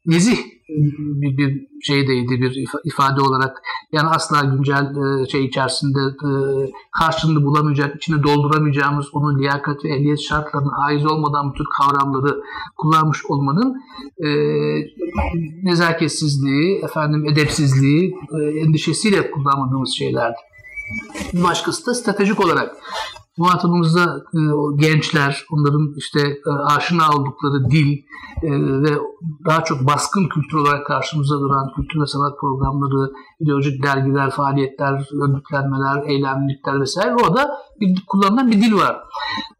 nezih 0.06 0.38
bir, 0.70 1.38
bir 1.38 1.68
şeydeydi 1.82 2.42
bir 2.42 2.66
ifade 2.84 3.22
olarak 3.22 3.62
yani 3.92 4.10
asla 4.10 4.42
güncel 4.42 4.86
e, 4.96 5.30
şey 5.30 5.46
içerisinde 5.46 6.00
e, 6.00 6.32
karşılığını 7.00 7.46
bulamayacak, 7.46 7.96
içine 7.96 8.24
dolduramayacağımız 8.24 9.06
onun 9.14 9.40
liyakat 9.40 9.86
ve 9.86 9.90
ehliyet 9.90 10.20
şartlarına 10.20 10.72
haiz 10.78 11.06
olmadan 11.06 11.50
bu 11.50 11.54
tür 11.54 11.66
kavramları 11.78 12.42
kullanmış 12.78 13.26
olmanın 13.26 13.82
e, 14.26 14.30
nezaketsizliği, 15.64 16.82
efendim 16.84 17.26
edepsizliği, 17.26 18.16
e, 18.40 18.60
endişesiyle 18.60 19.32
kullanmadığımız 19.32 19.94
şeylerdi. 19.98 20.38
Başkası 21.34 21.86
da 21.86 21.94
stratejik 21.94 22.46
olarak 22.46 22.76
muhatabımızda 23.38 24.24
e, 24.34 24.40
gençler, 24.76 25.46
onların 25.52 25.94
işte 25.98 26.20
e, 26.22 26.52
aşina 26.76 27.04
oldukları 27.10 27.70
dil 27.72 27.98
e, 28.44 28.52
ve 28.84 28.98
daha 29.46 29.64
çok 29.64 29.88
baskın 29.88 30.30
kültür 30.30 30.58
olarak 30.58 30.86
karşımıza 30.88 31.40
duran 31.40 31.72
kültür 31.76 32.02
ve 32.02 32.06
sanat 32.06 32.40
programları, 32.40 33.12
ideolojik 33.40 33.84
dergiler, 33.84 34.30
faaliyetler, 34.30 34.94
örgütlenmeler, 35.24 36.10
eylemlilikler 36.10 36.82
vesaire 36.82 37.16
orada 37.16 37.52
bir, 37.80 38.04
kullanılan 38.08 38.52
bir 38.52 38.62
dil 38.62 38.74
var. 38.74 39.04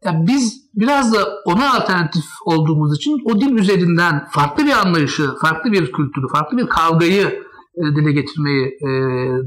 Yani 0.04 0.26
biz 0.26 0.64
biraz 0.74 1.14
da 1.14 1.18
ona 1.44 1.74
alternatif 1.74 2.24
olduğumuz 2.44 2.96
için 2.96 3.22
o 3.24 3.40
dil 3.40 3.52
üzerinden 3.52 4.26
farklı 4.30 4.64
bir 4.64 4.72
anlayışı, 4.72 5.30
farklı 5.40 5.72
bir 5.72 5.92
kültürü, 5.92 6.28
farklı 6.32 6.58
bir 6.58 6.66
kavgayı 6.66 7.44
dile 7.76 8.12
getirmeyi 8.12 8.66
e, 8.66 8.88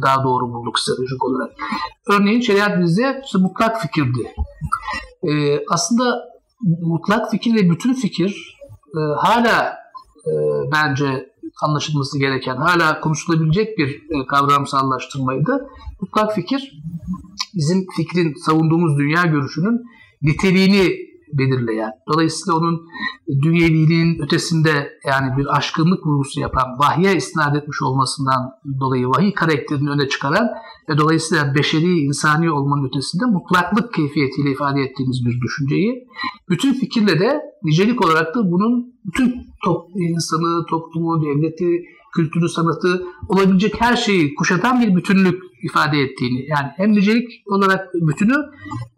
daha 0.02 0.24
doğru 0.24 0.54
bulduk 0.54 0.80
stratejik 0.80 1.24
olarak. 1.24 1.52
Örneğin 2.10 2.42
şeriat 2.42 2.82
bizde 2.82 3.22
işte 3.26 3.38
mutlak 3.38 3.82
fikirdi. 3.82 4.34
E, 5.24 5.60
aslında 5.70 6.24
mutlak 6.82 7.32
fikir 7.32 7.56
ve 7.56 7.70
bütün 7.70 7.94
fikir 7.94 8.58
hala 9.18 9.78
bence 10.72 11.30
anlaşılması 11.62 12.20
gereken, 12.20 12.56
hala 12.56 13.00
konuşulabilecek 13.00 13.78
bir 13.78 14.02
kavramsallaştırmaydı. 14.28 15.70
Mutlak 16.02 16.36
fikir 16.36 16.82
bizim 17.56 17.86
fikrin, 17.98 18.34
savunduğumuz 18.46 18.98
dünya 18.98 19.24
görüşünün 19.24 19.86
niteliğini 20.22 21.07
belirleyen, 21.34 21.92
dolayısıyla 22.14 22.60
onun 22.60 22.88
dünyeliğinin 23.44 24.22
ötesinde 24.22 24.92
yani 25.06 25.38
bir 25.38 25.58
aşkınlık 25.58 26.06
vurgusu 26.06 26.40
yapan, 26.40 26.80
vahye 26.80 27.16
isnat 27.16 27.56
etmiş 27.56 27.82
olmasından 27.82 28.52
dolayı 28.80 29.08
vahiy 29.08 29.34
karakterini 29.34 29.90
öne 29.90 30.08
çıkaran 30.08 30.48
ve 30.90 30.98
dolayısıyla 30.98 31.56
beşeri, 31.56 32.00
insani 32.00 32.52
olmanın 32.52 32.88
ötesinde 32.88 33.26
mutlaklık 33.26 33.94
keyfiyetiyle 33.94 34.52
ifade 34.52 34.82
ettiğimiz 34.82 35.26
bir 35.26 35.42
düşünceyi, 35.42 36.08
bütün 36.50 36.74
fikirle 36.74 37.20
de 37.20 37.42
nicelik 37.64 38.06
olarak 38.06 38.36
da 38.36 38.52
bunun 38.52 38.94
bütün 39.06 39.36
top, 39.64 39.90
insanı, 39.96 40.66
toplumu, 40.66 41.22
devleti, 41.26 41.84
kültürü, 42.16 42.50
sanatı 42.50 43.04
olabilecek 43.30 43.82
her 43.82 43.96
şeyi 43.96 44.36
kuşatan 44.36 44.82
bir 44.82 44.96
bütünlük 44.96 45.44
ifade 45.64 45.98
ettiğini 46.00 46.46
yani 46.50 46.68
hem 46.78 46.92
nicelik 46.92 47.30
olarak 47.48 47.94
bütünü 47.94 48.36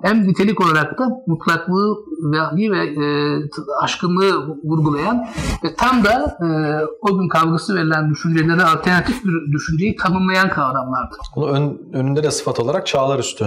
hem 0.01 0.27
nitelik 0.27 0.61
olarak 0.61 0.99
da 0.99 1.09
mutlaklığı 1.27 1.95
ve, 2.31 2.71
ve 2.71 3.05
e, 3.05 3.39
aşkınlığı 3.81 4.57
vurgulayan 4.63 5.27
ve 5.63 5.75
tam 5.75 6.03
da 6.03 6.37
e, 6.41 6.47
o 7.01 7.19
gün 7.19 7.29
kavgası 7.29 7.75
verilen 7.75 8.09
düşüncelere 8.09 8.63
alternatif 8.63 9.25
bir 9.25 9.53
düşünceyi 9.53 9.95
tanımlayan 9.95 10.49
kavramlardır. 10.49 11.17
Bunu 11.35 11.47
ön, 11.47 11.79
önünde 11.93 12.23
de 12.23 12.31
sıfat 12.31 12.59
olarak 12.59 12.87
çağlar 12.87 13.19
üstü. 13.19 13.45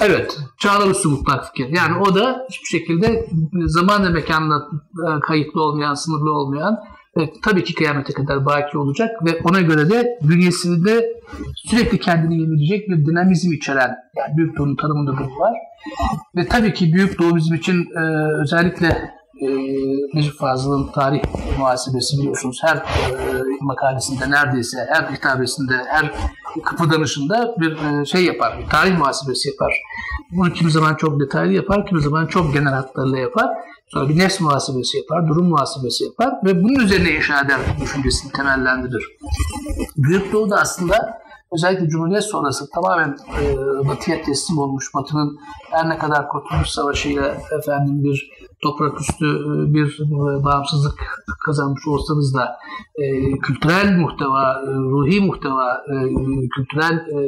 Evet, 0.00 0.38
çağlar 0.58 0.90
üstü 0.90 1.08
mutlak 1.08 1.46
fikir. 1.46 1.68
Yani 1.72 1.98
o 1.98 2.14
da 2.14 2.46
hiçbir 2.50 2.78
şekilde 2.78 3.28
zaman 3.66 4.04
ve 4.04 4.08
mekanla 4.08 4.45
e, 4.54 5.20
kayıtlı 5.20 5.62
olmayan, 5.62 5.94
sınırlı 5.94 6.32
olmayan 6.32 6.78
ve 7.16 7.32
tabii 7.44 7.64
ki 7.64 7.74
kıyamete 7.74 8.12
kadar 8.12 8.46
baki 8.46 8.78
olacak 8.78 9.10
ve 9.26 9.40
ona 9.44 9.60
göre 9.60 9.90
de 9.90 10.18
bünyesinde 10.22 11.22
sürekli 11.54 12.00
kendini 12.00 12.40
yenileyecek 12.40 12.88
bir 12.88 13.06
dinamizm 13.06 13.52
içeren 13.52 13.96
yani 14.16 14.36
Büyük 14.36 14.58
Doğu'nun 14.58 14.76
tanımında 14.76 15.12
bu 15.12 15.40
var. 15.40 15.54
Ve 16.36 16.48
tabii 16.48 16.74
ki 16.74 16.92
Büyük 16.92 17.18
Doğu 17.18 17.36
bizim 17.36 17.54
için 17.54 17.86
e, 17.96 18.02
özellikle 18.42 19.16
e, 19.40 19.48
Necip 20.14 20.38
Fazıl'ın 20.38 20.92
tarih 20.92 21.22
muhasebesi 21.58 22.18
biliyorsunuz 22.18 22.58
her 22.62 22.76
e, 22.76 22.82
makalesinde 23.60 24.30
neredeyse 24.30 24.78
her 24.88 25.02
hitabesinde 25.02 25.74
her 25.88 26.12
kıpırdanışında 26.64 27.54
bir 27.60 27.72
e, 27.72 28.04
şey 28.04 28.24
yapar, 28.24 28.58
bir 28.58 28.70
tarih 28.70 28.98
muhasebesi 28.98 29.48
yapar. 29.48 29.72
Bunu 30.32 30.52
kimi 30.52 30.70
zaman 30.70 30.94
çok 30.94 31.20
detaylı 31.20 31.52
yapar, 31.52 31.86
kimi 31.86 32.00
zaman 32.00 32.26
çok 32.26 32.52
genel 32.52 32.72
hatlarıyla 32.72 33.18
yapar. 33.18 33.46
Sonra 33.88 34.08
bir 34.08 34.18
nefs 34.18 34.40
muhasebesi 34.40 34.96
yapar, 34.96 35.28
durum 35.28 35.48
muhasebesi 35.48 36.04
yapar 36.04 36.34
ve 36.44 36.64
bunun 36.64 36.84
üzerine 36.84 37.10
inşa 37.10 37.40
eder 37.40 37.60
düşüncesini 37.80 38.32
temellendirir. 38.32 39.04
Büyük 39.96 40.32
Doğu 40.32 40.50
da 40.50 40.56
aslında 40.56 41.18
özellikle 41.52 41.88
Cumhuriyet 41.88 42.24
sonrası 42.24 42.70
tamamen 42.70 43.16
e, 43.40 43.56
Batı'ya 43.88 44.22
teslim 44.22 44.58
olmuş, 44.58 44.94
Batı'nın 44.94 45.38
her 45.70 45.88
ne 45.88 45.98
kadar 45.98 46.28
Kurtuluş 46.28 46.68
Savaşı'yla 46.68 47.36
efendim 47.58 48.04
bir 48.04 48.30
toprak 48.62 49.00
üstü 49.00 49.26
e, 49.26 49.74
bir 49.74 50.00
e, 50.00 50.44
bağımsızlık 50.44 51.24
kazanmış 51.44 51.86
olsanız 51.88 52.34
da 52.34 52.56
e, 52.96 53.30
kültürel 53.38 53.98
muhteva, 53.98 54.62
e, 54.66 54.70
ruhi 54.70 55.20
muhteva, 55.20 55.84
e, 55.88 55.94
kültürel 56.56 56.94
e, 56.94 57.18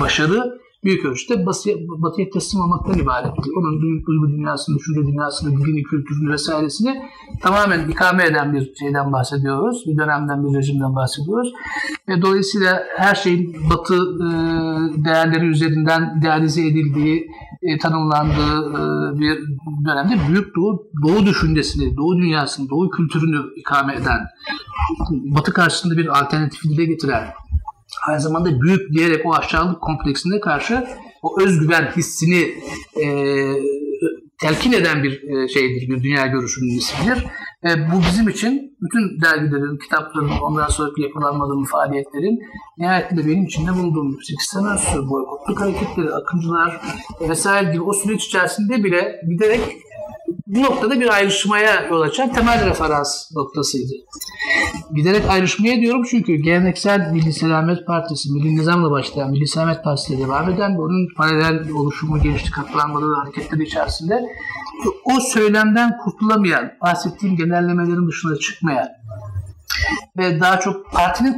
başarı 0.00 0.58
büyük 0.84 1.04
ölçüde 1.04 1.46
batıya, 1.46 1.76
batıya 1.78 2.30
teslim 2.30 2.60
olmaktan 2.60 2.98
ibaretti. 2.98 3.50
Onun 3.58 3.80
duygu 3.82 4.28
dünyasını, 4.28 4.78
düşünce 4.78 5.00
dünyasını, 5.00 5.50
dilini, 5.56 5.82
kültürünü 5.82 6.32
vesairesini 6.32 7.02
tamamen 7.42 7.88
ikame 7.88 8.24
eden 8.24 8.52
bir 8.52 8.74
şeyden 8.74 9.12
bahsediyoruz. 9.12 9.84
Bir 9.86 9.98
dönemden, 9.98 10.44
bir 10.44 10.58
rejimden 10.58 10.96
bahsediyoruz. 10.96 11.52
Ve 12.08 12.22
dolayısıyla 12.22 12.82
her 12.96 13.14
şeyin 13.14 13.56
batı 13.70 13.94
e, 13.94 14.28
değerleri 15.04 15.46
üzerinden 15.46 16.18
idealize 16.18 16.66
edildiği, 16.66 17.30
e, 17.62 17.78
tanımlandığı 17.78 18.56
e, 18.70 19.18
bir 19.20 19.38
dönemde 19.86 20.14
Büyük 20.28 20.56
Doğu, 20.56 20.86
Doğu 21.06 21.26
düşüncesini, 21.26 21.96
Doğu 21.96 22.16
dünyasını, 22.16 22.70
Doğu 22.70 22.90
kültürünü 22.90 23.38
ikame 23.56 23.94
eden, 23.94 24.20
Batı 25.10 25.52
karşısında 25.52 25.96
bir 25.96 26.18
alternatifi 26.18 26.68
dile 26.68 26.84
getiren, 26.84 27.24
aynı 28.08 28.20
zamanda 28.20 28.60
büyük 28.60 28.92
diyerek 28.92 29.26
o 29.26 29.34
aşağılık 29.34 29.80
kompleksine 29.80 30.40
karşı 30.40 30.84
o 31.22 31.40
özgüven 31.40 31.92
hissini 31.96 32.54
e, 33.04 33.06
telkin 34.40 34.72
eden 34.72 35.02
bir 35.02 35.22
e, 35.22 35.48
şeydir, 35.48 35.88
bir 35.88 36.02
dünya 36.02 36.26
görüşünün 36.26 36.78
ismidir. 36.78 37.26
E, 37.64 37.68
bu 37.92 38.00
bizim 38.08 38.28
için 38.28 38.76
bütün 38.82 39.20
dergilerin, 39.22 39.78
kitapların, 39.78 40.30
ondan 40.42 40.68
sonraki 40.68 41.02
yapılanmaların, 41.02 41.64
faaliyetlerin 41.64 42.38
nihayetinde 42.78 43.26
benim 43.26 43.44
içinde 43.44 43.72
bulunduğum 43.72 44.18
8 44.22 44.46
sene 44.46 44.66
önce 44.66 45.08
boykotluk 45.08 45.60
hareketleri, 45.60 46.14
akıncılar 46.14 46.80
vesaire 47.20 47.72
gibi 47.72 47.82
o 47.82 47.92
süreç 47.92 48.24
içerisinde 48.24 48.84
bile 48.84 49.20
giderek 49.28 49.60
bu 50.46 50.62
noktada 50.62 51.00
bir 51.00 51.08
ayrışmaya 51.08 51.86
yol 51.90 52.00
açan 52.00 52.32
temel 52.32 52.66
referans 52.66 53.32
noktasıydı. 53.36 53.92
Giderek 54.94 55.30
ayrışmaya 55.30 55.80
diyorum 55.80 56.02
çünkü 56.10 56.34
geleneksel 56.34 57.12
Milli 57.12 57.32
Selamet 57.32 57.86
Partisi, 57.86 58.32
Milli 58.32 58.56
Nizam'la 58.56 58.90
başlayan 58.90 59.30
Milli 59.30 59.48
Selamet 59.48 59.84
Partisi 59.84 60.18
devam 60.18 60.50
eden 60.50 60.76
ve 60.76 60.80
onun 60.80 61.08
paralel 61.16 61.70
oluşumu, 61.70 62.22
gençlik 62.22 62.54
katlanmaları 62.54 63.14
hareketleri 63.14 63.62
içerisinde 63.62 64.22
o 65.04 65.20
söylemden 65.20 65.98
kurtulamayan, 66.04 66.72
bahsettiğim 66.82 67.36
genellemelerin 67.36 68.08
dışına 68.08 68.36
çıkmayan 68.36 68.88
ve 70.18 70.40
daha 70.40 70.60
çok 70.60 70.92
partinin 70.92 71.36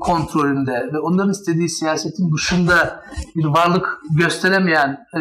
kontrolünde 0.00 0.90
ve 0.92 0.98
onların 0.98 1.30
istediği 1.30 1.68
siyasetin 1.68 2.32
dışında 2.32 3.02
bir 3.36 3.44
varlık 3.44 4.00
gösteremeyen 4.18 4.98
e, 5.16 5.20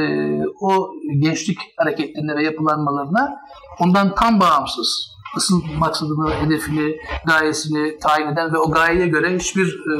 o 0.61 0.89
gençlik 1.19 1.57
hareketlerine 1.77 2.35
ve 2.35 2.43
yapılanmalarına 2.43 3.37
ondan 3.79 4.15
tam 4.15 4.39
bağımsız 4.39 5.11
asıl 5.35 5.61
maksadını, 5.77 6.33
hedefini, 6.33 6.95
gayesini 7.25 7.99
tayin 7.99 8.27
eden 8.27 8.53
ve 8.53 8.57
o 8.57 8.71
gayeye 8.71 9.07
göre 9.07 9.35
hiçbir 9.35 9.67
e, 9.67 9.93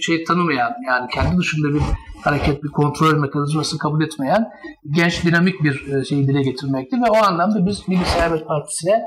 şey 0.00 0.24
tanımayan 0.24 0.72
yani 0.86 1.08
kendi 1.10 1.36
dışında 1.38 1.74
bir 1.74 1.82
hareket, 2.24 2.62
bir 2.64 2.68
kontrol 2.68 3.14
mekanizması 3.14 3.78
kabul 3.78 4.02
etmeyen 4.02 4.48
genç 4.90 5.24
dinamik 5.24 5.64
bir 5.64 5.92
e, 5.92 6.04
şeyi 6.04 6.28
dile 6.28 6.42
getirmekti 6.42 6.96
ve 6.96 7.10
o 7.10 7.16
anlamda 7.16 7.66
biz 7.66 7.88
Milli 7.88 8.04
Seyahat 8.04 8.46
Partisi'ne 8.46 9.02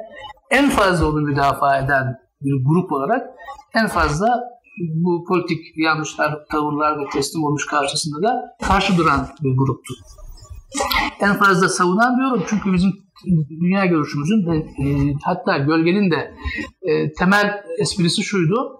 en 0.51 0.70
fazla 0.70 1.07
onu 1.07 1.22
müdafaa 1.22 1.78
eden 1.78 2.18
bir 2.44 2.66
grup 2.66 2.91
olarak 2.91 3.30
en 3.74 3.88
fazla 3.88 4.28
bu 4.80 5.26
politik 5.28 5.78
yanlışlar, 5.78 6.46
tavırlar 6.52 7.00
ve 7.00 7.10
teslim 7.14 7.44
olmuş 7.44 7.66
karşısında 7.66 8.28
da 8.28 8.56
karşı 8.68 8.98
duran 8.98 9.28
bir 9.44 9.58
gruptu. 9.58 9.94
En 11.22 11.34
fazla 11.34 11.70
savunan 11.70 12.18
diyorum 12.18 12.44
çünkü 12.50 12.74
bizim 12.74 12.91
dünya 13.62 13.86
görüşümüzün 13.86 14.46
ve 14.46 14.58
e, 14.58 15.14
hatta 15.24 15.58
gölgenin 15.58 16.12
de 16.12 16.34
e, 16.82 17.14
temel 17.14 17.64
esprisi 17.80 18.24
şuydu. 18.24 18.80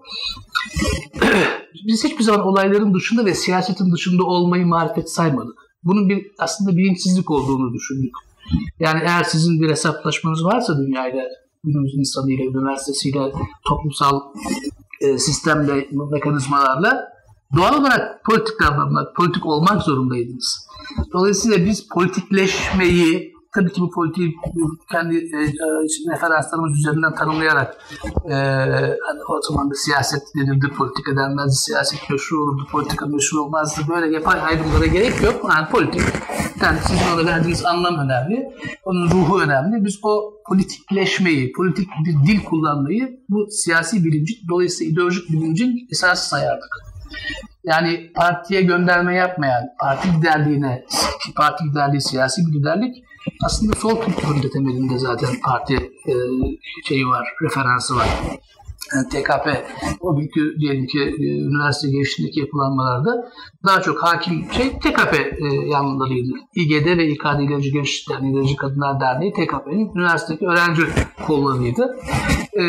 Biz 1.86 2.04
hiçbir 2.04 2.24
zaman 2.24 2.46
olayların 2.46 2.94
dışında 2.94 3.24
ve 3.24 3.34
siyasetin 3.34 3.92
dışında 3.92 4.24
olmayı 4.24 4.66
marifet 4.66 5.10
saymadık. 5.10 5.54
Bunun 5.82 6.08
bir 6.08 6.26
aslında 6.38 6.76
bilinçsizlik 6.76 7.30
olduğunu 7.30 7.74
düşündük. 7.74 8.14
Yani 8.80 9.00
eğer 9.04 9.24
sizin 9.24 9.60
bir 9.60 9.70
hesaplaşmanız 9.70 10.44
varsa 10.44 10.78
dünyayla, 10.78 11.22
günümüz 11.64 11.94
insanıyla, 11.94 12.44
üniversitesiyle, 12.44 13.32
toplumsal 13.68 14.20
e, 15.00 15.18
sistemle, 15.18 15.88
mekanizmalarla 16.12 17.14
doğal 17.56 17.80
olarak 17.80 18.24
politik 18.24 18.60
davranmak, 18.60 19.16
politik 19.16 19.46
olmak 19.46 19.82
zorundaydınız. 19.82 20.68
Dolayısıyla 21.12 21.66
biz 21.66 21.88
politikleşmeyi 21.88 23.33
tabii 23.54 23.72
ki 23.72 23.80
bu 23.80 23.90
politiği 23.90 24.34
kendi 24.92 25.16
e, 25.16 25.38
e, 25.38 25.66
referanslarımız 26.12 26.78
üzerinden 26.78 27.14
tanımlayarak 27.14 27.76
e, 28.30 28.34
hani 29.06 29.20
o 29.28 29.42
zaman 29.42 29.70
da 29.70 29.74
siyaset 29.74 30.22
denirdi, 30.36 30.68
politika 30.68 31.16
denmezdi, 31.16 31.56
siyaset 31.56 32.10
meşru 32.10 32.42
olurdu, 32.42 32.66
politika 32.72 33.06
meşru 33.06 33.42
olmazdı. 33.42 33.80
Böyle 33.88 34.14
yapay 34.14 34.40
ayrımlara 34.40 34.86
gerek 34.86 35.22
yok. 35.22 35.50
Yani 35.54 35.68
politik, 35.68 36.02
yani 36.62 36.78
sizin 36.86 37.14
ona 37.14 37.26
verdiğiniz 37.26 37.64
anlam 37.64 37.98
önemli, 37.98 38.48
onun 38.84 39.10
ruhu 39.10 39.40
önemli. 39.40 39.84
Biz 39.84 39.98
o 40.02 40.34
politikleşmeyi, 40.48 41.52
politik 41.52 41.88
bir 42.06 42.26
dil 42.26 42.44
kullanmayı 42.44 43.20
bu 43.28 43.46
siyasi 43.50 44.04
bilincin, 44.04 44.36
dolayısıyla 44.48 44.92
ideolojik 44.92 45.30
bilincin 45.30 45.88
esası 45.90 46.28
sayardık. 46.28 46.70
Yani 47.64 48.12
partiye 48.14 48.62
gönderme 48.62 49.14
yapmayan, 49.14 49.64
parti 49.80 50.08
liderliğine, 50.08 50.84
parti 51.36 51.64
liderliği 51.64 52.00
siyasi 52.00 52.42
bir 52.46 52.58
liderlik 52.58 53.04
aslında 53.44 53.72
sol 53.76 54.00
kültüründe 54.00 54.50
temelinde 54.50 54.98
zaten 54.98 55.30
parti 55.44 55.74
e, 56.08 56.12
şeyi 56.84 57.06
var, 57.06 57.28
referansı 57.42 57.96
var. 57.96 58.08
Yani 58.94 59.08
TKP 59.08 59.66
o 60.00 60.16
günkü 60.16 60.60
diyelim 60.60 60.86
ki 60.86 60.98
e, 60.98 61.24
üniversite 61.24 61.90
girişindeki 61.90 62.40
yapılanmalarda 62.40 63.32
daha 63.66 63.82
çok 63.82 64.02
hakim 64.02 64.52
şey 64.52 64.70
TKP 64.70 65.14
e, 65.14 65.70
yanlarıydı. 65.70 66.32
İGD 66.54 66.86
ve 66.86 67.06
İKD 67.08 67.40
İlerici 67.40 67.72
Genç 67.72 68.04
yani 68.10 68.32
İlerici 68.32 68.56
Kadınlar 68.56 69.00
Derneği 69.00 69.32
TKP'nin 69.32 69.94
üniversitedeki 69.94 70.46
öğrenci 70.46 70.82
kollarıydı. 71.26 71.96
E, 72.52 72.64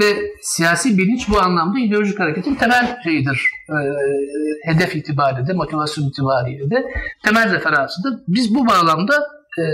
ve 0.00 0.32
siyasi 0.42 0.98
bilinç 0.98 1.28
bu 1.28 1.40
anlamda 1.40 1.78
ideolojik 1.78 2.20
hareketin 2.20 2.54
temel 2.54 2.96
şeyidir. 3.04 3.48
E, 3.68 3.76
hedef 4.72 4.96
itibariyle 4.96 5.46
de, 5.46 5.52
motivasyon 5.52 6.08
itibariyle 6.08 6.70
de 6.70 6.84
temel 7.24 7.52
referansıdır. 7.52 8.20
Biz 8.28 8.54
bu 8.54 8.66
bağlamda 8.66 9.41
e, 9.58 9.64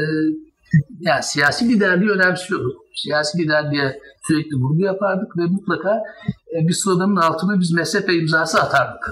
yani 1.00 1.22
siyasi 1.22 1.68
liderliği 1.68 2.10
önemsiyorduk. 2.10 2.76
Siyasi 2.94 3.38
liderliğe 3.38 4.00
sürekli 4.26 4.56
vurgu 4.56 4.84
yapardık 4.84 5.38
ve 5.38 5.42
mutlaka 5.42 6.02
e, 6.54 6.68
bir 6.68 6.72
sloganın 6.72 7.16
altına 7.16 7.60
biz 7.60 7.72
mezhep 7.72 8.12
imzası 8.12 8.62
atardık. 8.62 9.10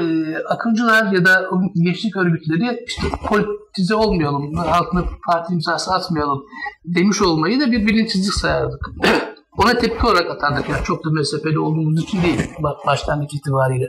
E, 0.00 0.34
akıncılar 0.36 1.12
ya 1.12 1.24
da 1.24 1.50
gençlik 1.74 2.16
örgütleri 2.16 2.84
işte 2.86 3.02
politize 3.28 3.94
olmayalım, 3.94 4.58
altına 4.58 5.04
parti 5.26 5.54
imzası 5.54 5.94
atmayalım 5.94 6.44
demiş 6.84 7.22
olmayı 7.22 7.60
da 7.60 7.72
bir 7.72 7.86
bilinçsizlik 7.86 8.34
sayardık. 8.34 8.90
Ona 9.58 9.78
tepki 9.78 10.06
olarak 10.06 10.30
atardık. 10.30 10.68
Yani 10.68 10.84
çok 10.84 11.04
da 11.04 11.10
mezhepeli 11.10 11.58
olduğumuz 11.58 12.02
için 12.02 12.22
değil 12.22 12.40
başlangıç 12.86 13.34
itibariyle. 13.34 13.88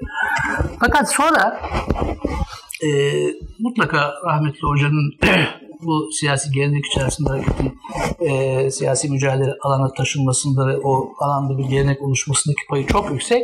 Fakat 0.79 1.11
sonra 1.13 1.61
e, 2.83 2.89
mutlaka 3.59 4.13
rahmetli 4.25 4.61
hocanın 4.61 5.13
bu 5.83 6.11
siyasi 6.11 6.51
gelenek 6.51 6.85
içerisinde 6.85 7.29
hareketin 7.29 7.79
e, 8.19 8.71
siyasi 8.71 9.09
mücadele 9.09 9.53
alana 9.61 9.93
taşınmasında 9.93 10.67
ve 10.67 10.77
o 10.77 11.13
alanda 11.19 11.57
bir 11.57 11.63
gelenek 11.63 12.01
oluşmasındaki 12.01 12.61
payı 12.69 12.87
çok 12.87 13.11
yüksek. 13.11 13.43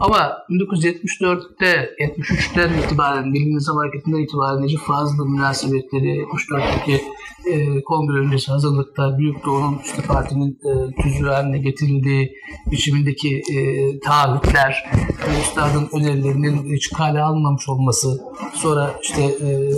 Ama 0.00 0.32
1974'te, 0.50 1.90
73'ten 1.98 2.78
itibaren, 2.78 3.28
Milli 3.28 3.54
Nizam 3.56 3.76
Hareketi'nden 3.76 4.18
itibaren 4.18 4.62
Necip 4.62 4.80
Fazıl'ın 4.80 5.30
münasebetleri, 5.30 6.22
74'teki 6.22 7.04
e, 7.46 7.82
kongre 7.84 8.18
öncesi 8.18 8.52
hazırlıkta 8.52 9.18
Büyük 9.18 9.44
Doğu'nun 9.44 9.78
işte 9.84 10.02
partinin 10.02 10.50
e, 10.50 11.02
tüzüğü 11.02 11.26
haline 11.26 11.58
getirildiği 11.58 12.32
biçimindeki 12.70 13.42
e, 13.56 13.58
taahhütler, 14.00 14.84
e, 15.28 15.40
üstadın 15.40 15.88
önerilerinin 15.92 16.74
hiç 16.74 16.90
kale 16.90 17.22
almamış 17.22 17.68
olması, 17.68 18.20
sonra 18.54 18.94
işte 19.02 19.22
e, 19.22 19.70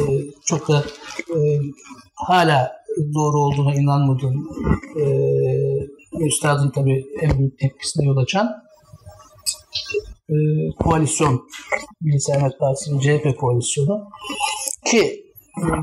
çok 0.45 0.69
da 0.69 0.85
e, 1.31 1.39
hala 2.15 2.73
doğru 3.15 3.39
olduğuna 3.41 3.75
inanmadığım 3.75 4.49
e, 5.01 5.05
üstadın 6.27 6.71
tabii 6.71 7.07
en 7.21 7.39
büyük 7.39 7.59
tepkisine 7.59 8.07
yol 8.07 8.17
açan 8.17 8.63
e, 10.29 10.37
koalisyon 10.79 11.49
Milli 12.01 12.21
Selamet 12.21 12.59
Partisi'nin 12.59 13.01
CHP 13.01 13.37
koalisyonu 13.37 14.09
ki 14.91 15.25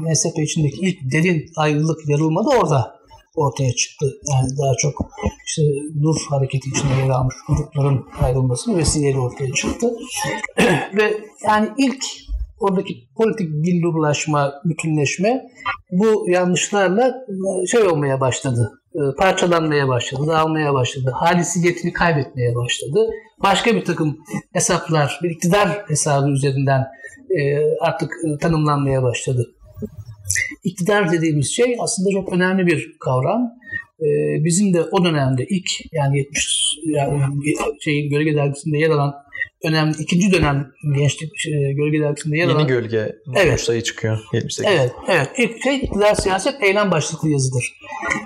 MSP 0.01 0.39
içindeki 0.39 0.77
ilk 0.81 1.11
derin 1.11 1.45
ayrılık 1.55 2.09
yarılma 2.09 2.45
da 2.45 2.49
orada 2.49 2.95
ortaya 3.35 3.73
çıktı. 3.73 4.05
Yani 4.31 4.47
daha 4.57 4.75
çok 4.77 5.09
işte 5.47 5.61
Nur 5.95 6.15
hareketi 6.29 6.69
içinde 6.69 6.93
yer 6.93 7.09
almış 7.09 7.35
grupların 7.47 8.05
ayrılması 8.21 8.77
vesileyle 8.77 9.19
ortaya 9.19 9.53
çıktı. 9.53 9.87
Ve 10.93 11.17
yani 11.47 11.69
ilk 11.77 12.03
oradaki 12.59 12.93
politik 13.17 13.49
billurlaşma, 13.49 14.53
bütünleşme 14.65 15.47
bu 15.91 16.29
yanlışlarla 16.29 17.25
şey 17.71 17.83
olmaya 17.83 18.19
başladı. 18.19 18.71
Parçalanmaya 19.17 19.87
başladı, 19.87 20.21
dağılmaya 20.27 20.73
başladı. 20.73 21.11
Halisiyetini 21.15 21.93
kaybetmeye 21.93 22.55
başladı. 22.55 23.09
Başka 23.43 23.75
bir 23.75 23.85
takım 23.85 24.17
hesaplar, 24.53 25.19
bir 25.23 25.29
iktidar 25.29 25.69
hesabı 25.87 26.29
üzerinden 26.29 26.83
artık 27.81 28.11
tanımlanmaya 28.41 29.03
başladı. 29.03 29.51
İktidar 30.63 31.11
dediğimiz 31.11 31.55
şey 31.55 31.75
aslında 31.79 32.09
çok 32.11 32.33
önemli 32.33 32.67
bir 32.67 32.97
kavram. 32.99 33.51
Bizim 34.45 34.73
de 34.73 34.81
o 34.81 35.05
dönemde 35.05 35.45
ilk 35.45 35.69
yani 35.93 36.17
70 36.17 36.77
yani 36.85 37.21
şey 37.79 38.09
Gölge 38.09 38.35
Dergisi'nde 38.35 38.77
yer 38.77 38.89
alan 38.89 39.13
önemli 39.67 39.95
ikinci 39.99 40.31
dönem 40.31 40.71
gençlik 40.95 41.31
e, 41.47 41.73
Gölge 41.73 41.99
Dergisi'nde 41.99 42.37
yer 42.37 42.47
Yeni 42.47 42.57
alan 42.57 42.67
Gölge 42.67 43.15
evet. 43.35 43.61
sayı 43.61 43.83
çıkıyor 43.83 44.19
78. 44.33 44.71
Evet, 44.75 44.91
evet. 45.07 45.29
İlk 45.37 45.63
şey 45.63 45.75
iktidar 45.75 46.15
siyaset 46.15 46.63
eylem 46.63 46.91
başlıklı 46.91 47.29
yazıdır. 47.29 47.73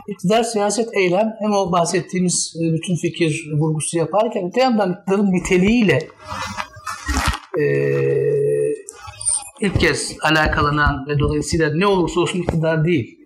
İktidar 0.07 0.43
siyaset 0.43 0.89
eylem 0.93 1.33
hem 1.39 1.51
o 1.51 1.71
bahsettiğimiz 1.71 2.55
e, 2.61 2.73
bütün 2.73 2.95
fikir 2.95 3.51
vurgusu 3.57 3.97
yaparken 3.97 4.47
öte 4.47 4.61
yandan 4.61 4.91
iktidarın 4.99 5.31
niteliğiyle 5.31 5.99
e, 7.59 7.63
ilk 9.61 9.79
kez 9.79 10.15
alakalanan 10.21 11.07
ve 11.07 11.19
dolayısıyla 11.19 11.73
ne 11.73 11.85
olursa 11.85 12.19
olsun 12.19 12.39
iktidar 12.39 12.85
değil. 12.85 13.19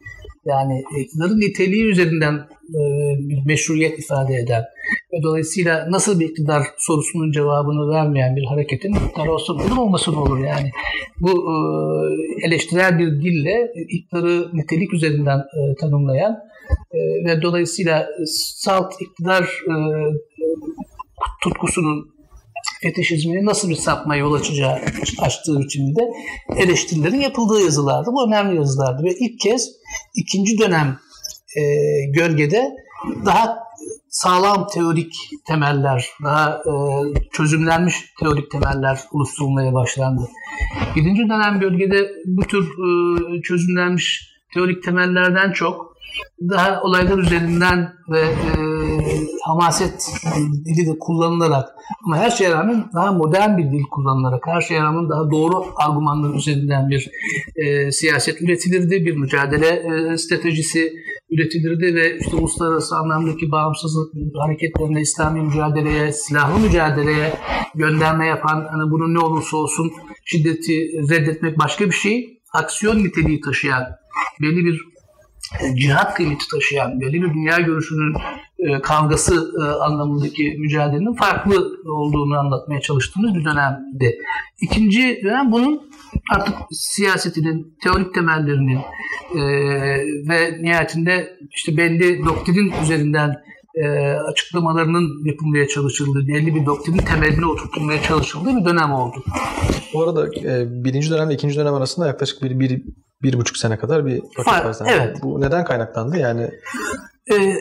Yani 0.45 0.83
iktidarın 0.99 1.39
niteliği 1.39 1.83
üzerinden 1.83 2.33
e, 2.69 2.81
bir 3.19 3.45
meşruiyet 3.45 3.99
ifade 3.99 4.35
eden 4.35 4.63
ve 5.13 5.23
dolayısıyla 5.23 5.87
nasıl 5.89 6.19
bir 6.19 6.29
iktidar 6.29 6.63
sorusunun 6.77 7.31
cevabını 7.31 7.89
vermeyen 7.89 8.35
bir 8.35 8.45
hareketin 8.45 8.93
iktidar 8.93 9.27
olsa 9.27 9.53
olur 9.53 9.77
olmasa 9.77 10.11
ne 10.11 10.17
olur 10.17 10.39
yani. 10.39 10.71
Bu 11.19 11.29
e, 11.29 11.53
eleştirel 12.47 12.99
bir 12.99 13.07
dille 13.07 13.73
iktidarı 13.89 14.49
nitelik 14.53 14.93
üzerinden 14.93 15.37
e, 15.37 15.75
tanımlayan 15.79 16.39
e, 16.91 16.97
ve 17.25 17.41
dolayısıyla 17.41 18.07
salt 18.55 18.93
iktidar 19.01 19.49
tutkusunun 21.43 22.13
fetişizmini 22.81 23.45
nasıl 23.45 23.69
bir 23.69 23.75
sapma 23.75 24.15
yol 24.15 24.33
açacağı 24.33 24.79
açtığı 25.19 25.59
biçimde 25.59 26.01
eleştirilerin 26.57 27.19
yapıldığı 27.19 27.61
yazılardı. 27.61 28.09
Bu 28.11 28.27
önemli 28.27 28.55
yazılardı 28.55 29.03
ve 29.03 29.09
ilk 29.19 29.39
kez 29.39 29.71
ikinci 30.15 30.57
dönem 30.57 30.99
e, 31.57 31.61
gölgede 32.05 32.71
daha 33.25 33.62
sağlam 34.13 34.67
teorik 34.73 35.15
temeller, 35.45 36.09
daha 36.23 36.49
e, 36.49 36.73
çözümlenmiş 37.31 37.95
teorik 38.19 38.51
temeller 38.51 38.99
oluşturulmaya 39.11 39.73
başlandı. 39.73 40.21
Birinci 40.95 41.29
dönem 41.29 41.61
bölgede 41.61 42.11
bu 42.25 42.41
tür 42.41 42.63
e, 42.63 43.41
çözümlenmiş 43.41 44.33
teorik 44.53 44.83
temellerden 44.83 45.51
çok 45.51 45.92
daha 46.49 46.81
olaylar 46.81 47.17
üzerinden 47.17 47.93
ve 48.11 48.19
e, 48.19 48.53
hamaset 49.45 50.07
dili 50.65 50.87
de 50.87 50.99
kullanılarak 50.99 51.69
ama 52.05 52.17
her 52.17 52.29
şeye 52.29 52.51
rağmen 52.51 52.85
daha 52.95 53.11
modern 53.11 53.57
bir 53.57 53.71
dil 53.71 53.83
kullanılarak, 53.91 54.43
her 54.47 54.61
şeye 54.61 54.81
rağmen 54.81 55.09
daha 55.09 55.31
doğru 55.31 55.65
argümanlar 55.75 56.35
üzerinden 56.35 56.89
bir 56.89 57.11
e, 57.55 57.91
siyaset 57.91 58.41
üretilirdi, 58.41 59.05
bir 59.05 59.15
mücadele 59.17 59.67
e, 59.67 60.17
stratejisi 60.17 60.93
üretilirdi 61.31 61.95
ve 61.95 62.17
işte 62.17 62.35
uluslararası 62.35 62.95
anlamdaki 62.95 63.51
bağımsızlık 63.51 64.13
hareketlerine, 64.45 65.01
İslami 65.01 65.41
mücadeleye, 65.41 66.11
silahlı 66.11 66.59
mücadeleye 66.59 67.33
gönderme 67.75 68.27
yapan, 68.27 68.67
hani 68.71 68.91
bunun 68.91 69.13
ne 69.13 69.19
olursa 69.19 69.57
olsun 69.57 69.91
şiddeti 70.25 70.91
reddetmek 71.09 71.59
başka 71.59 71.85
bir 71.85 71.95
şey, 71.95 72.39
aksiyon 72.53 73.03
niteliği 73.03 73.41
taşıyan 73.41 73.83
belli 74.41 74.65
bir 74.65 74.92
cihat 75.75 76.15
kıymeti 76.15 76.45
taşıyan 76.51 77.01
belli 77.01 77.21
bir 77.21 77.33
dünya 77.33 77.59
görüşünün 77.59 78.15
e, 78.59 78.81
kavgası 78.81 79.51
e, 79.61 79.63
anlamındaki 79.63 80.55
mücadelenin 80.59 81.13
farklı 81.13 81.71
olduğunu 81.85 82.39
anlatmaya 82.39 82.81
çalıştığımız 82.81 83.35
bir 83.35 83.45
dönemdi. 83.45 84.17
İkinci 84.61 85.21
dönem 85.23 85.51
bunun 85.51 85.91
artık 86.31 86.55
siyasetinin, 86.71 87.77
teorik 87.83 88.13
temellerinin 88.13 88.79
ve 90.29 90.63
nihayetinde 90.63 91.37
işte 91.51 91.77
belli 91.77 92.25
doktrin 92.25 92.73
üzerinden 92.83 93.35
açıklamalarının 94.31 95.25
yapılmaya 95.25 95.67
çalışıldığı, 95.67 96.27
belli 96.27 96.55
bir 96.55 96.65
doktrinin 96.65 96.97
temeline 96.97 97.45
oturtulmaya 97.45 98.01
çalışıldığı 98.01 98.55
bir 98.59 98.65
dönem 98.65 98.91
oldu. 98.91 99.23
Bu 99.93 100.03
arada 100.03 100.31
birinci 100.83 101.09
dönemle 101.09 101.33
ikinci 101.33 101.55
dönem 101.55 101.73
arasında 101.73 102.07
yaklaşık 102.07 102.43
bir, 102.43 102.59
bir 102.59 102.83
bir 103.23 103.33
buçuk 103.33 103.57
sene 103.57 103.77
kadar 103.77 104.05
bir 104.05 104.21
var 104.37 104.75
Evet. 104.87 105.17
Bu 105.23 105.41
neden 105.41 105.65
kaynaklandı? 105.65 106.17
Yani 106.17 106.49
Ee, 107.31 107.55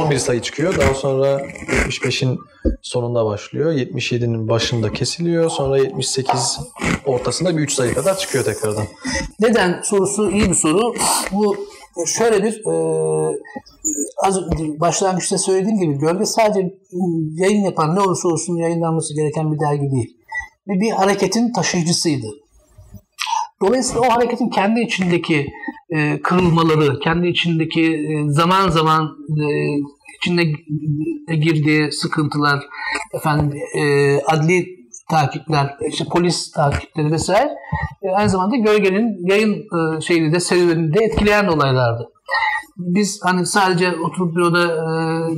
11 0.00 0.18
sayı 0.18 0.40
çıkıyor. 0.40 0.78
Daha 0.78 0.94
sonra 0.94 1.40
75'in 1.40 2.38
sonunda 2.82 3.24
başlıyor. 3.24 3.72
77'nin 3.72 4.48
başında 4.48 4.92
kesiliyor. 4.92 5.50
Sonra 5.50 5.78
78 5.78 6.60
ortasında 7.06 7.56
bir 7.56 7.62
3 7.62 7.72
sayı 7.72 7.94
kadar 7.94 8.18
çıkıyor 8.18 8.44
tekrardan. 8.44 8.84
neden 9.40 9.80
sorusu 9.82 10.30
iyi 10.30 10.50
bir 10.50 10.54
soru. 10.54 10.94
Bu 11.32 11.56
şöyle 12.06 12.42
bir 12.42 12.66
e, 12.66 12.74
az 14.22 14.40
başlangıçta 14.80 15.38
söylediğim 15.38 15.80
gibi 15.80 15.98
gölge 15.98 16.26
sadece 16.26 16.74
yayın 17.34 17.64
yapan 17.64 17.96
ne 17.96 18.00
olursa 18.00 18.28
olsun 18.28 18.56
yayınlanması 18.56 19.14
gereken 19.14 19.52
bir 19.52 19.60
dergi 19.60 19.90
değil. 19.90 20.16
Bir, 20.68 20.80
bir 20.80 20.90
hareketin 20.90 21.52
taşıyıcısıydı. 21.52 22.26
Dolayısıyla 23.62 24.00
o 24.00 24.10
hareketin 24.10 24.48
kendi 24.48 24.80
içindeki 24.80 25.46
e, 25.90 26.22
kırılmaları, 26.22 26.98
kendi 27.00 27.28
içindeki 27.28 27.82
e, 27.82 28.32
zaman 28.32 28.68
zaman 28.68 29.16
e, 29.30 29.44
içinde 30.16 30.44
girdiği 31.34 31.92
sıkıntılar, 31.92 32.60
efendim 33.14 33.58
e, 33.76 34.16
adli 34.20 34.66
takipler, 35.10 35.76
işte 35.88 36.04
polis 36.12 36.50
takipleri 36.52 37.12
vesaire 37.12 37.50
e, 38.02 38.10
aynı 38.10 38.28
zamanda 38.28 38.56
gölgenin 38.56 39.28
yayın 39.30 39.54
e, 39.54 40.00
şeyini 40.00 40.32
de 40.32 40.40
serüvenini 40.40 40.94
de 40.94 41.04
etkileyen 41.04 41.46
olaylardı 41.46 42.08
biz 42.86 43.20
hani 43.22 43.46
sadece 43.46 43.96
oturup 43.96 44.36
büroda 44.36 44.66
e, 44.66 44.84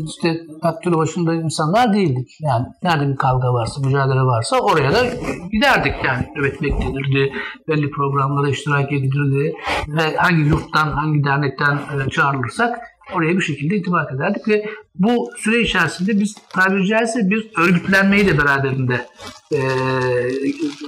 işte 0.04 0.40
daktilo 0.62 0.98
başında 0.98 1.34
insanlar 1.34 1.92
değildik. 1.92 2.28
Yani 2.40 2.66
nerede 2.82 3.08
bir 3.08 3.16
kavga 3.16 3.52
varsa, 3.52 3.80
mücadele 3.80 4.20
varsa 4.20 4.58
oraya 4.58 4.92
da 4.92 5.04
giderdik 5.52 5.94
yani. 6.04 6.26
Nöbet 6.36 6.62
beklenirdi, 6.62 7.32
belli 7.68 7.90
programlara 7.90 8.48
iştirak 8.48 8.92
edilirdi 8.92 9.54
ve 9.88 10.16
hangi 10.16 10.42
yurttan, 10.42 10.92
hangi 10.92 11.24
dernekten 11.24 11.74
e, 11.74 12.10
çağrılırsak 12.10 12.78
oraya 13.14 13.36
bir 13.36 13.42
şekilde 13.42 13.76
itibar 13.76 14.14
ederdik 14.14 14.48
ve 14.48 14.64
bu 14.94 15.30
süre 15.38 15.60
içerisinde 15.60 16.20
biz 16.20 16.34
tabiri 16.48 16.86
caizse 16.86 17.30
bir 17.30 17.50
örgütlenmeyi 17.58 18.26
de 18.26 18.38
beraberinde 18.38 19.06
e, 19.52 19.58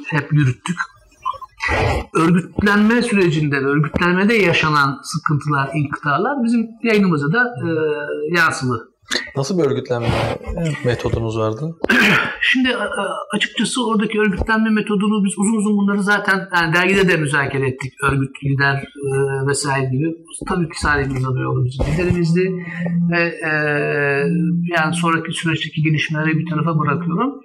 hep 0.06 0.32
yürüttük 0.32 0.76
örgütlenme 2.14 3.02
sürecinde, 3.02 3.56
örgütlenmede 3.56 4.34
yaşanan 4.34 5.00
sıkıntılar, 5.02 5.70
inkıtalar 5.74 6.44
bizim 6.44 6.68
yayınımıza 6.82 7.32
da 7.32 7.42
e, 7.42 7.68
yansıdı. 8.36 8.88
Nasıl 9.36 9.58
bir 9.58 9.64
örgütlenme 9.64 10.08
metodunuz 10.84 11.38
vardı? 11.38 11.76
Şimdi 12.40 12.76
açıkçası 13.34 13.86
oradaki 13.86 14.20
örgütlenme 14.20 14.70
metodunu 14.70 15.24
biz 15.24 15.38
uzun 15.38 15.56
uzun 15.56 15.76
bunları 15.76 16.02
zaten 16.02 16.48
yani 16.56 16.74
dergide 16.74 17.08
de 17.08 17.16
müzakere 17.16 17.68
ettik. 17.68 17.92
Örgüt, 18.02 18.44
lider 18.44 18.74
e, 18.76 19.46
vesaire 19.46 19.90
gibi. 19.90 20.16
Tabii 20.48 20.68
ki 20.68 20.80
Salih 20.80 21.06
Mirza 21.06 21.34
Beyoğlu 21.34 21.64
bizim 21.64 21.86
liderimizdi. 21.86 22.52
Ve 23.10 23.22
e, 23.22 23.52
yani 24.76 24.94
sonraki 24.94 25.32
süreçteki 25.32 25.82
gelişmeleri 25.82 26.38
bir 26.38 26.50
tarafa 26.50 26.78
bırakıyorum. 26.78 27.40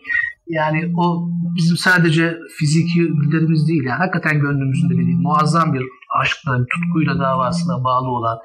Yani 0.52 0.94
o 0.98 1.30
bizim 1.56 1.78
sadece 1.78 2.38
fiziki 2.58 3.00
bilgilerimiz 3.00 3.68
değil. 3.68 3.84
Yani 3.86 3.98
hakikaten 3.98 4.40
gönlümüzün 4.40 4.90
de 4.90 4.98
değil. 4.98 5.18
Muazzam 5.18 5.74
bir 5.74 5.84
aşkla, 6.22 6.60
bir 6.60 6.68
tutkuyla 6.74 7.20
davasına 7.20 7.84
bağlı 7.84 8.08
olan 8.08 8.38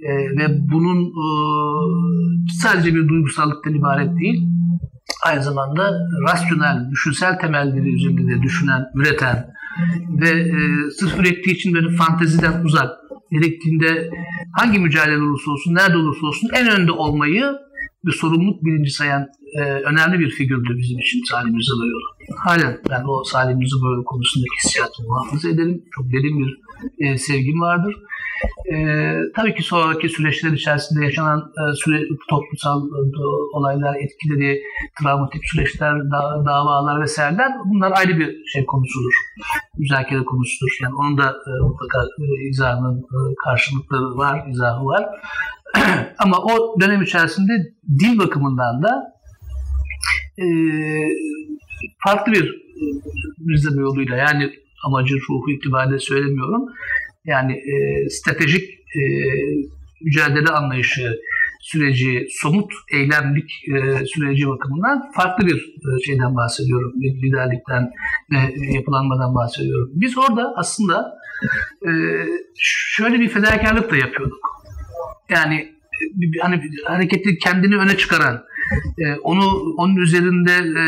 e, 0.00 0.12
ve 0.38 0.46
bunun 0.72 1.04
e, 1.04 1.26
sadece 2.62 2.94
bir 2.94 3.08
duygusallıktan 3.08 3.74
ibaret 3.74 4.20
değil. 4.20 4.48
Aynı 5.26 5.42
zamanda 5.42 5.92
rasyonel, 6.28 6.90
düşünsel 6.90 7.38
temelleri 7.38 7.94
üzerinde 7.94 8.34
de 8.34 8.42
düşünen, 8.42 8.84
üreten 8.94 9.52
ve 10.08 10.30
e, 10.30 10.90
sırf 10.90 11.18
ürettiği 11.18 11.56
için 11.56 11.74
böyle 11.74 11.96
fanteziden 11.96 12.64
uzak, 12.64 12.90
gerektiğinde 13.30 14.10
hangi 14.52 14.78
mücadele 14.78 15.22
olursa 15.22 15.50
olsun, 15.50 15.74
nerede 15.74 15.96
olursa 15.96 16.26
olsun 16.26 16.48
en 16.54 16.70
önde 16.70 16.92
olmayı 16.92 17.44
bir 18.04 18.12
sorumluluk 18.12 18.64
bilinci 18.64 18.90
sayan 18.90 19.28
e, 19.58 19.62
önemli 19.62 20.18
bir 20.18 20.30
figürdü 20.30 20.76
bizim 20.76 20.98
için 20.98 21.22
Salim 21.30 21.58
Rızalıoğlu. 21.58 22.00
Halen 22.36 22.80
ben 22.90 23.04
o 23.08 23.24
Salim 23.24 23.62
Rızalıoğlu 23.62 24.04
konusundaki 24.04 24.56
hissiyatımı 24.64 25.08
muhafaza 25.08 25.48
ederim. 25.48 25.84
Çok 25.94 26.12
derin 26.12 26.38
bir 26.38 26.60
e, 26.98 27.18
sevgim 27.18 27.60
vardır. 27.60 27.96
E, 28.72 28.76
tabii 29.36 29.54
ki 29.54 29.62
sonraki 29.62 30.08
süreçler 30.08 30.52
içerisinde 30.52 31.04
yaşanan 31.04 31.38
e, 31.40 31.76
süre, 31.76 32.00
toplumsal 32.30 32.86
e, 32.86 33.26
olaylar, 33.52 33.94
etkileri, 33.94 34.62
travmatik 35.02 35.42
süreçler, 35.44 36.10
da, 36.10 36.44
davalar 36.46 37.02
vesaireler 37.02 37.52
bunlar 37.64 37.92
ayrı 37.96 38.18
bir 38.18 38.44
şey 38.46 38.66
konusudur. 38.66 39.12
Müzakere 39.78 40.24
konusudur. 40.24 40.78
Yani 40.82 40.94
onun 40.94 41.18
da 41.18 41.36
e, 41.46 41.50
mutlaka 41.62 41.98
e, 42.20 42.48
izahının 42.48 42.98
e, 42.98 43.18
karşılıkları 43.44 44.16
var, 44.16 44.46
izahı 44.50 44.84
var. 44.84 45.04
Ama 46.18 46.38
o 46.38 46.80
dönem 46.80 47.02
içerisinde 47.02 47.52
dil 48.00 48.18
bakımından 48.18 48.82
da 48.82 49.12
e, 50.38 50.46
farklı 52.04 52.32
bir 52.32 52.62
Mirza 53.38 53.80
yoluyla 53.80 54.16
yani 54.16 54.50
amacı 54.86 55.14
ruhu 55.14 55.50
itibariyle 55.50 55.98
söylemiyorum. 55.98 56.64
Yani 57.24 57.52
e, 57.52 58.08
stratejik 58.08 58.70
e, 58.70 59.02
mücadele 60.04 60.48
anlayışı 60.48 61.18
süreci, 61.60 62.26
somut 62.30 62.72
eylemlik 62.92 63.50
e, 63.68 64.06
süreci 64.06 64.48
bakımından 64.48 65.10
farklı 65.14 65.46
bir 65.46 65.56
e, 65.56 66.04
şeyden 66.06 66.36
bahsediyorum. 66.36 66.92
Bir 66.94 67.22
liderlikten 67.22 67.90
ve 68.30 68.72
yapılanmadan 68.74 69.34
bahsediyorum. 69.34 69.90
Biz 69.94 70.18
orada 70.18 70.52
aslında 70.56 71.18
e, 71.82 71.90
şöyle 72.56 73.20
bir 73.20 73.28
fedakarlık 73.28 73.90
da 73.90 73.96
yapıyorduk. 73.96 74.61
Yani 75.32 75.72
hani 76.40 76.60
hareketi 76.84 77.38
kendini 77.38 77.76
öne 77.76 77.96
çıkaran, 77.96 78.44
e, 78.98 79.14
onu 79.14 79.74
onun 79.76 79.96
üzerinde 79.96 80.52
e, 80.52 80.84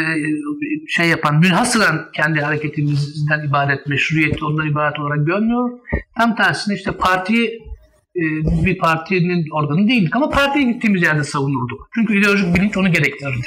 şey 0.89 1.09
yapan, 1.09 1.39
münhasıran 1.41 2.11
kendi 2.13 2.41
hareketimizden 2.41 3.49
ibaret, 3.49 3.87
meşruiyeti 3.87 4.45
ondan 4.45 4.71
ibaret 4.71 5.01
olarak 5.01 5.27
görmüyor. 5.27 5.71
Tam 6.19 6.37
tersine 6.37 6.75
işte 6.75 6.93
partiyi 6.93 7.63
e, 8.17 8.23
bir 8.67 8.79
partinin 8.79 9.51
organı 9.51 9.89
değildik 9.89 10.17
ama 10.17 10.31
partiye 10.31 10.73
gittiğimiz 10.73 11.03
yerde 11.03 11.25
savunurduk. 11.25 11.89
Çünkü 11.95 12.19
ideolojik 12.19 12.55
bilinç 12.55 12.77
onu 12.77 12.93
gerektirirdi. 12.93 13.47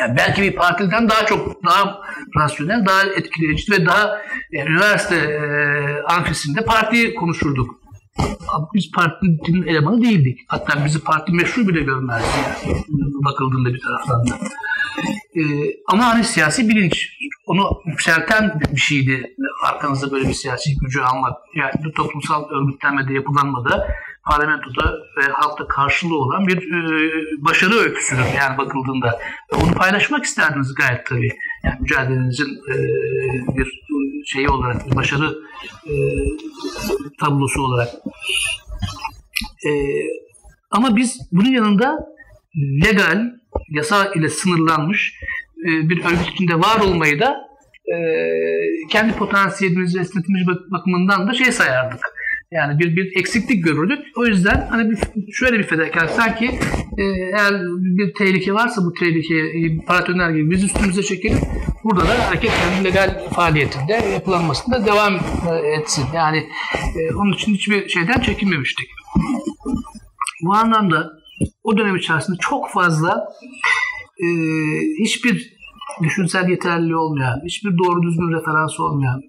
Yani 0.00 0.16
belki 0.16 0.42
bir 0.42 0.52
partiden 0.52 1.08
daha 1.08 1.26
çok, 1.26 1.64
daha 1.64 2.00
rasyonel, 2.36 2.86
daha 2.86 3.02
etkileyici 3.02 3.72
ve 3.72 3.86
daha 3.86 4.18
yani 4.52 4.70
üniversite 4.70 5.16
e, 5.16 5.42
amfisinde 6.02 6.64
partiyi 6.64 7.14
konuşurduk. 7.14 7.83
Biz 8.74 8.90
partinin 8.90 9.66
elemanı 9.66 10.02
değildik. 10.02 10.38
Hatta 10.48 10.84
bizi 10.84 11.04
parti 11.04 11.32
meşru 11.32 11.68
bile 11.68 11.80
görmezdi 11.80 12.26
yani. 12.36 12.84
Bakıldığında 13.24 13.74
bir 13.74 13.80
taraftan 13.80 14.26
da. 14.26 14.38
Ee, 15.36 15.42
ama 15.92 16.06
hani 16.06 16.24
siyasi 16.24 16.68
bilinç 16.68 17.08
onu 17.46 17.80
yükselten 17.86 18.60
bir 18.72 18.80
şeydi. 18.80 19.36
Arkanızda 19.66 20.12
böyle 20.12 20.28
bir 20.28 20.34
siyasi 20.34 20.78
gücü 20.78 21.00
almak. 21.00 21.32
Yani 21.56 21.92
toplumsal 21.96 22.50
örgütlenmede, 22.50 23.12
yapılanmada 23.12 23.86
parlamentoda 24.24 24.92
ve 25.16 25.32
halkta 25.32 25.66
karşılığı 25.68 26.18
olan 26.18 26.46
bir 26.46 26.56
e, 26.56 27.10
başarı 27.44 27.74
öyküsüdür 27.74 28.24
yani 28.38 28.58
bakıldığında. 28.58 29.18
Onu 29.62 29.72
paylaşmak 29.72 30.24
isterdiniz 30.24 30.74
gayet 30.74 31.06
tabii. 31.06 31.30
Yani 31.64 31.76
mücadelenizin 31.80 32.60
e, 32.68 32.74
bir 33.56 33.80
şeyi 34.26 34.48
olarak, 34.48 34.96
başarı 34.96 35.34
e, 35.86 35.92
tablosu 37.20 37.62
olarak. 37.62 37.88
E, 39.66 39.70
ama 40.70 40.96
biz 40.96 41.20
bunun 41.32 41.50
yanında 41.50 41.98
legal, 42.84 43.22
yasa 43.70 44.12
ile 44.14 44.28
sınırlanmış 44.28 45.14
e, 45.58 45.88
bir 45.88 46.04
örgüt 46.04 46.28
içinde 46.34 46.54
var 46.54 46.80
olmayı 46.80 47.20
da 47.20 47.36
e, 47.94 47.96
kendi 48.90 49.12
potansiyelimiz 49.12 49.96
ve 49.96 50.00
esnetimiz 50.00 50.46
bakımından 50.70 51.28
da 51.28 51.34
şey 51.34 51.52
sayardık. 51.52 52.13
Yani 52.54 52.78
bir, 52.78 52.96
bir 52.96 53.16
eksiklik 53.16 53.64
görürdük. 53.64 53.98
O 54.16 54.26
yüzden 54.26 54.66
hani 54.70 54.90
bir, 54.90 54.98
şöyle 55.32 55.58
bir 55.58 55.64
fedakar 55.64 56.06
sanki 56.06 56.46
e, 56.98 57.02
eğer 57.02 57.54
bir 57.78 58.14
tehlike 58.14 58.54
varsa 58.54 58.84
bu 58.84 58.92
tehlikeyi 58.92 59.84
paratoner 59.86 60.30
gibi 60.30 60.50
biz 60.50 60.64
üstümüze 60.64 61.02
çekelim. 61.02 61.38
Burada 61.84 62.00
da 62.00 62.28
hareket 62.28 62.50
yani 62.62 62.84
legal 62.84 63.28
faaliyetinde 63.28 63.92
yapılanmasında 63.92 64.86
devam 64.86 65.14
etsin. 65.80 66.04
Yani 66.14 66.38
e, 66.96 67.14
onun 67.14 67.32
için 67.32 67.54
hiçbir 67.54 67.88
şeyden 67.88 68.20
çekinmemiştik. 68.20 68.86
Bu 70.42 70.54
anlamda 70.54 71.12
o 71.64 71.76
dönem 71.76 71.96
içerisinde 71.96 72.36
çok 72.40 72.70
fazla 72.70 73.28
e, 74.18 74.26
hiçbir 74.98 75.54
düşünsel 76.02 76.48
yeterliliği 76.48 76.96
olmayan, 76.96 77.40
hiçbir 77.44 77.78
doğru 77.78 78.02
düzgün 78.02 78.32
referans 78.32 78.80
olmayan, 78.80 79.22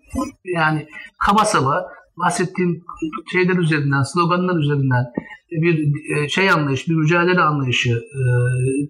yani 0.45 0.87
kaba 1.19 1.45
saba 1.45 1.85
bahsettiğim 2.17 2.83
şeyler 3.31 3.57
üzerinden, 3.57 4.03
sloganlar 4.03 4.59
üzerinden 4.59 5.05
bir 5.51 5.91
e, 6.15 6.29
şey 6.29 6.49
anlayış, 6.49 6.87
bir 6.87 6.95
mücadele 6.95 7.41
anlayışı 7.41 7.89
e, 7.91 8.21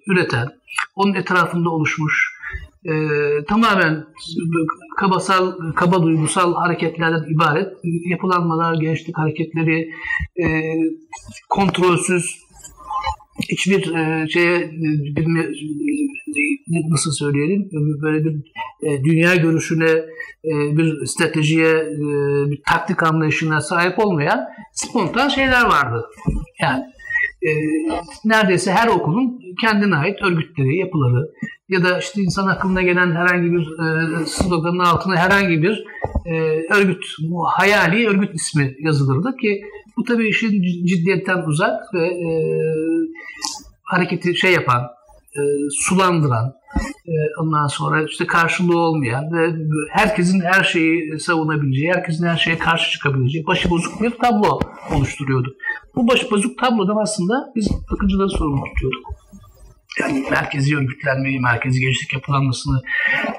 üreten, 0.08 0.48
onun 0.96 1.14
etrafında 1.14 1.70
oluşmuş 1.70 2.36
e, 2.86 2.94
tamamen 3.48 4.06
kabasal, 4.98 5.54
kaba 5.76 6.04
duygusal 6.04 6.54
hareketlerden 6.54 7.34
ibaret. 7.34 7.74
Yapılanmalar, 7.84 8.74
gençlik 8.74 9.18
hareketleri, 9.18 9.90
kontrolsüz 11.50 12.45
hiçbir 13.50 13.96
e, 13.96 14.28
şeye 14.30 14.72
bir, 15.16 15.26
nasıl 16.90 17.12
söyleyelim 17.12 17.70
böyle 18.02 18.26
bir 18.26 18.36
e, 18.84 19.04
dünya 19.04 19.36
görüşüne 19.36 19.92
e, 20.46 20.78
bir 20.78 21.06
stratejiye 21.06 21.72
e, 21.72 22.00
bir 22.52 22.62
taktik 22.66 23.04
anlayışına 23.04 23.62
sahip 23.62 24.00
olmayan 24.00 24.40
spontan 24.74 25.30
şeyler 25.30 25.66
vardı. 25.66 26.06
Yani 26.62 26.84
e, 27.42 27.50
neredeyse 28.26 28.72
her 28.72 28.88
okulun 28.88 29.40
kendine 29.62 29.96
ait 29.96 30.22
örgütleri, 30.22 30.78
yapıları 30.78 31.32
ya 31.70 31.84
da 31.84 32.00
işte 32.00 32.22
insan 32.22 32.48
aklına 32.48 32.82
gelen 32.82 33.12
herhangi 33.12 33.52
bir 33.52 33.62
e, 33.62 34.26
sloganın 34.26 34.80
altına 34.80 35.16
herhangi 35.16 35.62
bir 35.62 35.86
e, 36.26 36.34
örgüt, 36.74 37.06
hayali 37.46 38.08
örgüt 38.08 38.36
ismi 38.36 38.76
yazılırdı 38.80 39.36
ki 39.42 39.62
bu 39.98 40.04
tabii 40.04 40.30
işin 40.30 40.64
ciddiyetten 40.86 41.44
uzak 41.48 41.94
ve 41.94 42.08
e, 42.08 42.28
hareketi 43.84 44.36
şey 44.36 44.54
yapan, 44.54 44.82
e, 45.36 45.42
sulandıran, 45.72 46.54
e, 47.08 47.14
ondan 47.42 47.68
sonra 47.68 48.04
işte 48.04 48.28
karşılığı 48.28 48.80
olmayan 48.80 49.24
ve 49.34 49.56
herkesin 49.90 50.42
her 50.42 50.64
şeyi 50.64 51.20
savunabileceği, 51.20 51.94
herkesin 51.94 52.28
her 52.28 52.38
şeye 52.38 52.58
karşı 52.58 52.92
çıkabileceği 52.92 53.48
başıbozuk 53.48 54.02
bir 54.02 54.10
tablo 54.12 54.60
oluşturuyordu. 54.96 55.56
Bu 55.96 56.08
başıbozuk 56.08 56.60
tablodan 56.60 56.98
aslında 57.02 57.52
biz 57.56 57.72
akıncıları 57.94 58.30
sorumlu 58.30 58.64
tutuyorduk. 58.66 59.06
Yani 60.00 60.26
merkezi 60.32 60.78
örgütlenmeyi, 60.78 61.40
merkezi 61.40 61.80
gençlik 61.80 62.14
yapılanmasını 62.14 62.82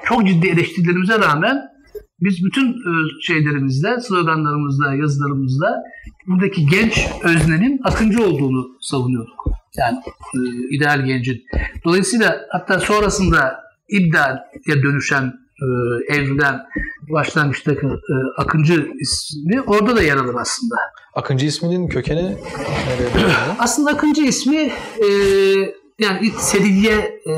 çok 0.05 0.27
ciddi 0.27 0.47
eleştirilerimize 0.47 1.19
rağmen 1.19 1.76
biz 2.19 2.45
bütün 2.45 2.67
e, 2.71 2.91
şeylerimizde, 3.21 4.01
sloganlarımızda, 4.01 4.93
yazılarımızda 4.93 5.83
buradaki 6.27 6.65
genç 6.65 7.07
öznenin 7.23 7.79
akıncı 7.83 8.23
olduğunu 8.23 8.67
savunuyorduk. 8.81 9.45
Yani 9.77 9.97
e, 10.35 10.39
ideal 10.75 11.05
gencin. 11.05 11.43
Dolayısıyla 11.85 12.41
hatta 12.49 12.79
sonrasında 12.79 13.63
iddiaya 13.89 14.83
dönüşen, 14.83 15.33
e, 15.61 15.65
evrilen 16.15 16.59
başlangıçtaki 17.09 17.85
e, 17.85 18.15
Akıncı 18.37 18.87
ismi 18.99 19.61
orada 19.61 19.95
da 19.95 20.01
yer 20.01 20.17
alır 20.17 20.35
aslında. 20.35 20.75
Akıncı 21.15 21.45
isminin 21.45 21.87
kökeni 21.87 22.23
nereye 22.23 23.27
Aslında 23.59 23.91
Akıncı 23.91 24.21
ismi 24.21 24.71
e, 25.03 25.07
yani 25.99 26.31
e, 27.25 27.33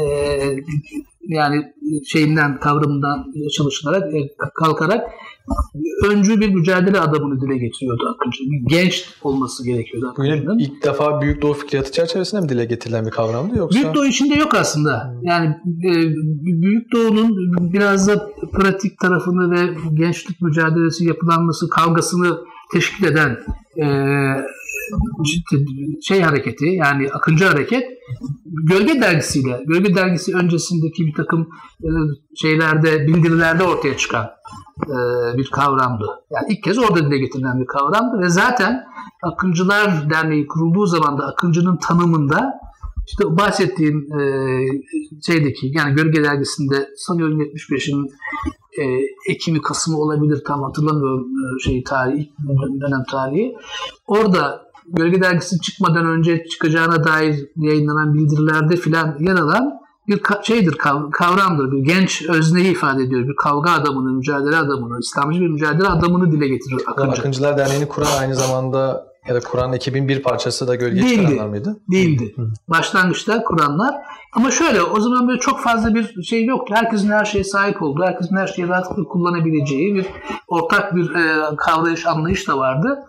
yani 1.21 1.73
şeyinden 2.06 2.60
kavramından 2.60 3.34
çalışılarak 3.58 4.14
e, 4.14 4.18
kalkarak 4.54 5.10
öncü 6.06 6.42
bir 6.42 6.50
mücadele 6.50 7.00
adamını 7.00 7.42
dile 7.42 7.58
getiriyordu 7.58 8.16
Akıncı. 8.16 8.44
Genç 8.68 9.06
olması 9.22 9.66
gerekiyordu 9.66 10.08
Akıncı'nın. 10.08 10.60
ilk 10.60 10.84
defa 10.84 11.22
Büyük 11.22 11.42
Doğu 11.42 11.54
Fikriyatı 11.54 11.92
çerçevesinde 11.92 12.42
mi 12.42 12.50
dile 12.50 12.66
getirilen 12.66 13.06
bir 13.06 13.12
kavramdı 13.12 13.58
yoksa? 13.58 13.80
Büyük 13.80 13.96
Doğu 13.96 14.06
içinde 14.06 14.36
yok 14.36 14.54
aslında. 14.56 15.16
Yani 15.22 15.48
e, 15.86 15.92
Büyük 16.62 16.92
Doğu'nun 16.92 17.54
biraz 17.74 18.08
da 18.08 18.30
pratik 18.54 19.00
tarafını 19.00 19.52
ve 19.52 19.76
gençlik 19.94 20.42
mücadelesi 20.42 21.06
yapılanması, 21.06 21.70
kavgasını 21.70 22.38
teşkil 22.74 23.04
eden 23.04 23.38
e, 23.78 23.86
şey 26.02 26.22
hareketi 26.22 26.66
yani 26.66 27.10
Akıncı 27.12 27.46
hareket 27.46 27.84
Gölge 28.46 29.02
dergisiyle 29.02 29.64
Gölge 29.68 29.96
dergisi 29.96 30.36
öncesindeki 30.36 31.06
bir 31.06 31.14
takım 31.14 31.50
e, 31.84 31.90
şeylerde 32.36 33.08
bildirilerde 33.08 33.64
ortaya 33.64 33.98
çıkan 33.98 34.30
e, 34.86 34.98
bir 35.38 35.50
kavramdı. 35.52 36.06
Yani 36.32 36.46
ilk 36.50 36.64
kez 36.64 36.78
orada 36.78 37.06
dile 37.06 37.18
getirilen 37.18 37.60
bir 37.60 37.66
kavramdı 37.66 38.20
ve 38.20 38.30
zaten 38.30 38.84
Akıncılar 39.24 40.10
Derneği 40.10 40.48
kurulduğu 40.48 40.86
zaman 40.86 41.18
da 41.18 41.28
Akıncı'nın 41.28 41.78
tanımında 41.78 42.60
işte 43.08 43.38
bahsettiğim 43.38 44.14
e, 44.20 44.22
şeydeki 45.26 45.72
yani 45.74 45.96
Gölge 45.96 46.24
dergisinde 46.24 46.90
sanıyorum 46.96 47.42
75'in 47.42 48.08
e, 48.80 48.84
Ekim'i 49.30 49.62
Kasım'ı 49.62 49.98
olabilir 49.98 50.44
tam 50.48 50.64
hatırlamıyorum 50.64 51.28
e, 51.28 51.60
şey 51.64 51.84
tarihi 51.84 52.32
dönem 52.82 53.04
tarihi. 53.12 53.56
Orada 54.08 54.68
Gölge 54.94 55.22
Dergisi 55.22 55.62
çıkmadan 55.62 56.06
önce 56.06 56.46
çıkacağına 56.46 57.04
dair 57.04 57.46
yayınlanan 57.56 58.14
bildirilerde 58.14 58.76
filan 58.76 59.18
yer 59.20 59.36
alan 59.36 59.80
bir 60.08 60.22
şeydir, 60.44 60.78
kavramdır. 61.12 61.72
Bir 61.72 61.78
genç 61.78 62.30
özneyi 62.30 62.72
ifade 62.72 63.04
ediyor. 63.04 63.28
Bir 63.28 63.36
kavga 63.36 63.72
adamını, 63.72 64.14
mücadele 64.14 64.56
adamını, 64.56 65.00
İslamcı 65.00 65.42
bir 65.42 65.48
mücadele 65.48 65.88
adamını 65.88 66.32
dile 66.32 66.48
getirir 66.48 66.82
Akıncı. 66.88 67.22
Akıncılar 67.22 67.58
Derneği'ni 67.58 67.88
kuran 67.88 68.18
aynı 68.20 68.36
zamanda 68.36 69.10
ya 69.28 69.36
da 69.36 69.40
Kur'an 69.40 69.74
ekibin 69.74 70.08
bir 70.08 70.24
parçası 70.24 70.68
da 70.68 70.76
gölge 70.76 71.02
Değildi. 71.02 71.16
çıkaranlar 71.16 71.48
mıydı? 71.48 71.80
Değildi. 71.92 72.34
Hı. 72.36 72.50
Başlangıçta 72.68 73.44
kuranlar. 73.44 73.96
Ama 74.34 74.52
şöyle 74.52 74.82
o 74.84 75.00
zaman 75.00 75.28
böyle 75.28 75.40
çok 75.40 75.60
fazla 75.60 75.96
bir 75.96 76.24
şey 76.24 76.46
yoktu. 76.46 76.74
Herkesin 76.78 77.12
her 77.12 77.26
şeye 77.26 77.44
sahip 77.44 77.82
olduğu, 77.82 78.04
herkesin 78.04 78.36
her 78.36 78.48
şeyi 78.48 78.68
rahatlıkla 78.68 79.04
kullanabileceği 79.04 79.96
bir 79.96 80.06
ortak 80.48 80.96
bir 80.96 81.16
e, 81.16 81.56
kavrayış, 81.58 82.08
anlayış 82.08 82.48
da 82.48 82.58
vardı. 82.58 83.00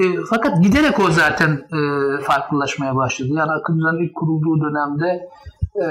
E, 0.00 0.04
fakat 0.30 0.62
giderek 0.62 1.00
o 1.00 1.10
zaten 1.10 1.50
e, 1.50 1.80
farklılaşmaya 2.22 2.96
başladı. 2.96 3.28
Yani 3.36 3.52
Akıncı'nın 3.52 4.04
ilk 4.04 4.14
kurulduğu 4.14 4.60
dönemde 4.60 5.28
e, 5.76 5.86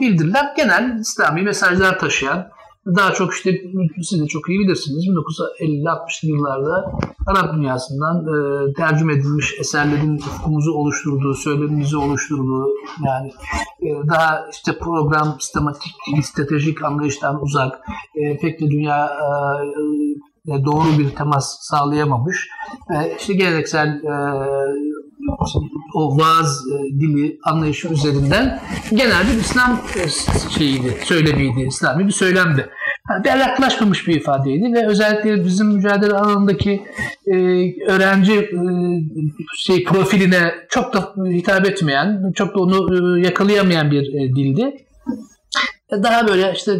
bildiriler 0.00 0.52
genel 0.56 0.98
İslami 1.00 1.42
mesajlar 1.42 1.98
taşıyan 1.98 2.48
daha 2.86 3.12
çok 3.12 3.34
işte 3.34 3.60
siz 4.02 4.22
de 4.22 4.26
çok 4.26 4.48
iyi 4.48 4.60
bilirsiniz 4.60 5.06
1950-60'lı 5.06 6.28
yıllarda 6.28 6.92
Arap 7.26 7.54
dünyasından 7.54 8.16
e, 8.26 8.72
tercüme 8.72 9.12
edilmiş 9.12 9.54
eserlerin 9.60 10.16
ufkumuzu 10.16 10.72
oluşturduğu, 10.72 11.34
söylemimizi 11.34 11.96
oluşturduğu 11.96 12.68
yani 13.06 13.32
e, 13.82 14.08
daha 14.08 14.46
işte 14.52 14.78
program, 14.78 15.36
sistematik, 15.40 15.92
stratejik 16.22 16.84
anlayıştan 16.84 17.42
uzak, 17.42 17.80
e, 18.14 18.38
pek 18.38 18.60
de 18.60 18.70
dünya 18.70 19.06
e, 19.06 19.80
doğru 20.64 20.98
bir 20.98 21.10
temas 21.10 21.58
sağlayamamış. 21.60 22.48
E, 22.90 23.16
işte 23.18 23.34
geleneksel 23.34 23.88
e, 23.88 24.14
o 25.94 26.18
vaaz 26.18 26.64
e, 26.66 27.00
dili 27.00 27.38
anlayışı 27.44 27.88
üzerinden 27.88 28.60
genel 28.90 29.26
bir 29.32 29.40
İslam 29.40 29.80
e, 29.96 30.08
şeyiydi, 30.50 30.96
söylemiydi, 31.04 31.60
İslami 31.60 32.06
bir 32.06 32.12
söylemdi. 32.12 32.70
Yani 33.24 33.40
yaklaşmamış 33.40 34.08
bir 34.08 34.16
ifadeydi 34.16 34.72
ve 34.72 34.86
özellikle 34.86 35.44
bizim 35.44 35.66
mücadele 35.66 36.14
alanındaki 36.14 36.82
e, 37.26 37.34
öğrenci 37.86 38.34
e, 38.34 38.60
şey 39.56 39.84
profiline 39.84 40.54
çok 40.68 40.94
da 40.94 41.14
hitap 41.24 41.66
etmeyen, 41.66 42.32
çok 42.34 42.54
da 42.54 42.58
onu 42.60 43.18
e, 43.18 43.20
yakalayamayan 43.20 43.90
bir 43.90 44.14
e, 44.14 44.34
dildi. 44.34 44.86
Daha 45.92 46.28
böyle 46.28 46.52
işte 46.52 46.72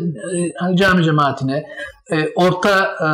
e, 0.73 0.77
cami 0.77 1.05
cemaatine, 1.05 1.65
e, 2.13 2.33
orta 2.35 2.85
e, 2.85 3.09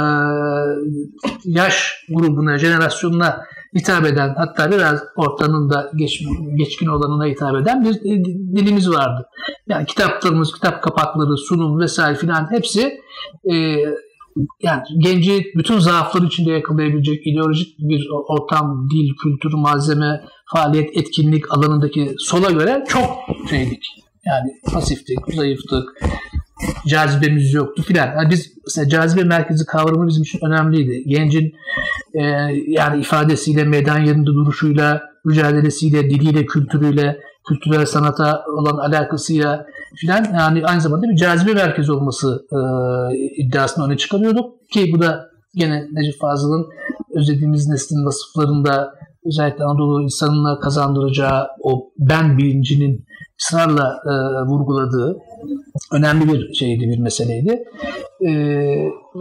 yaş 1.44 2.04
grubuna, 2.08 2.58
jenerasyonuna 2.58 3.40
hitap 3.76 4.06
eden 4.06 4.34
hatta 4.36 4.70
biraz 4.70 5.02
ortanın 5.16 5.70
da 5.70 5.90
geç, 5.96 6.22
geçkin 6.54 6.86
olanına 6.86 7.26
hitap 7.26 7.56
eden 7.56 7.84
bir 7.84 7.94
dilimiz 8.56 8.90
vardı. 8.90 9.28
Yani 9.68 9.86
kitaplarımız, 9.86 10.52
kitap 10.54 10.82
kapakları, 10.82 11.36
sunum 11.36 11.80
vesaire 11.80 12.16
filan 12.16 12.50
hepsi 12.50 13.00
e, 13.50 13.54
yani 14.62 14.82
genci 14.98 15.44
bütün 15.56 15.78
zaafları 15.78 16.26
içinde 16.26 16.50
yakalayabilecek 16.50 17.26
ideolojik 17.26 17.78
bir 17.78 18.08
ortam, 18.10 18.88
dil, 18.90 19.08
kültür, 19.22 19.54
malzeme, 19.54 20.24
faaliyet, 20.52 20.96
etkinlik 20.96 21.52
alanındaki 21.52 22.14
sola 22.18 22.50
göre 22.50 22.84
çok 22.88 23.10
şeydik. 23.50 23.84
Yani 24.26 24.50
pasiftik, 24.72 25.18
zayıftık, 25.34 25.84
cazibemiz 26.88 27.54
yoktu 27.54 27.82
filan. 27.82 28.06
Yani 28.06 28.30
biz 28.30 28.52
mesela 28.66 28.88
cazibe 28.88 29.24
merkezi 29.24 29.66
kavramı 29.66 30.08
bizim 30.08 30.22
için 30.22 30.40
önemliydi. 30.46 31.04
Gencin 31.06 31.52
e, 32.14 32.22
yani 32.66 33.00
ifadesiyle, 33.00 33.64
meydan 33.64 33.98
yerinde 33.98 34.26
duruşuyla, 34.26 35.02
mücadelesiyle, 35.24 36.10
diliyle, 36.10 36.46
kültürüyle, 36.46 37.20
kültürel 37.48 37.86
sanata 37.86 38.44
olan 38.46 38.76
alakasıyla 38.76 39.66
filan 39.96 40.24
yani 40.34 40.66
aynı 40.66 40.80
zamanda 40.80 41.08
bir 41.08 41.16
cazibe 41.16 41.54
merkezi 41.54 41.92
olması 41.92 42.46
e, 42.52 42.58
iddiasını 43.42 43.86
öne 43.86 43.96
çıkarıyorduk 43.96 44.70
ki 44.72 44.92
bu 44.94 45.02
da 45.02 45.30
gene 45.54 45.86
Necip 45.92 46.20
Fazıl'ın 46.20 46.66
özlediğimiz 47.14 47.68
neslin 47.68 48.06
vasıflarında 48.06 48.94
özellikle 49.26 49.64
Anadolu 49.64 50.02
insanına 50.02 50.58
kazandıracağı 50.58 51.48
o 51.62 51.90
ben 51.98 52.38
bilincinin 52.38 53.06
ısrarla 53.40 54.02
e, 54.06 54.12
vurguladığı 54.48 55.16
önemli 55.92 56.32
bir 56.32 56.54
şeydi, 56.54 56.88
bir 56.88 56.98
meseleydi. 56.98 57.64
E, 58.26 58.30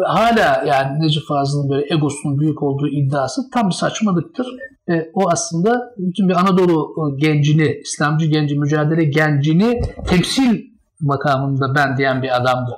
hala 0.03 0.63
yani 0.67 0.99
Necip 0.99 1.27
Fazıl'ın 1.27 1.69
böyle 1.69 1.93
egosunun 1.93 2.39
büyük 2.39 2.63
olduğu 2.63 2.87
iddiası 2.87 3.49
tam 3.53 3.67
bir 3.69 3.73
saçmalıktır. 3.73 4.47
E, 4.89 5.11
o 5.13 5.29
aslında 5.29 5.93
bütün 5.97 6.29
bir 6.29 6.33
Anadolu 6.33 7.17
gencini, 7.17 7.81
İslamcı 7.83 8.25
genci, 8.25 8.59
mücadele 8.59 9.03
gencini 9.03 9.81
temsil 10.07 10.61
makamında 11.01 11.75
ben 11.75 11.97
diyen 11.97 12.23
bir 12.23 12.35
adamdı. 12.35 12.77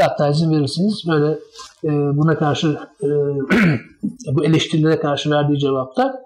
Hatta 0.00 0.28
izin 0.28 0.50
verirsiniz 0.50 1.04
böyle 1.08 1.38
e, 1.84 1.90
buna 2.16 2.38
karşı 2.38 2.78
e, 3.02 3.06
bu 4.34 4.44
eleştirilere 4.44 5.00
karşı 5.00 5.30
verdiği 5.30 5.58
cevapta 5.58 6.22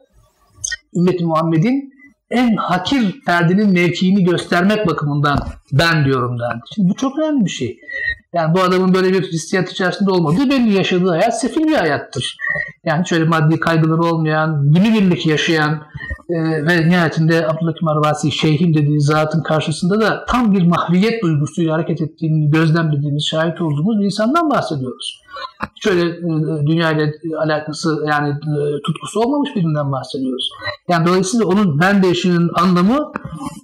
Ümmet-i 0.97 1.25
Muhammed'in 1.25 1.96
en 2.31 2.57
hakir 2.57 3.23
ferdinin 3.27 3.73
mevkiini 3.73 4.25
göstermek 4.25 4.87
bakımından 4.87 5.39
ben 5.73 6.05
diyorum 6.05 6.39
dendi. 6.39 6.63
Şimdi 6.75 6.89
bu 6.89 6.95
çok 6.95 7.19
önemli 7.19 7.45
bir 7.45 7.51
şey. 7.51 7.79
Yani 8.35 8.55
bu 8.55 8.61
adamın 8.63 8.95
böyle 8.95 9.13
bir 9.13 9.23
hissiyat 9.23 9.71
içerisinde 9.71 10.11
olmadığı 10.11 10.51
belli 10.51 10.73
yaşadığı 10.73 11.09
hayat 11.09 11.41
sefil 11.41 11.65
bir 11.67 11.75
hayattır. 11.75 12.37
Yani 12.85 13.09
şöyle 13.09 13.25
maddi 13.25 13.61
kaygıları 13.61 14.03
olmayan, 14.03 14.73
günübirlik 14.73 15.27
yaşayan 15.27 15.83
e, 16.31 16.37
ve 16.67 16.89
nihayetinde 16.89 17.49
Abdülhakim 17.49 17.89
Arvasi 17.89 18.31
şeyhim 18.31 18.75
dediği 18.75 19.01
zatın 19.01 19.43
karşısında 19.43 20.01
da 20.01 20.25
tam 20.29 20.55
bir 20.55 20.63
mahviyet 20.63 21.23
duygusuyla 21.23 21.75
hareket 21.75 22.01
ettiğini 22.01 22.51
gözlemlediğimiz, 22.51 23.27
şahit 23.27 23.61
olduğumuz 23.61 24.01
bir 24.01 24.05
insandan 24.05 24.51
bahsediyoruz. 24.51 25.26
Şöyle 25.81 26.03
e, 26.03 26.67
dünya 26.67 26.89
alakası 27.39 28.05
yani 28.09 28.29
e, 28.29 28.83
tutkusu 28.87 29.21
olmamış 29.21 29.51
birinden 29.57 29.93
bahsediyoruz. 29.93 30.51
Yani 30.89 31.07
dolayısıyla 31.07 31.47
onun 31.47 31.81
ben 31.81 32.03
değişinin 32.03 32.51
anlamı 32.55 33.13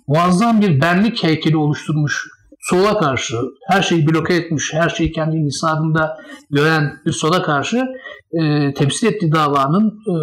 muazzam 0.06 0.60
bir 0.60 0.80
benlik 0.80 1.24
heykeli 1.24 1.56
oluşturmuş 1.56 2.26
sola 2.62 2.98
karşı 2.98 3.36
her 3.68 3.82
şeyi 3.82 4.06
bloke 4.06 4.34
etmiş, 4.34 4.72
her 4.72 4.88
şeyi 4.88 5.12
kendi 5.12 5.46
nisabında 5.46 6.18
gören 6.50 7.00
bir 7.06 7.12
sola 7.12 7.42
karşı 7.42 7.84
e, 8.32 8.74
temsil 8.74 9.06
ettiği 9.06 9.32
davanın 9.32 9.88
e, 9.88 10.14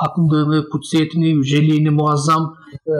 haklılığını, 0.00 0.68
kutsiyetini, 0.68 1.28
yüceliğini, 1.28 1.90
muazzam 1.90 2.56
e, 2.86 2.94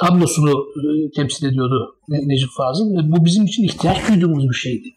tablosunu 0.00 0.50
e, 0.50 1.10
temsil 1.10 1.46
ediyordu 1.46 1.96
Necip 2.08 2.50
Fazıl. 2.56 2.90
Ve 2.90 3.12
bu 3.12 3.24
bizim 3.24 3.44
için 3.44 3.64
ihtiyaç 3.64 4.08
duyduğumuz 4.08 4.48
bir 4.48 4.54
şeydi. 4.54 4.88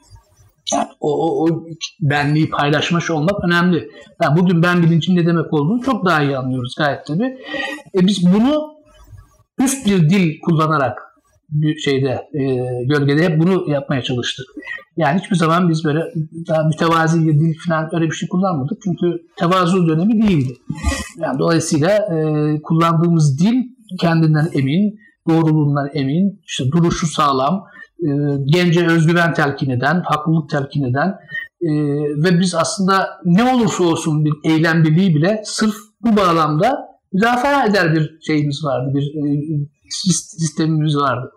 Yani 0.73 0.87
o, 0.99 1.27
o, 1.27 1.45
o 1.45 1.65
benliği 2.01 2.49
paylaşmış 2.49 3.09
olmak 3.11 3.43
önemli. 3.45 3.89
Yani 4.23 4.39
bugün 4.39 4.63
ben 4.63 4.83
bilincin 4.83 5.15
ne 5.15 5.25
demek 5.25 5.53
olduğunu 5.53 5.81
çok 5.81 6.05
daha 6.05 6.23
iyi 6.23 6.37
anlıyoruz 6.37 6.75
gayet 6.77 7.05
tabii. 7.05 7.37
E 7.95 8.07
biz 8.07 8.33
bunu 8.33 8.73
üst 9.59 9.85
bir 9.85 10.09
dil 10.09 10.39
kullanarak 10.41 11.07
bir 11.49 11.77
şeyde 11.77 12.09
e, 12.33 12.43
gölgede 12.85 13.23
hep 13.23 13.39
bunu 13.39 13.71
yapmaya 13.71 14.01
çalıştık. 14.01 14.45
Yani 14.97 15.19
hiçbir 15.19 15.35
zaman 15.35 15.69
biz 15.69 15.85
böyle 15.85 15.99
daha 16.47 16.63
mütevazi 16.63 17.27
bir 17.27 17.33
dil 17.33 17.55
falan 17.67 17.89
öyle 17.95 18.05
bir 18.05 18.15
şey 18.15 18.29
kullanmadık. 18.29 18.77
Çünkü 18.83 19.21
tevazu 19.35 19.87
dönemi 19.87 20.27
değildi. 20.27 20.53
Yani 21.17 21.39
dolayısıyla 21.39 21.89
e, 21.89 22.61
kullandığımız 22.61 23.39
dil 23.39 23.63
kendinden 23.99 24.49
emin, 24.53 24.99
doğruluğundan 25.29 25.89
emin, 25.93 26.41
işte 26.47 26.63
duruşu 26.71 27.07
sağlam, 27.07 27.63
e, 28.03 28.09
gence 28.45 28.87
özgüven 28.87 29.33
telkin 29.33 29.69
eden, 29.69 30.01
haklılık 30.05 30.49
telkin 30.49 30.83
eden 30.83 31.07
e, 31.61 31.69
ve 32.23 32.39
biz 32.39 32.55
aslında 32.55 33.09
ne 33.25 33.53
olursa 33.53 33.83
olsun 33.83 34.25
bir 34.25 34.33
eylem 34.43 34.83
birliği 34.83 35.15
bile 35.15 35.41
sırf 35.45 35.75
bu 36.01 36.17
bağlamda 36.17 36.87
müdafaa 37.13 37.65
eder 37.65 37.95
bir 37.95 38.19
şeyimiz 38.27 38.63
vardı, 38.63 38.91
bir 38.93 39.03
e, 39.03 39.67
sistemimiz 40.37 40.97
vardı. 40.97 41.31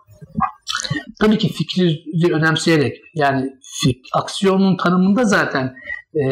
Tabii 1.19 1.37
ki 1.37 1.53
fikri 1.53 2.33
önemseyerek 2.33 2.97
yani 3.15 3.49
fik, 3.83 4.05
aksiyonun 4.13 4.77
tanımında 4.77 5.23
zaten 5.23 5.75
e, 6.15 6.23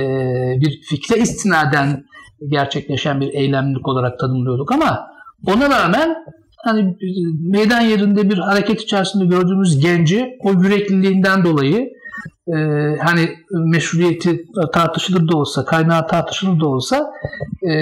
bir 0.62 0.82
fikre 0.82 1.22
istinaden 1.22 2.06
gerçekleşen 2.48 3.22
bir 3.22 3.34
eylemlik 3.34 3.88
olarak 3.88 4.20
tanımlıyorduk 4.20 4.72
ama 4.72 5.08
ona 5.48 5.70
rağmen 5.70 6.16
hani 6.64 6.98
meydan 7.42 7.82
yerinde 7.82 8.30
bir 8.30 8.38
hareket 8.38 8.82
içerisinde 8.82 9.26
gördüğümüz 9.26 9.80
genci 9.80 10.38
o 10.44 10.52
yürekliliğinden 10.52 11.44
dolayı 11.44 11.90
e, 12.48 12.56
hani 13.04 13.30
meşruiyeti 13.52 14.46
tartışılır 14.74 15.28
da 15.28 15.38
olsa, 15.38 15.66
kaynağı 15.66 16.08
tartışılır 16.08 16.60
da 16.60 16.68
olsa 16.68 17.12
e, 17.70 17.74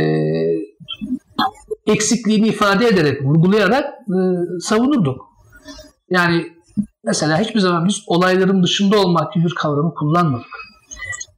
eksikliğini 1.87 2.47
ifade 2.47 2.87
ederek, 2.87 3.23
vurgulayarak 3.23 3.85
e, 3.93 4.17
savunurduk. 4.61 5.21
Yani 6.09 6.47
mesela 7.03 7.39
hiçbir 7.39 7.59
zaman 7.59 7.87
biz 7.87 8.03
olayların 8.07 8.63
dışında 8.63 8.99
olmak 9.01 9.33
gibi 9.33 9.45
bir 9.45 9.55
kavramı 9.55 9.93
kullanmadık. 9.93 10.47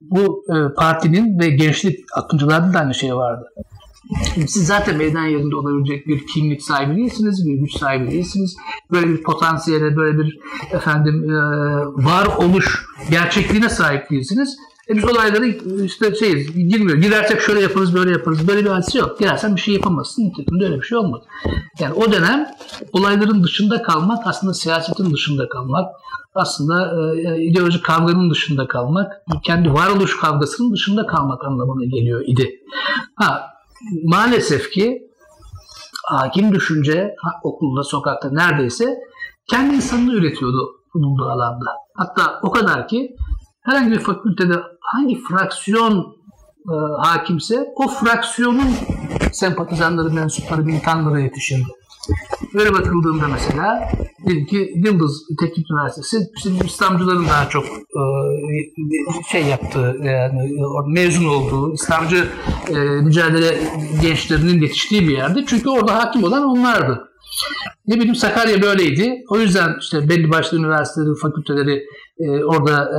Bu 0.01 0.43
e, 0.49 0.73
partinin 0.73 1.39
ve 1.39 1.49
gençlik 1.49 1.99
akıncılarda 2.15 2.73
da 2.73 2.79
aynı 2.79 2.93
şey 2.93 3.15
vardı. 3.15 3.45
Siz 4.47 4.67
zaten 4.67 4.97
meydan 4.97 5.25
yerinde 5.25 5.55
olabilecek 5.55 6.07
bir 6.07 6.27
kimlik 6.27 6.61
sahibi 6.61 6.95
değilsiniz, 6.95 7.47
bir 7.47 7.53
güç 7.53 7.77
sahibi 7.77 8.11
değilsiniz. 8.11 8.55
Böyle 8.91 9.07
bir 9.07 9.23
potansiyele, 9.23 9.95
böyle 9.95 10.17
bir 10.17 10.39
efendim 10.71 11.29
e, 11.29 11.35
var 12.05 12.25
oluş 12.37 12.85
gerçekliğine 13.11 13.69
sahip 13.69 14.09
değilsiniz. 14.09 14.57
E 14.89 14.95
biz 14.95 15.03
olayları 15.03 15.47
işte 15.85 16.15
şey 16.15 16.47
girmiyor. 16.47 16.97
Girersek 16.97 17.41
şöyle 17.41 17.61
yaparız, 17.61 17.95
böyle 17.95 18.11
yaparız. 18.11 18.47
Böyle 18.47 18.65
bir 18.65 18.69
hadise 18.69 18.99
yok. 18.99 19.19
Girersen 19.19 19.55
bir 19.55 19.61
şey 19.61 19.73
yapamazsın. 19.73 20.23
Nitekim 20.23 20.61
öyle 20.61 20.77
bir 20.77 20.85
şey 20.85 20.97
olmadı. 20.97 21.25
Yani 21.79 21.93
o 21.93 22.11
dönem 22.11 22.47
olayların 22.93 23.43
dışında 23.43 23.81
kalmak 23.81 24.27
aslında 24.27 24.53
siyasetin 24.53 25.13
dışında 25.13 25.49
kalmak. 25.49 25.91
Aslında 26.35 26.95
e, 27.15 27.41
ideolojik 27.41 27.85
kavganın 27.85 28.29
dışında 28.29 28.67
kalmak. 28.67 29.11
Kendi 29.43 29.73
varoluş 29.73 30.17
kavgasının 30.17 30.73
dışında 30.73 31.05
kalmak 31.05 31.45
anlamına 31.45 31.85
geliyor 31.85 32.23
idi. 32.27 32.49
Ha, 33.15 33.48
maalesef 34.03 34.71
ki 34.71 35.09
hakim 36.05 36.53
düşünce 36.53 37.15
okulda, 37.43 37.83
sokakta 37.83 38.29
neredeyse 38.31 38.97
kendi 39.49 39.75
insanını 39.75 40.13
üretiyordu 40.13 40.79
bulunduğu 40.93 41.25
alanda. 41.29 41.69
Hatta 41.95 42.39
o 42.43 42.51
kadar 42.51 42.87
ki 42.87 43.15
herhangi 43.61 43.91
bir 43.91 43.99
fakültede 43.99 44.53
hangi 44.81 45.21
fraksiyon 45.21 46.15
e, 46.69 46.75
hakimse 46.99 47.73
o 47.75 47.87
fraksiyonun 47.87 48.67
sempatizanları, 49.31 50.09
mensupları, 50.09 50.63
militanları 50.63 51.21
yetişirdi. 51.21 51.78
Böyle 52.53 52.73
bakıldığında 52.73 53.27
mesela 53.27 53.91
diyelim 54.25 54.45
ki 54.45 54.73
Yıldız 54.75 55.23
Teknik 55.39 55.65
Üniversitesi 55.71 56.17
İslamcıların 56.65 57.27
daha 57.27 57.49
çok 57.49 57.65
e, 57.65 58.03
şey 59.31 59.43
yaptığı 59.45 59.97
yani 60.03 60.51
mezun 60.87 61.25
olduğu 61.25 61.73
İslamcı 61.73 62.27
e, 62.69 62.73
mücadele 62.79 63.57
gençlerinin 64.01 64.61
yetiştiği 64.61 65.01
bir 65.01 65.17
yerdi. 65.17 65.43
Çünkü 65.47 65.69
orada 65.69 65.95
hakim 65.95 66.23
olan 66.23 66.43
onlardı. 66.43 67.08
Ne 67.87 67.95
bileyim 67.95 68.15
Sakarya 68.15 68.61
böyleydi. 68.61 69.23
O 69.29 69.39
yüzden 69.39 69.75
işte 69.79 70.09
belli 70.09 70.31
başlı 70.31 70.57
üniversiteleri, 70.57 71.15
fakülteleri 71.21 71.85
e, 72.19 72.43
orada 72.43 72.89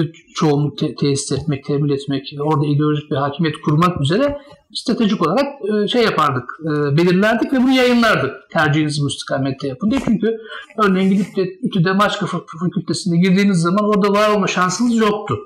e, 0.00 0.12
çoğunluk 0.34 0.78
te- 0.78 0.94
tesis 0.94 1.32
etmek, 1.32 1.64
temin 1.64 1.88
etmek, 1.88 2.34
orada 2.40 2.66
ideolojik 2.66 3.10
bir 3.10 3.16
hakimiyet 3.16 3.60
kurmak 3.60 4.00
üzere 4.00 4.38
stratejik 4.74 5.26
olarak 5.26 5.46
e, 5.84 5.88
şey 5.88 6.04
yapardık, 6.04 6.44
e, 6.60 6.96
belirlerdik 6.96 7.52
ve 7.52 7.62
bunu 7.62 7.72
yayınlardık. 7.72 8.50
Tercihinizi 8.50 9.02
bu 9.02 9.08
istikamette 9.08 9.68
yapın 9.68 9.90
diye. 9.90 10.00
Çünkü 10.04 10.36
örneğin 10.78 11.10
gidip 11.10 11.36
de 11.36 11.44
İTÜ'de 11.62 11.98
başka 11.98 12.26
fakültesine 12.60 13.20
girdiğiniz 13.20 13.58
zaman 13.58 13.84
orada 13.84 14.12
var 14.12 14.34
olma 14.36 14.46
şansınız 14.46 14.96
yoktu. 14.96 15.38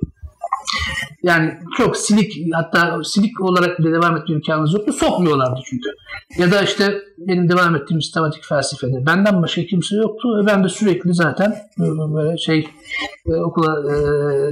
Yani 1.24 1.52
çok 1.76 1.96
silik 1.96 2.54
hatta 2.54 3.04
silik 3.04 3.40
olarak 3.40 3.78
bile 3.78 3.92
devam 3.92 4.16
etme 4.16 4.34
imkanınız 4.34 4.74
yoktu. 4.74 4.92
Sokmuyorlardı 4.92 5.60
çünkü. 5.64 5.88
Ya 6.38 6.50
da 6.52 6.62
işte 6.62 6.98
benim 7.18 7.48
devam 7.48 7.76
ettiğim 7.76 8.02
sistematik 8.02 8.44
felsefede 8.44 9.06
benden 9.06 9.42
başka 9.42 9.62
kimse 9.62 9.96
yoktu. 9.96 10.28
ve 10.38 10.46
Ben 10.46 10.64
de 10.64 10.68
sürekli 10.68 11.14
zaten 11.14 11.54
böyle 11.78 12.38
şey 12.38 12.68
e, 13.26 13.34
okula 13.34 13.94
e, 13.94 13.96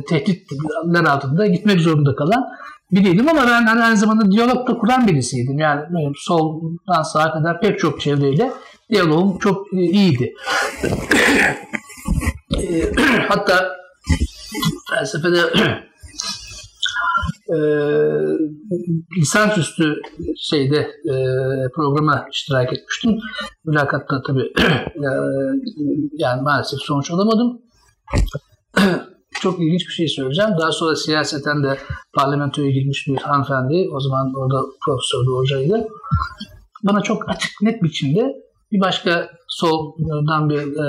tehditler 0.05 1.05
altında 1.05 1.47
gitmek 1.47 1.81
zorunda 1.81 2.15
kalan 2.15 2.45
biriydim 2.93 3.29
ama 3.29 3.47
ben 3.47 3.67
hani 3.67 3.83
aynı 3.83 3.97
zamanda 3.97 4.31
diyalog 4.31 4.69
da 4.69 4.79
kuran 4.79 5.07
birisiydim. 5.07 5.59
Yani 5.59 5.83
benim 5.91 6.13
soldan 6.17 7.03
sağa 7.03 7.33
kadar 7.33 7.61
pek 7.61 7.79
çok 7.79 8.01
çevreyle 8.01 8.53
diyalogum 8.91 9.39
çok 9.39 9.73
iyiydi. 9.73 10.35
E, 12.57 12.93
Hatta 13.29 13.69
felsefede 14.91 15.39
e, 17.49 17.57
lisansüstü 19.19 19.95
şeyde 20.41 20.79
e, 21.05 21.15
programa 21.75 22.27
iştirak 22.33 22.73
etmiştim. 22.73 23.19
Mülakatta 23.65 24.23
tabii 24.27 24.53
e, 24.97 25.09
yani 26.13 26.43
maalesef 26.43 26.81
sonuç 26.81 27.11
alamadım. 27.11 27.63
Çok 29.41 29.61
ilginç 29.61 29.89
bir 29.89 29.93
şey 29.93 30.09
söyleyeceğim. 30.09 30.51
Daha 30.61 30.73
sonra 30.73 30.97
siyaseten 30.97 31.63
de 31.63 31.79
parlamentoya 32.15 32.71
girmiş 32.71 33.07
bir 33.07 33.17
hanımefendi, 33.17 33.89
o 33.95 34.01
zaman 34.01 34.33
orada 34.37 34.63
profesördü, 34.87 35.31
hocaydı. 35.31 35.89
Bana 36.83 37.01
çok 37.01 37.29
açık, 37.29 37.51
net 37.63 37.83
biçimde 37.83 38.37
bir 38.73 38.81
başka 38.81 39.31
soldan 39.61 40.51
bir 40.51 40.63
e, 40.85 40.87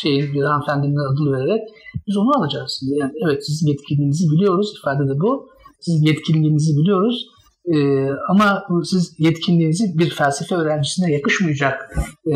şey 0.00 0.32
bir 0.32 0.42
hanımefendinin 0.42 1.12
adını 1.12 1.32
vererek 1.32 1.62
biz 2.06 2.16
onu 2.16 2.38
alacağız. 2.38 2.82
Yani 2.82 3.12
evet 3.26 3.46
sizin 3.46 3.66
yetkinliğinizi 3.66 4.24
biliyoruz 4.30 4.74
ifade 4.78 5.08
de 5.08 5.20
bu. 5.20 5.48
Sizin 5.80 6.06
yetkinliğinizi 6.06 6.76
biliyoruz. 6.76 7.26
Ee, 7.74 8.08
ama 8.28 8.62
siz 8.84 9.14
yetkinliğinizi 9.18 9.98
bir 9.98 10.10
felsefe 10.10 10.54
öğrencisine 10.54 11.12
yakışmayacak 11.12 11.96
e, 12.26 12.34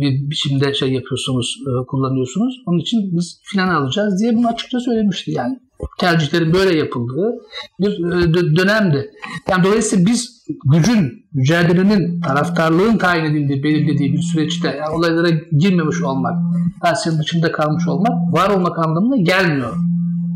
bir 0.00 0.30
biçimde 0.30 0.74
şey 0.74 0.92
yapıyorsunuz, 0.92 1.58
e, 1.60 1.86
kullanıyorsunuz. 1.86 2.54
Onun 2.66 2.78
için 2.78 3.16
biz 3.16 3.40
filan 3.42 3.68
alacağız 3.68 4.20
diye 4.20 4.36
bunu 4.36 4.48
açıkça 4.48 4.80
söylemişti 4.80 5.30
yani. 5.30 5.58
Tercihlerin 6.00 6.54
böyle 6.54 6.78
yapıldığı 6.78 7.32
bir 7.80 7.90
e, 7.90 8.56
dönemdi. 8.56 9.10
Yani 9.50 9.64
dolayısıyla 9.64 10.06
biz 10.06 10.41
gücün, 10.64 11.26
mücadelenin, 11.32 12.20
taraftarlığın 12.20 12.98
tayin 12.98 13.24
edildiği, 13.24 13.62
belirlediği 13.62 14.12
bir 14.12 14.22
süreçte 14.22 14.68
yani 14.68 14.96
olaylara 14.96 15.30
girmemiş 15.58 16.02
olmak, 16.02 16.34
felsefe 16.82 17.18
dışında 17.18 17.52
kalmış 17.52 17.88
olmak, 17.88 18.32
var 18.32 18.50
olmak 18.50 18.78
anlamına 18.78 19.16
gelmiyor. 19.16 19.76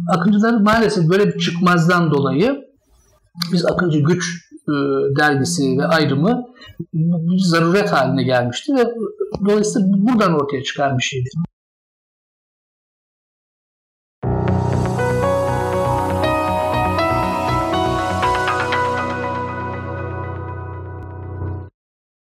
Akıncılar 0.09 0.61
maalesef 0.61 1.09
böyle 1.09 1.27
bir 1.27 1.39
çıkmazdan 1.39 2.11
dolayı 2.11 2.67
biz 3.53 3.67
Akıncı 3.67 3.99
Güç 3.99 4.47
e, 4.69 4.73
dergisi 5.19 5.79
ve 5.79 5.87
ayrımı 5.87 6.45
bir 6.93 7.39
zaruret 7.39 7.93
haline 7.93 8.23
gelmişti 8.23 8.73
ve 8.75 8.85
dolayısıyla 9.45 9.89
buradan 9.93 10.35
ortaya 10.35 10.63
çıkan 10.63 10.99
bir 10.99 11.03
şeydi. 11.03 11.29